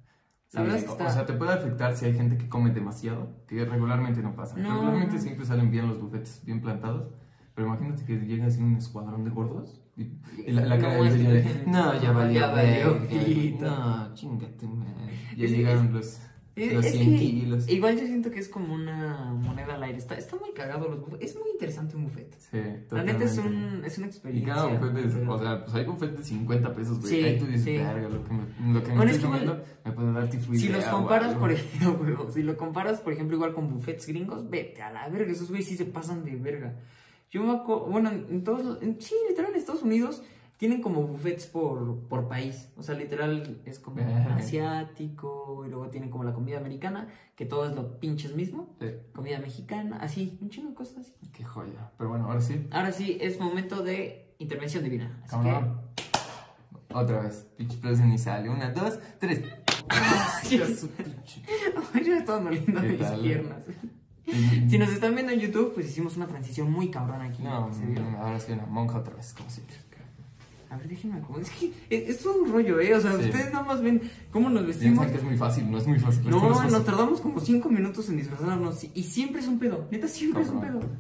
La 0.53 0.63
verdad 0.63 0.79
es 0.79 0.85
que 0.85 0.91
está- 0.93 1.07
O 1.09 1.11
sea, 1.11 1.27
te 1.27 1.35
puede 1.35 1.53
afectar 1.53 1.95
si 1.95 2.07
hay 2.07 2.15
gente 2.15 2.39
que 2.39 2.49
come 2.49 2.71
demasiado, 2.71 3.45
que 3.47 3.65
regularmente 3.67 4.23
no 4.23 4.35
pasa. 4.35 4.57
No. 4.57 4.71
Regularmente 4.73 5.19
siempre 5.19 5.45
salen 5.45 5.71
bien 5.71 5.87
los 5.89 6.01
buffets, 6.01 6.43
bien 6.45 6.61
plantados. 6.63 7.13
Pero 7.55 7.69
imagínate 7.69 8.05
que 8.05 8.17
llega 8.21 8.47
así 8.47 8.63
un 8.63 8.77
escuadrón 8.77 9.25
de 9.25 9.31
gordos. 9.31 9.83
Y, 9.99 10.53
la, 10.53 10.65
la 10.65 10.79
cara 10.79 10.97
No, 10.97 11.05
de 11.05 11.45
no, 11.67 12.01
ya 12.01 12.13
valió. 12.13 12.41
Ya 12.41 12.47
valió 12.47 12.93
verga, 13.01 13.09
pito". 13.25 13.65
No, 13.67 14.15
chingate, 14.15 14.67
man. 14.67 14.95
Ya 15.37 15.45
Es- 15.45 15.51
llegaron 15.51 15.93
los, 15.93 16.21
los 16.57 16.85
es 16.87 16.93
100 16.93 17.11
que 17.11 17.19
kilos. 17.19 17.69
igual 17.69 17.99
yo 17.99 18.07
siento 18.07 18.31
que 18.31 18.39
es 18.39 18.49
como 18.49 18.75
una 18.75 19.33
moneda 19.35 19.75
al 19.75 19.83
aire. 19.83 19.99
Está, 19.99 20.15
está 20.17 20.37
muy 20.37 20.53
cagado 20.53 20.89
los. 20.89 21.01
Es 21.21 21.35
muy 21.37 21.51
interesante 21.53 21.97
un 21.97 22.05
buffet. 22.05 22.33
Sí, 22.39 22.59
La 22.91 23.03
neta 23.05 23.25
es, 23.25 23.39
un, 23.39 23.83
es 23.85 23.99
una 23.99 24.07
Y 24.07 24.11
experiencia. 24.11 24.55
cada 24.55 24.67
buffet 24.69 25.05
es, 25.07 25.15
pero- 25.15 25.35
o 25.35 25.39
sea, 25.39 25.65
pues 25.65 25.75
hay 25.77 25.85
buffet 25.85 26.17
de 26.17 26.25
50 26.25 26.75
pesos, 26.75 27.01
güey. 27.01 27.13
Sí, 27.13 27.25
Ahí 27.25 27.39
tú 27.39 27.47
dices, 27.47 27.65
sí. 27.65 27.77
verga, 27.77 28.09
lo 28.09 28.25
que 28.25 28.33
me, 28.33 28.73
lo 28.75 28.83
que 28.83 28.93
Bueno, 28.93 29.11
estoy 29.11 29.25
igual- 29.27 29.41
comiendo 29.47 29.65
me 29.85 29.93
puede 29.93 30.13
dar 30.13 30.31
tifoidea 30.31 30.61
Si 30.61 30.69
los 30.73 30.85
comparas, 30.85 31.29
algo. 31.29 31.41
por 31.41 31.51
ejemplo, 31.53 32.31
si 32.31 32.43
lo 32.43 32.57
comparas, 32.57 33.01
por 33.01 33.13
ejemplo, 33.13 33.37
igual 33.37 33.53
con 33.55 33.81
gringos, 34.07 34.49
vete 34.49 34.83
a 34.83 34.91
la 34.93 35.09
verga, 35.09 35.33
esos 35.33 35.49
güeyes 35.49 35.67
sí 35.69 35.77
se 35.77 35.85
pasan 35.87 36.25
de 36.25 36.37
verga. 36.37 36.77
Yo 37.31 37.43
me 37.43 37.53
acuerdo, 37.53 37.87
bueno, 37.87 38.11
en 38.11 38.43
todos, 38.45 38.65
los- 38.65 38.83
en- 38.83 39.01
sí, 39.01 39.15
literal 39.29 39.53
en 39.53 39.59
Estados 39.59 39.83
Unidos 39.83 40.23
tienen 40.57 40.81
como 40.83 41.03
buffets 41.03 41.47
por, 41.47 41.99
por 42.09 42.27
país, 42.27 42.69
o 42.77 42.83
sea, 42.83 42.95
literal 42.97 43.61
es 43.65 43.79
como 43.79 44.01
asiático, 44.33 45.65
y 45.67 45.71
luego 45.71 45.89
tienen 45.89 46.11
como 46.11 46.25
la 46.25 46.33
comida 46.33 46.59
americana, 46.59 47.09
que 47.37 47.45
todo 47.45 47.67
es 47.69 47.75
lo 47.77 48.01
pinches 48.01 48.35
mismo, 48.35 48.75
Sí, 48.81 48.87
comida 49.15 49.39
mexicana, 49.39 49.99
así, 50.01 50.37
un 50.41 50.51
chingo 50.51 50.71
de 50.71 50.75
cosas 50.75 50.99
así. 50.99 51.13
qué 51.33 51.45
joya. 51.45 51.93
Pero 51.97 52.11
bueno, 52.11 52.25
ahora 52.27 52.41
sí. 52.41 52.67
Ahora 52.73 52.91
sí, 52.93 53.19
es 53.21 53.39
momento 53.39 53.83
de 53.83 54.35
intervención 54.39 54.83
divina, 54.83 55.21
así 55.25 55.31
Cabrón. 55.37 55.81
Otra 56.95 57.21
vez. 57.21 57.47
Pinche 57.57 57.77
preso 57.77 58.03
ni 58.05 58.17
sale. 58.19 58.49
Una, 58.49 58.71
dos, 58.71 58.99
tres. 59.21 59.41
que... 60.49 60.63
Ay, 61.95 62.05
ya 62.05 62.11
me 62.13 62.19
estaban 62.19 62.45
doliendo 62.45 62.81
¿Qué 62.81 62.89
mis 62.89 63.07
piernas. 63.21 63.65
Si 64.69 64.79
nos 64.79 64.91
están 64.91 65.15
viendo 65.15 65.33
en 65.33 65.41
YouTube, 65.41 65.75
pues 65.75 65.87
hicimos 65.89 66.17
una 66.17 66.27
transición 66.27 66.71
muy 66.71 66.91
cabrona 66.91 67.25
aquí. 67.25 67.43
No, 67.43 67.73
¿se 67.73 67.85
vio? 67.87 68.01
no, 68.03 68.19
ahora 68.19 68.39
sí 68.41 68.53
una 68.53 68.67
monja 68.67 68.99
otra 68.99 69.15
vez, 69.15 69.33
como 69.35 69.49
siempre. 69.51 69.77
A 70.71 70.77
ver, 70.77 70.87
déjenme 70.87 71.17
acomodar. 71.17 71.45
Es 71.45 71.51
que 71.51 71.73
es, 71.89 72.11
es 72.11 72.23
todo 72.23 72.43
un 72.43 72.53
rollo, 72.53 72.79
¿eh? 72.79 72.95
O 72.95 73.01
sea, 73.01 73.13
Sí. 73.17 73.25
ustedes 73.31 73.51
nada 73.55 73.65
más 73.65 73.81
ven 73.81 74.03
cómo 74.31 74.51
nos 74.51 74.67
vestimos. 74.67 74.99
Piensan 74.99 75.11
que 75.13 75.17
es 75.19 75.25
muy 75.25 75.37
fácil, 75.39 75.71
no 75.71 75.79
es 75.79 75.87
muy 75.87 75.99
fácil. 75.99 76.29
No, 76.29 76.51
es 76.51 76.57
fácil. 76.59 76.73
nos 76.73 76.85
tardamos 76.85 77.21
como 77.23 77.41
5 77.41 77.71
minutos 77.71 78.07
en 78.11 78.19
disfrazarnos. 78.19 78.85
Y 78.95 79.03
siempre 79.05 79.41
es 79.41 79.49
un 79.49 79.59
pedo. 79.59 79.89
Neta, 79.91 80.07
siempre 80.09 80.43
es 80.43 80.51
un 80.51 80.61
Cabrón. 80.61 80.81
pedo. 80.81 80.91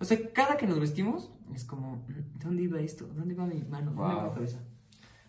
O 0.00 0.04
sea, 0.06 0.16
cada 0.32 0.56
que 0.56 0.66
nos 0.66 0.80
vestimos, 0.80 1.30
es 1.54 1.64
como, 1.66 1.96
mm, 1.96 2.38
¿dónde 2.42 2.62
iba 2.62 2.80
esto? 2.80 3.06
¿Dónde 3.14 3.34
va 3.34 3.44
mi 3.46 3.62
mano? 3.64 3.92
¿Dónde 3.92 4.14
Wow. 4.14 4.28
mi 4.30 4.34
cabeza? 4.34 4.60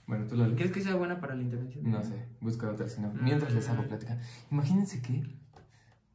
Bueno, 0.07 0.25
tú 0.27 0.37
la 0.37 0.47
¿Crees 0.55 0.71
que 0.71 0.81
sea 0.81 0.95
buena 0.95 1.19
para 1.19 1.35
la 1.35 1.43
intervención? 1.43 1.91
No 1.91 2.01
sé, 2.01 2.25
busca 2.39 2.69
otra 2.69 2.87
si 2.87 3.01
no. 3.01 3.11
Mientras 3.21 3.53
les 3.53 3.67
hago 3.67 3.83
plática. 3.83 4.17
Imagínense 4.49 5.01
que 5.01 5.23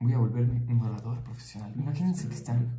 voy 0.04 0.12
a 0.12 0.18
volverme 0.18 0.62
un 0.68 0.82
orador 0.82 1.22
profesional. 1.22 1.72
Imagínense 1.76 2.28
que 2.28 2.34
están 2.34 2.76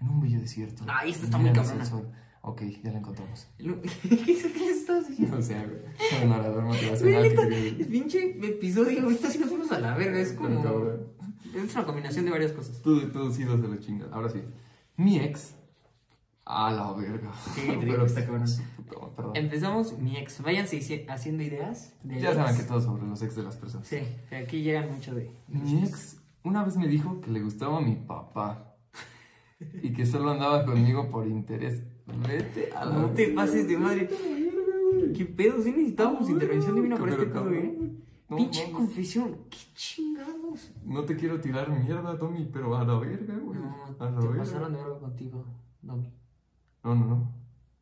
en 0.00 0.08
un 0.08 0.20
bello 0.20 0.40
desierto. 0.40 0.84
Ay, 0.88 1.12
esta 1.12 1.24
está 1.24 1.38
miran 1.38 1.54
muy 1.54 1.64
cabrona. 1.64 2.10
Ok, 2.42 2.62
ya 2.82 2.90
la 2.90 2.98
encontramos. 2.98 3.46
¿Qué 3.58 4.70
estás 4.70 5.08
diciendo? 5.08 5.36
No 5.36 5.42
sé, 5.42 5.54
güey. 5.54 6.24
Un 6.24 6.32
orador 6.32 6.64
motivacional. 6.64 7.24
el 7.24 7.86
pinche 7.86 8.36
episodio 8.46 9.02
ahorita 9.02 9.30
sí 9.30 9.38
nos 9.38 9.48
fuimos 9.48 9.72
a 9.72 9.80
la 9.80 9.96
verga. 9.96 10.18
Es 10.20 10.32
como. 10.32 10.60
Es 11.54 11.74
una 11.74 11.86
combinación 11.86 12.24
de 12.24 12.32
varias 12.32 12.52
cosas. 12.52 12.82
Todo, 12.82 13.00
todo 13.12 13.30
sí, 13.30 13.44
se 13.44 13.56
lo 13.56 13.76
chinga. 13.76 14.06
Ahora 14.12 14.28
sí. 14.28 14.42
Mi 14.96 15.20
ex. 15.20 15.54
A 16.44 16.70
la 16.72 16.92
verga. 16.92 17.32
Sí, 17.54 17.62
te 17.66 17.86
digo 17.86 18.00
que 18.00 18.06
está 18.06 18.26
cabrón. 18.26 18.46
Empezamos 19.34 19.96
mi 19.98 20.16
ex. 20.18 20.42
Váyanse 20.42 21.06
haciendo 21.08 21.42
ideas. 21.42 21.94
De 22.02 22.20
Ya 22.20 22.34
saben 22.34 22.56
que 22.56 22.64
todo 22.64 22.80
sobre 22.80 23.06
los 23.06 23.22
ex 23.22 23.36
de 23.36 23.44
las 23.44 23.56
personas. 23.56 23.86
Sí, 23.86 24.00
aquí 24.36 24.62
llegan 24.62 24.92
mucho 24.92 25.14
de. 25.14 25.30
Mi 25.48 25.84
ex 25.84 26.18
una 26.44 26.62
vez 26.64 26.76
me 26.76 26.86
dijo 26.86 27.20
que 27.20 27.30
le 27.30 27.40
gustaba 27.42 27.80
mi 27.80 27.96
papá. 27.96 28.76
Y 29.82 29.92
que 29.92 30.04
solo 30.04 30.30
andaba 30.30 30.64
conmigo 30.64 31.08
por 31.08 31.26
interés. 31.26 31.82
Vete 32.06 32.70
a 32.72 32.84
la 32.84 32.94
No 32.94 33.10
te 33.10 33.28
pases 33.28 33.66
de 33.66 33.78
madre. 33.78 34.08
¿Qué 35.16 35.24
pedo? 35.24 35.62
Sí 35.62 35.70
necesitábamos 35.70 36.28
intervención 36.28 36.74
divina 36.76 36.96
para 36.96 37.12
este 37.12 37.26
pedo, 37.26 37.50
¿eh? 37.50 37.78
no 38.28 38.36
Pinche 38.36 38.70
confesión. 38.70 39.38
¿Qué 39.48 39.58
chingados? 39.74 40.70
No 40.84 41.04
te 41.04 41.16
quiero 41.16 41.40
tirar 41.40 41.70
mierda, 41.70 42.18
Tommy, 42.18 42.48
pero 42.52 42.76
a 42.76 42.84
la 42.84 42.98
verga, 42.98 43.36
güey. 43.38 43.58
No, 43.58 43.74
a 43.98 44.10
la 44.10 44.20
te 44.20 44.26
verga. 44.26 44.42
pasaron 44.42 44.72
de 44.72 44.78
verga 44.78 44.98
contigo, 44.98 45.44
Domi. 45.82 46.12
No, 46.82 46.94
no, 46.94 47.06
no. 47.06 47.32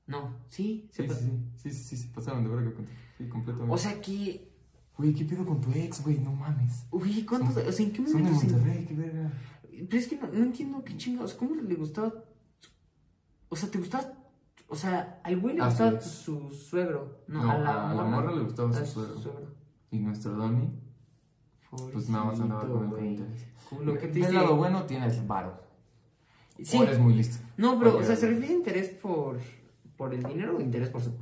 No, 0.06 0.36
sí, 0.48 0.88
sí, 0.92 1.08
sí. 1.08 1.14
Sí, 1.56 1.70
sí, 1.70 1.84
sí, 1.84 1.96
sí, 1.96 2.08
pasaron 2.14 2.44
de 2.44 2.50
verga 2.50 2.72
contigo. 2.72 2.98
Sí, 3.18 3.28
completamente. 3.28 3.74
O 3.74 3.78
sea 3.78 4.00
que. 4.00 4.51
Güey, 4.96 5.14
¿qué 5.14 5.24
pedo 5.24 5.44
con 5.46 5.60
tu 5.60 5.70
ex, 5.72 6.02
güey? 6.02 6.18
No 6.18 6.32
mames. 6.32 6.86
Uy, 6.90 7.24
¿cuántos? 7.24 7.54
Son- 7.54 7.66
o 7.68 7.72
sea, 7.72 7.86
¿en 7.86 7.92
qué 7.92 8.06
Son 8.06 8.22
de 8.24 8.30
momento 8.30 8.54
Monterrey, 8.56 8.84
qué 8.86 8.94
verga. 8.94 9.32
Pero 9.88 9.96
es 9.98 10.06
que 10.08 10.16
no, 10.16 10.26
no 10.28 10.44
entiendo 10.44 10.84
qué 10.84 10.96
chingados. 10.96 11.34
¿Cómo 11.34 11.54
le 11.56 11.74
gustaba? 11.74 12.12
O 13.48 13.56
sea, 13.56 13.70
¿te 13.70 13.78
gustaba? 13.78 14.12
O 14.68 14.74
sea, 14.76 15.20
al 15.24 15.38
güey 15.40 15.56
le 15.56 15.62
A 15.62 15.64
su 15.64 15.70
gustaba 15.70 15.90
ex. 15.92 16.04
su 16.06 16.50
suegro. 16.50 17.24
No, 17.28 17.42
No, 17.44 17.50
a 17.50 17.58
la, 17.58 17.90
a 17.90 17.94
la 17.94 18.04
morra 18.04 18.32
le 18.34 18.42
gustaba 18.42 18.72
su 18.72 18.82
a 18.82 18.86
suegro. 18.86 19.54
Y 19.90 19.98
nuestro 19.98 20.32
Donny, 20.32 20.70
pues 21.92 22.08
nada 22.08 22.24
más 22.26 22.40
andaba 22.40 22.66
con 22.66 22.90
güey. 22.90 23.08
interés. 23.16 23.46
Culo, 23.68 23.94
¿qué 23.98 24.08
te 24.08 24.20
Del 24.20 24.34
lado 24.34 24.56
bueno 24.56 24.84
tienes 24.84 25.26
varo. 25.26 25.60
Sí. 26.62 26.78
O 26.78 26.82
eres 26.84 26.98
muy 26.98 27.14
listo. 27.14 27.38
No, 27.56 27.78
pero, 27.78 27.96
o 27.98 28.02
sea, 28.02 28.14
¿se 28.16 28.28
refiere 28.28 28.54
a 28.54 28.56
interés 28.56 28.88
por, 28.90 29.38
por 29.96 30.14
el 30.14 30.22
dinero 30.22 30.56
o 30.56 30.60
interés 30.60 30.90
por 30.90 31.02
su? 31.02 31.12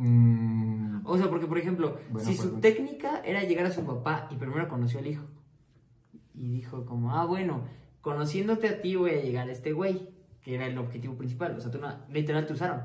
Mm, 0.00 1.02
O 1.04 1.16
sea, 1.18 1.28
porque, 1.28 1.46
por 1.46 1.58
ejemplo, 1.58 1.98
Buena 2.10 2.26
si 2.28 2.34
su 2.36 2.42
pregunta. 2.42 2.68
técnica 2.68 3.20
era 3.24 3.42
llegar 3.44 3.66
a 3.66 3.70
su 3.70 3.84
papá 3.84 4.28
y 4.30 4.36
primero 4.36 4.66
conoció 4.68 4.98
al 4.98 5.06
hijo. 5.06 5.24
Y 6.34 6.50
dijo 6.50 6.86
como, 6.86 7.14
ah, 7.14 7.26
bueno, 7.26 7.64
conociéndote 8.00 8.68
a 8.68 8.80
ti 8.80 8.96
voy 8.96 9.10
a 9.10 9.20
llegar 9.22 9.48
a 9.48 9.52
este 9.52 9.72
güey, 9.72 10.08
que 10.42 10.54
era 10.54 10.66
el 10.66 10.78
objetivo 10.78 11.14
principal. 11.16 11.54
O 11.56 11.60
sea, 11.60 11.70
tú 11.70 11.78
no, 11.78 11.88
literal 12.10 12.46
te 12.46 12.54
usaron. 12.54 12.80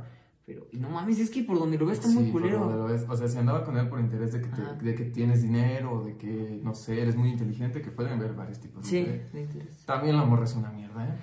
Pero, 0.45 0.67
y 0.71 0.77
no 0.77 0.89
mames, 0.89 1.19
es 1.19 1.29
que 1.31 1.41
por 1.43 1.57
donde 1.57 1.77
lo 1.77 1.85
ves 1.87 1.99
está 1.99 2.09
muy 2.11 2.25
sí, 2.25 2.31
por 2.31 2.41
donde 2.41 2.57
culero. 2.57 2.77
lo 2.77 2.85
ves. 2.85 3.05
O 3.09 3.15
sea, 3.15 3.27
si 3.27 3.37
andaba 3.37 3.63
con 3.63 3.77
él 3.77 3.87
por 3.87 3.99
interés 3.99 4.31
de 4.33 4.41
que, 4.41 4.47
te- 4.49 4.83
de 4.85 4.93
que 4.95 5.05
tienes 5.05 5.41
dinero, 5.41 6.03
de 6.03 6.17
que, 6.17 6.59
no 6.63 6.75
sé, 6.75 7.01
eres 7.01 7.15
muy 7.15 7.29
inteligente, 7.29 7.81
que 7.81 7.89
pueden 7.91 8.19
ver 8.19 8.33
varios 8.33 8.59
tipos 8.59 8.83
de 8.83 8.89
Sí, 8.89 8.97
interés. 8.99 9.33
de 9.33 9.41
interés. 9.41 9.85
También 9.85 10.17
la 10.17 10.23
morra 10.25 10.43
es 10.43 10.53
una 10.55 10.69
mierda, 10.69 11.07
¿eh? 11.07 11.13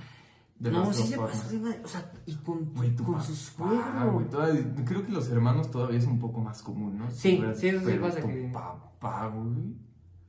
De 0.59 0.71
No, 0.71 0.93
sí 0.93 1.03
se 1.09 1.17
pasó 1.17 1.49
de 1.51 1.59
madre. 1.59 1.81
O 1.85 1.89
sea, 1.89 2.13
y 2.25 2.35
con, 2.37 2.73
Güey, 2.75 2.95
tu 2.95 3.03
con 3.05 3.15
papá, 3.15 3.25
su 3.27 3.63
güey, 4.13 4.29
todavía- 4.29 4.75
creo 4.85 5.05
que 5.05 5.13
los 5.13 5.29
hermanos 5.29 5.71
todavía 5.71 5.99
es 5.99 6.07
un 6.07 6.19
poco 6.21 6.41
más 6.41 6.63
común, 6.63 6.99
¿no? 6.99 7.11
Sí, 7.11 7.39
Pero- 7.41 7.55
sí, 7.55 7.69
eso 7.69 7.81
sí 7.91 7.99
pasa 8.01 8.21
tu 8.21 8.29
que- 8.29 8.51
papá, 8.53 9.27
güey. 9.29 9.75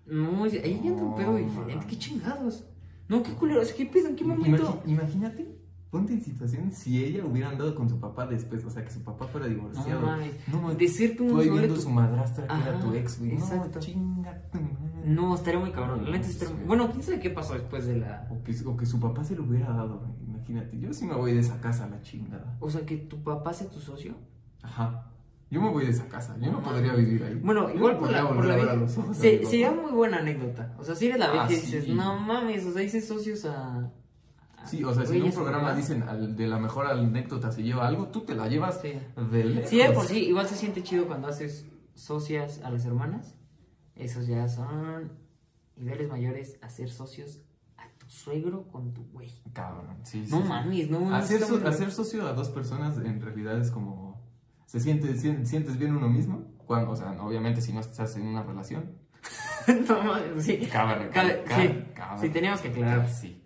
No, 0.06 0.44
ahí 0.44 0.82
entra 0.84 1.06
un 1.06 1.16
pedo 1.16 1.32
No, 1.32 1.38
diferente. 1.38 1.86
¿Qué 1.88 1.98
chingados? 1.98 2.66
No, 3.08 3.22
qué 3.22 3.32
culero. 3.34 3.62
O 3.62 3.66
sea, 3.66 3.76
¿qué 3.76 3.86
pedo? 3.86 4.08
¿En 4.10 4.16
qué 4.16 4.24
momento? 4.26 4.82
Imagínate, 4.86 5.56
ponte 5.92 6.14
en 6.14 6.22
situación 6.24 6.72
si 6.72 7.04
ella 7.04 7.24
hubiera 7.26 7.50
andado 7.50 7.76
con 7.76 7.88
su 7.88 8.00
papá 8.00 8.26
después, 8.26 8.66
o 8.66 8.70
sea, 8.72 8.84
que 8.84 8.92
su 8.92 9.02
papá 9.04 9.28
fuera 9.28 9.46
divorciado. 9.48 10.02
No 10.02 10.08
mames. 10.08 10.34
No. 10.48 10.74
De 10.74 10.88
ser 10.88 11.16
sobre 11.16 11.50
viendo 11.50 11.76
tu- 11.76 11.82
su 11.82 11.90
madrastra 11.92 12.48
que 12.48 12.54
era 12.56 12.80
tu 12.80 12.94
ex, 12.96 13.20
güey. 13.20 13.34
No, 13.38 13.80
chinga 13.80 14.42
tu 14.52 14.60
madre. 14.60 14.93
No, 15.04 15.36
estaría 15.36 15.60
muy 15.60 15.72
cabrón. 15.72 16.06
La 16.06 16.12
neta 16.12 16.26
sí 16.26 16.32
estaría- 16.32 16.56
Sí. 16.56 16.62
Bueno, 16.66 16.90
quién 16.92 17.04
sabe 17.04 17.20
qué 17.20 17.30
pasó 17.30 17.54
después 17.54 17.86
de 17.86 17.98
la. 17.98 18.28
Que, 18.46 18.56
o 18.66 18.78
que 18.78 18.86
su 18.86 19.00
papá 19.00 19.24
se 19.24 19.36
lo 19.36 19.44
hubiera 19.44 19.68
dado, 19.70 20.02
imagínate. 20.28 20.80
Yo 20.80 20.94
sí 20.94 21.06
me 21.06 21.16
voy 21.16 21.34
de 21.34 21.40
esa 21.40 21.60
casa 21.62 21.86
a 21.86 21.90
la 21.90 22.02
chingada. 22.02 22.58
O 22.60 22.70
sea, 22.70 22.86
que 22.86 22.98
tu 22.98 23.22
papá 23.24 23.54
sea 23.54 23.70
tu 23.70 23.80
socio. 23.80 24.16
Ajá. 24.62 25.10
Yo 25.50 25.62
me 25.62 25.70
voy 25.70 25.86
de 25.86 25.92
esa 25.92 26.08
casa, 26.08 26.36
yo 26.42 26.52
no, 26.52 26.64
podría 26.64 26.94
vivir 26.96 27.24
ahí. 27.24 27.36
Bueno, 27.36 27.70
igual 27.70 27.98
por 27.98 28.10
la, 28.12 28.28
por 28.28 28.44
la 28.44 28.56
vida. 28.56 28.88
Sí, 29.14 29.40
sería 29.46 29.72
muy 29.72 29.92
buena 29.92 30.18
anécdota. 30.18 30.74
O 30.80 30.84
sea, 30.84 30.96
si 30.96 31.06
eres 31.06 31.20
la 31.20 31.30
vez 31.32 31.42
que 31.48 31.56
dices, 31.56 31.88
no 31.90 32.20
mames, 32.20 32.66
o 32.66 32.72
sea, 32.74 32.82
hice 32.82 33.02
socios 33.02 33.46
a. 33.46 33.92
Sí, 34.66 34.84
o 34.84 34.94
sea, 34.94 35.06
si 35.06 35.18
en 35.18 35.24
un 35.24 35.32
programa 35.32 35.76
dicen 35.76 36.04
de 36.36 36.48
la 36.48 36.58
mejor 36.58 36.88
anécdota 36.88 37.52
se 37.52 37.62
lleva 37.62 37.86
algo, 37.88 38.08
tú 38.08 38.22
te 38.22 38.34
la 38.34 38.48
llevas 38.48 38.80
sí. 38.82 38.94
de 39.32 39.44
lejos. 39.46 39.70
Sí, 39.70 39.82
por 39.94 40.06
sí, 40.06 40.26
igual 40.26 40.48
se 40.48 40.56
siente 40.56 40.82
chido 40.82 41.06
cuando 41.06 41.28
haces 41.28 41.68
socias 41.94 42.62
a 42.64 42.72
las 42.72 42.86
hermanas. 42.86 43.36
Esos 43.96 44.28
ya 44.28 44.48
son 44.48 45.12
niveles 45.76 46.10
mayores 46.10 46.58
a 46.62 46.70
ser 46.70 46.90
socios 46.90 47.42
a 47.78 47.88
tu 47.98 48.10
suegro 48.10 48.68
con 48.68 48.94
tu 48.94 49.04
güey. 49.12 49.32
Cabrón, 49.54 49.98
sí. 50.04 50.26
No 50.30 50.42
mames, 50.42 50.90
no. 50.90 51.14
Hacer, 51.14 51.44
hacer 51.66 51.92
socio 51.92 52.28
a 52.28 52.34
dos 52.34 52.50
personas 52.50 52.98
en 52.98 53.22
realidad 53.22 53.60
es 53.60 53.72
como 53.72 54.22
se 54.66 54.80
siente, 54.80 55.16
sientes 55.18 55.78
bien 55.78 55.96
uno 55.96 56.10
mismo. 56.10 56.48
Cuando, 56.66 56.92
o 56.92 56.96
sea, 56.96 57.12
obviamente 57.22 57.62
si 57.62 57.74
no 57.74 57.82
estás 57.82 58.16
en 58.16 58.26
una 58.26 58.42
relación. 58.42 58.92
no, 59.88 60.16
sí. 60.42 60.68
Cabe, 60.72 61.10
cabe, 61.10 61.44
sí, 61.48 61.84
sí, 62.22 62.30
teníamos 62.30 62.62
que 62.62 62.70
aclarar. 62.70 63.08
Sí. 63.08 63.40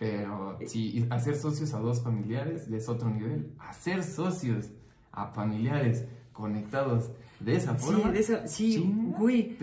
Pero 0.00 0.58
sí, 0.66 1.06
hacer 1.10 1.36
socios 1.36 1.72
a 1.74 1.78
dos 1.78 2.02
familiares 2.02 2.66
es 2.66 2.88
otro 2.88 3.08
nivel. 3.08 3.54
Hacer 3.60 4.02
socios 4.02 4.70
a 5.12 5.28
familiares 5.28 6.06
conectados 6.32 7.12
de 7.44 7.56
esa 7.56 7.74
forma. 7.74 8.04
Sí, 8.04 8.10
de 8.10 8.20
esa, 8.20 8.48
sí, 8.48 8.94
güey. 9.18 9.56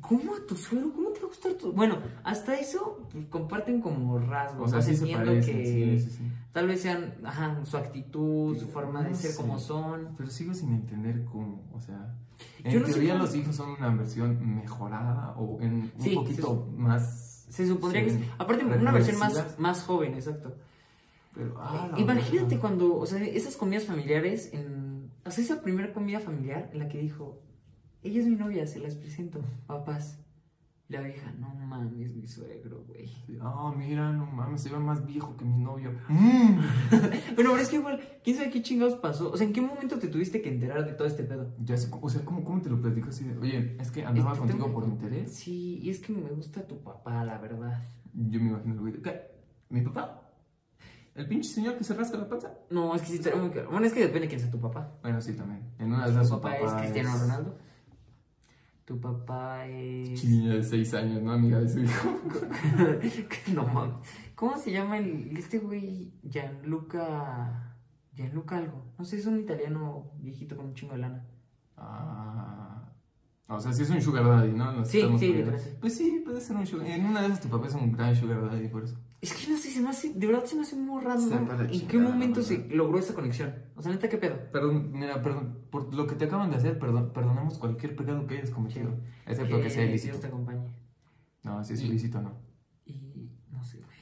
¿Cómo 0.00 0.34
a 0.34 0.46
tu 0.46 0.56
suelo? 0.56 0.92
¿Cómo 0.92 1.10
te 1.10 1.20
va 1.20 1.26
a 1.26 1.28
gustar 1.28 1.52
tu...? 1.52 1.72
Bueno, 1.72 1.98
hasta 2.24 2.58
eso 2.58 3.06
pues, 3.12 3.26
comparten 3.26 3.80
como 3.80 4.18
rasgos. 4.18 4.68
O 4.68 4.72
sea, 4.72 4.82
sí 4.82 4.96
se 4.96 5.06
parecen, 5.14 5.56
que 5.56 5.64
sí, 5.64 6.00
sí, 6.00 6.16
sí. 6.18 6.32
tal 6.52 6.66
vez 6.66 6.82
sean, 6.82 7.14
ajá, 7.24 7.64
su 7.64 7.76
actitud, 7.76 8.58
su 8.58 8.66
forma 8.68 9.02
de 9.02 9.14
ser 9.14 9.36
como 9.36 9.58
son. 9.58 10.14
Pero 10.16 10.30
sigo 10.30 10.52
sin 10.54 10.72
entender 10.72 11.24
cómo, 11.24 11.62
o 11.72 11.80
sea... 11.80 12.14
En 12.64 12.82
teoría 12.82 13.14
los 13.14 13.34
hijos 13.34 13.54
son 13.54 13.70
una 13.70 13.94
versión 13.94 14.56
mejorada 14.56 15.34
o 15.36 15.60
en 15.60 15.92
un 15.96 16.14
poquito 16.14 16.68
más... 16.76 17.46
Se 17.48 17.66
supondría 17.66 18.04
que... 18.04 18.18
Aparte, 18.38 18.64
una 18.64 18.90
versión 18.90 19.18
más, 19.18 19.58
más 19.58 19.82
joven, 19.84 20.14
exacto. 20.14 20.56
Pero, 21.34 21.54
ah, 21.58 21.92
Imagínate 21.96 22.58
cuando, 22.58 22.96
o 22.96 23.06
sea, 23.06 23.22
esas 23.22 23.56
comidas 23.56 23.84
familiares, 23.84 24.50
en, 24.52 24.83
o 25.24 25.30
sea, 25.30 25.44
esa 25.44 25.62
primera 25.62 25.92
comida 25.92 26.20
familiar 26.20 26.70
en 26.72 26.78
la 26.78 26.88
que 26.88 26.98
dijo, 26.98 27.40
ella 28.02 28.20
es 28.20 28.26
mi 28.26 28.36
novia, 28.36 28.66
se 28.66 28.80
las 28.80 28.94
presento, 28.94 29.42
papás. 29.66 30.18
La 30.88 31.00
vieja, 31.00 31.32
no 31.40 31.48
mames, 31.54 32.14
mi 32.14 32.26
suegro, 32.26 32.84
güey. 32.86 33.10
Ah, 33.40 33.72
mira, 33.74 34.12
no 34.12 34.26
mames, 34.26 34.60
se 34.60 34.68
ve 34.68 34.78
más 34.78 35.06
viejo 35.06 35.34
que 35.36 35.44
mi 35.44 35.56
novio. 35.56 35.92
Mm. 36.08 36.60
bueno, 37.36 37.50
pero 37.52 37.56
es 37.56 37.68
que 37.70 37.76
igual, 37.76 38.00
¿quién 38.22 38.36
sabe 38.36 38.50
qué 38.50 38.62
chingados 38.62 38.96
pasó? 38.96 39.30
O 39.30 39.36
sea, 39.36 39.46
¿en 39.46 39.54
qué 39.54 39.62
momento 39.62 39.98
te 39.98 40.08
tuviste 40.08 40.42
que 40.42 40.50
enterar 40.50 40.84
de 40.84 40.92
todo 40.92 41.06
este 41.06 41.24
pedo? 41.24 41.54
Ya 41.64 41.78
sé, 41.78 41.88
o 41.90 42.08
sea, 42.10 42.22
¿cómo, 42.24 42.44
cómo 42.44 42.60
te 42.60 42.68
lo 42.68 42.80
platico 42.80 43.08
así 43.08 43.24
de, 43.24 43.36
oye, 43.38 43.76
es 43.80 43.90
que 43.90 44.04
andaba 44.04 44.36
contigo 44.36 44.70
por 44.72 44.84
interés? 44.84 45.32
Sí, 45.32 45.80
y 45.82 45.88
es 45.88 46.00
que 46.00 46.12
me 46.12 46.30
gusta 46.30 46.66
tu 46.66 46.82
papá, 46.82 47.24
la 47.24 47.38
verdad. 47.38 47.82
Yo 48.12 48.40
me 48.40 48.50
imagino 48.50 48.74
el 48.74 48.80
güey 48.80 49.02
¿qué? 49.02 49.22
¿Mi 49.70 49.80
papá? 49.80 50.23
¿El 51.14 51.28
pinche 51.28 51.48
señor 51.48 51.76
que 51.76 51.84
se 51.84 51.94
rasca 51.94 52.18
la 52.18 52.28
panza? 52.28 52.52
No, 52.70 52.94
es 52.94 53.02
que 53.02 53.08
sí 53.08 53.14
estaría 53.14 53.40
muy 53.40 53.50
claro. 53.50 53.70
Bueno, 53.70 53.86
es 53.86 53.92
que 53.92 54.00
depende 54.00 54.22
de 54.22 54.28
quién 54.28 54.40
sea 54.40 54.50
tu 54.50 54.60
papá. 54.60 54.98
Bueno, 55.02 55.20
sí, 55.20 55.34
también. 55.34 55.62
En 55.78 55.92
una 55.92 56.06
de 56.06 56.10
esas 56.10 56.28
su 56.28 56.40
papá, 56.40 56.56
es 56.56 56.72
Cristiano 56.72 57.16
Ronaldo. 57.16 57.56
Tu 58.84 59.00
papá 59.00 59.66
es. 59.66 60.24
Niña 60.24 60.54
de 60.54 60.62
6 60.62 60.94
años, 60.94 61.22
¿no? 61.22 61.32
Amiga 61.32 61.60
de 61.60 61.68
su 61.68 61.80
hijo. 61.80 62.20
no 63.54 63.66
mames. 63.66 63.94
¿Cómo 64.34 64.58
se 64.58 64.72
llama 64.72 64.98
el, 64.98 65.36
este 65.36 65.58
güey? 65.58 66.12
Gianluca. 66.22 67.76
Gianluca 68.12 68.58
algo. 68.58 68.84
No 68.98 69.04
sé, 69.04 69.18
es 69.18 69.26
un 69.26 69.38
italiano 69.38 70.12
viejito 70.18 70.56
con 70.56 70.66
un 70.66 70.74
chingo 70.74 70.94
de 70.94 70.98
lana. 70.98 71.26
Ah. 71.76 72.92
O 73.46 73.60
sea, 73.60 73.72
sí 73.72 73.82
es 73.82 73.90
un 73.90 74.02
sugar 74.02 74.24
daddy, 74.24 74.52
¿no? 74.52 74.84
sí, 74.84 75.02
sí, 75.18 75.44
Pues 75.80 75.96
sí, 75.96 76.22
puede 76.24 76.40
ser 76.40 76.56
un 76.56 76.66
sugar 76.66 76.86
En 76.86 77.06
una 77.06 77.20
de 77.20 77.26
esas 77.26 77.40
tu 77.40 77.48
papá 77.48 77.66
es 77.66 77.74
un 77.74 77.92
gran 77.92 78.16
sugar 78.16 78.42
daddy, 78.42 78.68
por 78.68 78.84
eso. 78.84 78.96
Es 79.24 79.32
que 79.32 79.50
no 79.50 79.56
sé, 79.56 79.70
se 79.70 79.80
me 79.80 79.88
hace, 79.88 80.12
de 80.12 80.26
verdad 80.26 80.44
se 80.44 80.54
me 80.54 80.60
hace 80.60 80.76
muy 80.76 81.02
raro. 81.02 81.18
¿En 81.72 81.88
qué 81.88 81.98
momento 81.98 82.42
se 82.42 82.68
logró 82.68 82.98
esa 82.98 83.14
conexión? 83.14 83.54
O 83.74 83.80
sea, 83.80 83.90
neta, 83.90 84.06
¿qué 84.06 84.18
pedo? 84.18 84.50
Perdón, 84.52 84.92
mira, 84.92 85.22
perdón, 85.22 85.60
por 85.70 85.94
lo 85.94 86.06
que 86.06 86.14
te 86.14 86.26
acaban 86.26 86.50
de 86.50 86.56
hacer, 86.56 86.78
perdón, 86.78 87.10
perdonamos 87.14 87.56
cualquier 87.56 87.96
pecado 87.96 88.26
que 88.26 88.36
hayas 88.36 88.50
cometido. 88.50 89.00
Excepto 89.24 89.56
que, 89.56 89.62
que 89.62 89.70
sea 89.70 89.86
ilícito. 89.86 90.12
Dios 90.12 90.20
te 90.20 90.26
acompañe. 90.26 90.68
No, 91.42 91.64
si 91.64 91.72
es 91.72 91.80
ilícito, 91.80 92.20
no. 92.20 92.36
Y 92.84 93.30
no 93.50 93.64
sé, 93.64 93.78
güey. 93.78 93.96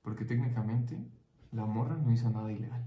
Porque 0.00 0.24
técnicamente 0.24 0.96
la 1.50 1.66
morra 1.66 1.96
no 1.96 2.12
hizo 2.12 2.30
nada 2.30 2.52
ilegal. 2.52 2.86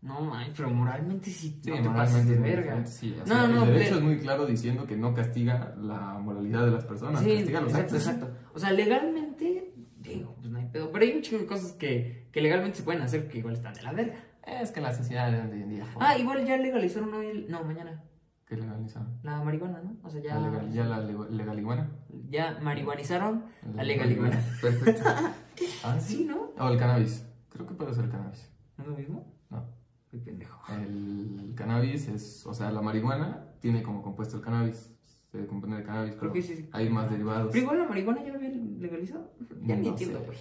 No, 0.00 0.22
man, 0.22 0.50
pero 0.56 0.70
moralmente 0.70 1.28
sí, 1.28 1.60
sí 1.62 1.70
no 1.70 1.82
te 1.82 1.90
pases 1.90 2.26
de 2.26 2.38
verga. 2.38 2.86
Sí, 2.86 3.14
o 3.22 3.26
sea, 3.26 3.48
no, 3.48 3.48
no, 3.48 3.64
el 3.64 3.74
derecho 3.74 3.96
es 3.96 4.02
muy 4.02 4.18
claro 4.18 4.46
diciendo 4.46 4.86
que 4.86 4.96
no 4.96 5.12
castiga 5.12 5.74
la 5.76 6.18
moralidad 6.18 6.64
de 6.64 6.70
las 6.70 6.86
personas, 6.86 7.22
sí, 7.22 7.36
castiga 7.36 7.60
los 7.60 7.72
exacto, 7.72 7.96
Exacto, 7.96 8.30
O 8.54 8.58
sea, 8.58 8.72
legalmente 8.72 9.74
digo, 10.14 10.34
pues 10.36 10.50
no 10.50 10.58
hay 10.58 10.65
pedo. 10.76 10.92
Pero 10.92 11.04
hay 11.04 11.12
un 11.12 11.22
chingo 11.22 11.40
de 11.42 11.46
cosas 11.46 11.72
que, 11.72 12.28
que 12.32 12.40
legalmente 12.40 12.78
se 12.78 12.82
pueden 12.84 13.02
hacer 13.02 13.28
que 13.28 13.38
igual 13.38 13.54
están 13.54 13.74
de 13.74 13.82
la 13.82 13.92
verga. 13.92 14.24
Es 14.46 14.70
que 14.70 14.80
la 14.80 14.92
sociedad 14.94 15.30
de 15.32 15.40
hoy 15.40 15.62
en 15.62 15.70
día. 15.70 15.86
Ah, 15.98 16.16
igual 16.16 16.44
ya 16.46 16.56
legalizaron 16.56 17.12
hoy, 17.14 17.46
no, 17.48 17.64
mañana. 17.64 18.02
¿Qué 18.46 18.56
legalizaron? 18.56 19.18
La 19.24 19.42
marihuana, 19.42 19.82
¿no? 19.82 19.96
O 20.04 20.08
sea, 20.10 20.20
ya. 20.22 20.38
¿La 20.38 20.48
legal, 20.48 20.72
¿Ya 20.72 20.84
la 20.84 21.00
legaliguana? 21.00 21.90
Ya 22.30 22.58
marihuanizaron 22.62 23.44
la, 23.62 23.76
la 23.78 23.82
legaliguana. 23.82 24.40
Perfecto. 24.60 25.02
¿Ah, 25.84 25.98
sí? 25.98 26.24
¿no? 26.24 26.52
O 26.56 26.68
el 26.68 26.78
cannabis. 26.78 27.26
Creo 27.48 27.66
que 27.66 27.74
puede 27.74 27.92
ser 27.92 28.04
el 28.04 28.10
cannabis. 28.10 28.48
¿No 28.76 28.84
es 28.84 28.90
lo 28.90 28.96
mismo? 28.96 29.34
No. 29.50 29.64
Qué 30.10 30.18
pendejo. 30.18 30.60
El 30.72 31.54
cannabis 31.56 32.06
es, 32.06 32.46
o 32.46 32.54
sea, 32.54 32.70
la 32.70 32.82
marihuana 32.82 33.48
tiene 33.60 33.82
como 33.82 34.00
compuesto 34.02 34.36
el 34.36 34.42
cannabis 34.42 34.92
de 35.32 35.46
componer 35.46 35.80
el 35.80 35.86
cannabis, 35.86 36.14
creo. 36.16 36.32
que 36.32 36.42
sí, 36.42 36.68
hay 36.72 36.88
más 36.88 37.10
derivados. 37.10 37.48
Pero 37.52 37.62
igual 37.64 37.78
la 37.78 37.88
marihuana 37.88 38.22
ya 38.24 38.30
lo 38.30 38.36
habían 38.36 38.80
legalizado. 38.80 39.32
Ya 39.62 39.76
ni 39.76 39.88
entiendo, 39.88 40.20
güey. 40.20 40.38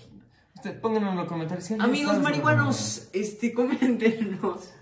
Usted, 0.56 0.80
pónganlo 0.80 1.12
en 1.12 1.18
los 1.18 1.28
comentarios. 1.28 1.70
Amigos 1.72 2.20
marihuanos, 2.22 3.10
este, 3.14 3.54
coméntenos. 3.54 4.74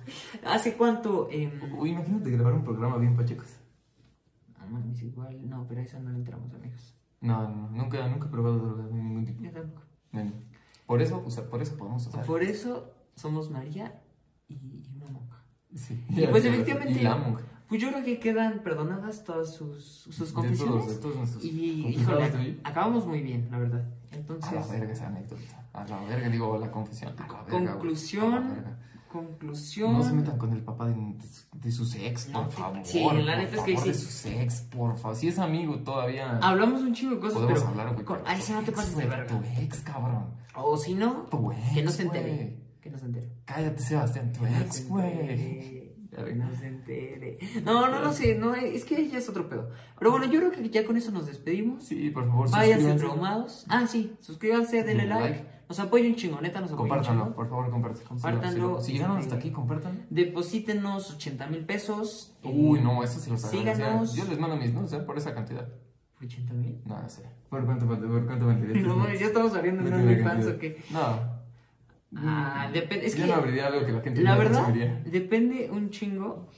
¿Hace 0.46 0.76
cuánto? 0.76 1.28
Eh... 1.32 1.52
Uy, 1.78 1.92
imagínate 1.92 2.30
grabar 2.32 2.54
un 2.54 2.64
programa 2.64 2.98
bien 2.98 3.16
pachecos. 3.16 3.48
Ah, 4.56 4.66
mames, 4.70 5.02
igual. 5.02 5.50
No, 5.50 5.66
pero 5.68 5.82
a 5.82 5.84
eso 5.84 6.00
no 6.00 6.12
le 6.12 6.18
entramos, 6.18 6.54
amigos. 6.54 6.96
No, 7.22 7.50
no, 7.50 7.70
nunca, 7.72 8.08
nunca 8.08 8.28
he 8.28 8.30
probado 8.30 8.60
drogas 8.60 8.92
de 8.92 9.02
ningún 9.02 9.26
tipo. 9.26 9.44
Yo 9.44 9.52
tampoco. 9.52 9.84
Por 10.86 11.02
eso, 11.02 11.24
o 11.26 11.32
sea, 11.32 11.50
por 11.50 11.62
eso 11.62 11.76
podemos 11.78 12.06
usar. 12.06 12.26
Por 12.26 12.44
eso 12.44 12.94
somos 13.16 13.50
María 13.50 14.02
y, 14.48 14.86
una 14.96 15.08
monja. 15.08 15.44
Sí. 15.74 16.06
Y 16.10 16.28
pues 16.28 16.46
efectivamente. 16.46 17.00
Y 17.00 17.04
la 17.04 17.16
monja. 17.16 17.44
Pues 17.74 17.82
yo 17.82 17.90
creo 17.90 18.04
que 18.04 18.20
quedan 18.20 18.60
perdonadas 18.60 19.24
todas 19.24 19.52
sus, 19.52 20.06
sus 20.08 20.32
confesiones. 20.32 20.90
De 20.90 20.96
todos, 20.98 21.32
de 21.32 21.40
todos 21.40 21.44
y, 21.44 21.88
híjole, 21.88 22.60
acabamos 22.64 23.08
muy 23.08 23.24
bien, 23.24 23.48
la 23.50 23.58
verdad. 23.58 23.84
Entonces. 24.12 24.52
A 24.52 24.56
la 24.58 24.68
verga 24.68 24.94
esa 24.94 25.08
anécdota. 25.08 25.66
A 25.74 25.84
la 25.84 26.00
verga, 26.02 26.30
digo, 26.30 26.56
la 26.60 26.70
confesión. 26.70 27.16
A 27.18 27.26
la 27.26 27.42
verga, 27.42 27.72
conclusión. 27.72 28.64
Conclusión. 29.12 29.94
No 29.94 30.04
se 30.04 30.14
metan 30.14 30.38
con 30.38 30.54
el 30.54 30.62
papá 30.62 30.86
de, 30.86 31.16
de, 31.52 31.72
sus 31.72 31.96
ex, 31.96 32.26
por 32.26 32.52
favor. 32.52 32.80
Sí, 32.84 33.04
la 33.12 33.38
neta 33.38 33.56
es 33.56 33.64
que 33.64 33.76
sí. 33.76 33.88
De 33.88 33.96
sus 33.96 34.26
ex, 34.28 34.62
por 34.70 34.96
favor. 34.96 35.18
Si 35.18 35.30
es 35.30 35.40
amigo 35.40 35.80
todavía. 35.80 36.38
Hablamos 36.44 36.80
un 36.82 36.94
chingo 36.94 37.16
de 37.16 37.22
cosas, 37.22 37.40
podemos 37.40 37.60
pero. 37.60 37.70
hablar, 37.72 37.96
güey. 37.96 38.22
Ahí 38.28 38.40
sí 38.40 38.54
no 38.54 38.62
te 38.62 38.72
pases 38.72 38.96
de 38.96 39.08
verga. 39.08 39.26
Tu 39.26 39.62
ex, 39.64 39.82
cabrón. 39.82 40.28
O 40.54 40.78
si 40.78 40.94
no, 40.94 41.24
tu 41.24 41.52
ex, 41.52 41.74
que 41.74 41.82
no 41.82 41.90
se 41.90 42.04
entere. 42.04 42.60
Que 42.80 42.92
no 42.92 43.00
se 43.00 43.06
entere. 43.08 43.32
Cállate, 43.46 43.82
Sebastián, 43.82 44.32
tu 44.32 44.46
ex, 44.46 44.88
güey. 44.88 45.83
No 46.36 46.56
se 46.56 46.68
entere. 46.68 47.38
No, 47.64 47.90
no, 47.90 48.00
no 48.00 48.14
sé, 48.14 48.36
no, 48.36 48.54
es 48.56 48.86
que 48.86 49.10
ya 49.10 49.18
es 49.18 49.30
otro 49.30 49.50
pedo. 49.50 49.70
Pero 49.98 50.12
bueno, 50.12 50.26
yo 50.26 50.40
creo 50.40 50.52
que 50.52 50.70
ya 50.70 50.86
con 50.86 50.98
eso 50.98 51.12
nos 51.12 51.26
despedimos. 51.26 51.84
Sí, 51.84 52.10
por 52.10 52.28
favor, 52.28 52.50
Váyanse 52.52 52.94
traumados. 52.96 53.66
Ah, 53.70 53.88
sí, 53.88 54.16
suscríbanse, 54.20 54.84
denle 54.84 55.06
like. 55.06 55.54
Nos 55.68 55.80
apoyen 55.80 56.12
un 56.12 56.16
chingo, 56.16 56.42
neta, 56.42 56.62
nos 56.62 56.72
apoyen 56.72 56.90
Compártanlo, 56.90 57.36
por 57.36 57.50
favor, 57.50 57.72
compártanlo. 57.72 58.10
Compártanlo. 58.10 58.82
Si, 58.82 58.94
llegaron 58.94 59.18
hasta 59.18 59.36
aquí, 59.36 59.50
compártanlo. 59.50 60.02
Deposítenos 60.10 61.12
80 61.12 61.48
mil 61.48 61.66
pesos. 61.66 62.36
Uy, 62.44 62.82
no, 62.82 63.04
eso 63.04 63.20
se 63.20 63.32
los 63.32 63.42
Síganos. 63.42 64.14
Yo 64.14 64.26
les 64.26 64.38
mando 64.38 64.58
mis 64.58 64.74
¿no? 64.74 64.86
por 65.06 65.18
esa 65.18 65.34
cantidad. 65.34 65.68
¿80 66.22 66.54
mil? 66.54 66.82
No, 66.86 67.10
sé. 67.10 67.24
¿Por 67.50 67.66
cuánto, 67.66 67.86
por 67.88 68.26
cuánto? 68.26 68.46
No, 68.54 69.14
ya 69.14 69.26
estamos 69.28 69.52
saliendo 69.52 69.88
en 69.88 69.94
OnlyFans 69.94 70.48
o 70.48 70.60
qué. 70.60 70.84
No. 70.92 71.33
Ah, 72.18 72.70
depende. 72.74 73.06
Es 73.08 73.16
yo 73.16 73.24
que, 73.24 73.30
no 73.30 73.36
abriría 73.36 73.68
algo 73.68 73.86
que 73.86 73.92
la 73.92 74.02
gente 74.02 74.22
La 74.22 74.34
no 74.34 74.40
verdad, 74.40 74.58
consumiría. 74.64 75.02
depende 75.06 75.70
un 75.72 75.90
chingo. 75.90 76.50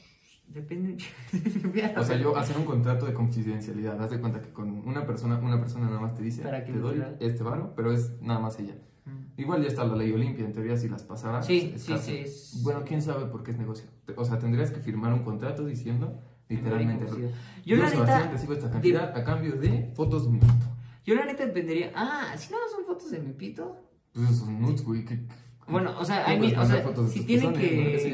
Depende 0.47 0.89
un 0.91 0.97
chingo. 0.97 1.73
O 1.99 2.03
sea, 2.03 2.17
yo 2.17 2.35
hacer 2.37 2.57
un 2.57 2.65
contrato 2.65 3.05
de 3.05 3.13
confidencialidad. 3.13 4.01
Haz 4.01 4.11
de 4.11 4.19
cuenta 4.19 4.41
que 4.41 4.49
con 4.51 4.69
una 4.87 5.05
persona, 5.05 5.37
una 5.39 5.59
persona 5.59 5.85
nada 5.87 5.99
más 5.99 6.13
te 6.15 6.23
dice, 6.23 6.43
te 6.43 6.71
doy 6.73 7.03
este 7.19 7.43
varo, 7.43 7.73
pero 7.75 7.91
es 7.91 8.21
nada 8.21 8.39
más 8.39 8.59
ella. 8.59 8.75
Mm. 9.05 9.39
Igual 9.41 9.61
ya 9.61 9.67
está 9.67 9.83
la 9.85 9.95
ley 9.95 10.11
Olimpia, 10.11 10.45
en 10.45 10.53
teoría 10.53 10.77
si 10.77 10.87
las 10.89 11.03
pasara. 11.03 11.41
Sí, 11.41 11.71
es 11.75 11.81
sí, 11.83 11.91
cárcel. 11.93 12.15
sí. 12.15 12.21
es- 12.23 12.61
Bueno, 12.63 12.83
quién 12.85 13.01
sabe 13.01 13.25
por 13.25 13.43
qué 13.43 13.51
es 13.51 13.57
negocio. 13.57 13.87
O 14.15 14.25
sea, 14.25 14.39
tendrías 14.39 14.71
que 14.71 14.79
firmar 14.79 15.13
un 15.13 15.23
contrato 15.23 15.65
diciendo 15.65 16.21
literalmente. 16.49 17.07
Sí. 17.07 17.21
Yo, 17.65 17.75
Yo 17.75 17.83
la 17.83 17.89
neta. 17.89 18.27
recibo 18.31 18.53
esta 18.53 18.69
cantidad 18.71 19.15
a 19.17 19.23
cambio 19.23 19.53
de 19.55 19.91
fotos 19.95 20.25
de 20.25 20.31
mi 20.31 20.39
foto. 20.39 20.65
Yo 21.05 21.15
la 21.15 21.25
neta 21.25 21.45
dependería. 21.45 21.91
Ah, 21.95 22.33
si 22.37 22.51
no 22.51 22.57
son 22.73 22.85
fotos 22.85 23.11
de 23.11 23.19
mi 23.19 23.33
pito. 23.33 23.77
Pues 24.13 24.37
son 24.37 24.61
nudes, 24.61 24.83
güey. 24.83 25.03
¿qué- 25.05 25.25
Bueno, 25.67 25.95
o 25.99 26.05
sea, 26.05 26.27
hay 26.27 26.53
o 26.53 26.65
sea, 26.65 26.81
fotos 26.83 27.11
si 27.11 27.25
tienen 27.25 27.53
pezones, 27.53 27.77
¿no? 27.77 27.85
Eso 27.97 28.09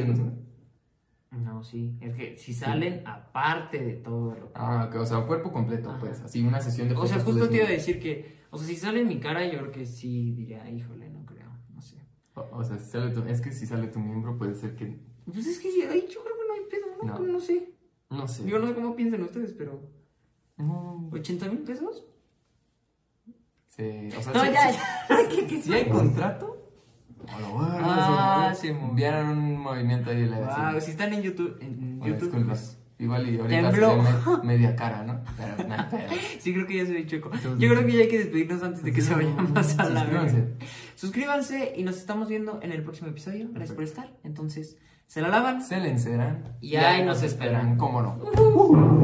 no 1.31 1.61
que. 1.61 1.67
sí. 1.67 1.97
Es 2.01 2.15
que 2.15 2.37
si 2.37 2.53
salen 2.53 3.03
aparte 3.05 3.79
de 3.83 3.93
todo 3.93 4.35
lo 4.35 4.47
que. 4.47 4.59
Ah, 4.59 4.87
ok, 4.89 4.95
o 5.01 5.05
sea, 5.05 5.21
cuerpo 5.25 5.51
completo, 5.51 5.89
Ajá. 5.89 5.99
pues. 5.99 6.21
Así, 6.21 6.43
una 6.43 6.59
sesión 6.61 6.89
de 6.89 6.95
O 6.95 7.05
sea, 7.05 7.19
justo 7.19 7.47
te 7.49 7.57
iba 7.57 7.65
a 7.65 7.69
decir 7.71 7.99
que. 7.99 8.41
O 8.51 8.57
sea, 8.57 8.67
si 8.67 8.75
sale 8.75 9.01
en 9.01 9.07
mi 9.07 9.19
cara, 9.19 9.45
yo 9.45 9.59
creo 9.59 9.71
que 9.71 9.85
sí 9.85 10.31
diría, 10.33 10.69
híjole, 10.69 11.09
no 11.09 11.25
creo. 11.25 11.49
No 11.73 11.81
sé. 11.81 11.97
O, 12.35 12.41
o 12.51 12.63
sea, 12.63 12.77
si 12.77 12.89
sale 12.89 13.11
tu, 13.11 13.23
es 13.23 13.39
que 13.39 13.51
si 13.51 13.65
sale 13.65 13.87
tu 13.87 13.99
miembro 13.99 14.37
puede 14.37 14.55
ser 14.55 14.75
que... 14.75 14.99
Pues 15.25 15.47
es 15.47 15.59
que 15.59 15.69
ay, 15.89 16.05
yo 16.13 16.21
creo 16.21 16.35
que 16.35 16.47
no 16.47 16.53
hay 16.53 16.69
pedo, 16.69 16.87
¿no? 17.01 17.19
No. 17.19 17.33
No, 17.33 17.39
sé. 17.39 17.73
No 18.09 18.27
sé. 18.27 18.43
Digo, 18.43 18.59
no 18.59 18.67
sé 18.67 18.73
cómo 18.73 18.93
piensan 18.95 19.23
ustedes, 19.23 19.53
pero. 19.53 19.81
No, 20.57 21.09
¿80 21.11 21.49
mil 21.49 21.59
pesos? 21.59 22.05
sí, 23.67 24.09
o 24.17 24.21
sea, 24.21 24.33
No, 24.33 24.41
sí- 24.41 24.51
ya, 24.51 24.71
sí- 24.73 24.79
ya. 25.09 25.29
¿Qué- 25.29 25.47
qué- 25.47 25.61
Si 25.61 25.73
hay 25.73 25.87
contrato, 25.89 26.60
Ah, 27.29 28.53
se. 28.55 28.75
Vieron 28.93 29.29
un 29.29 29.57
movimiento 29.61 30.09
ahí 30.09 30.21
en 30.23 30.31
la 30.31 30.37
Wow, 30.37 30.47
vecina. 30.47 30.81
si 30.81 30.91
están 30.91 31.13
en 31.13 31.21
YouTube, 31.21 31.57
en 31.61 31.99
Bueno, 31.99 32.13
YouTube 32.15 32.27
disculpa. 32.29 32.53
pues, 32.53 32.77
Igual 32.99 33.29
y 33.33 33.39
ahorita 33.39 33.71
Tembló. 33.71 34.03
se 34.41 34.43
media 34.47 34.75
cara, 34.75 35.03
¿no? 35.03 35.21
Pero, 35.35 35.55
pero- 35.89 36.03
sí 36.39 36.53
creo 36.53 36.67
que 36.67 36.77
ya 36.77 36.85
se 36.85 36.93
ve 36.93 37.05
chueco. 37.07 37.31
Yo 37.57 37.69
creo 37.69 37.83
que 37.83 37.93
ya 37.93 38.01
hay 38.01 38.07
que 38.07 38.19
despedirnos 38.19 38.61
antes 38.61 38.83
de 38.83 38.91
que 38.93 39.01
se 39.01 39.15
vaya 39.15 39.29
más 39.33 39.79
a 39.79 39.89
la 39.89 40.01
Suscríbanse. 40.01 40.47
Suscríbanse 40.95 41.73
y 41.77 41.83
nos 41.83 41.97
estamos 41.97 42.27
viendo 42.29 42.59
en 42.61 42.71
el 42.71 42.83
próximo 42.83 43.07
episodio. 43.09 43.47
Gracias 43.53 43.73
por 43.73 43.83
estar. 43.85 44.11
Entonces, 44.23 44.77
se 45.07 45.19
la 45.19 45.29
lavan. 45.29 45.63
Se 45.63 45.79
le 45.79 45.89
enceran. 45.89 46.43
Y 46.61 46.75
ahí 46.75 47.03
nos 47.03 47.23
esperan. 47.23 47.75
¿Cómo 47.77 48.03
no? 48.03 49.00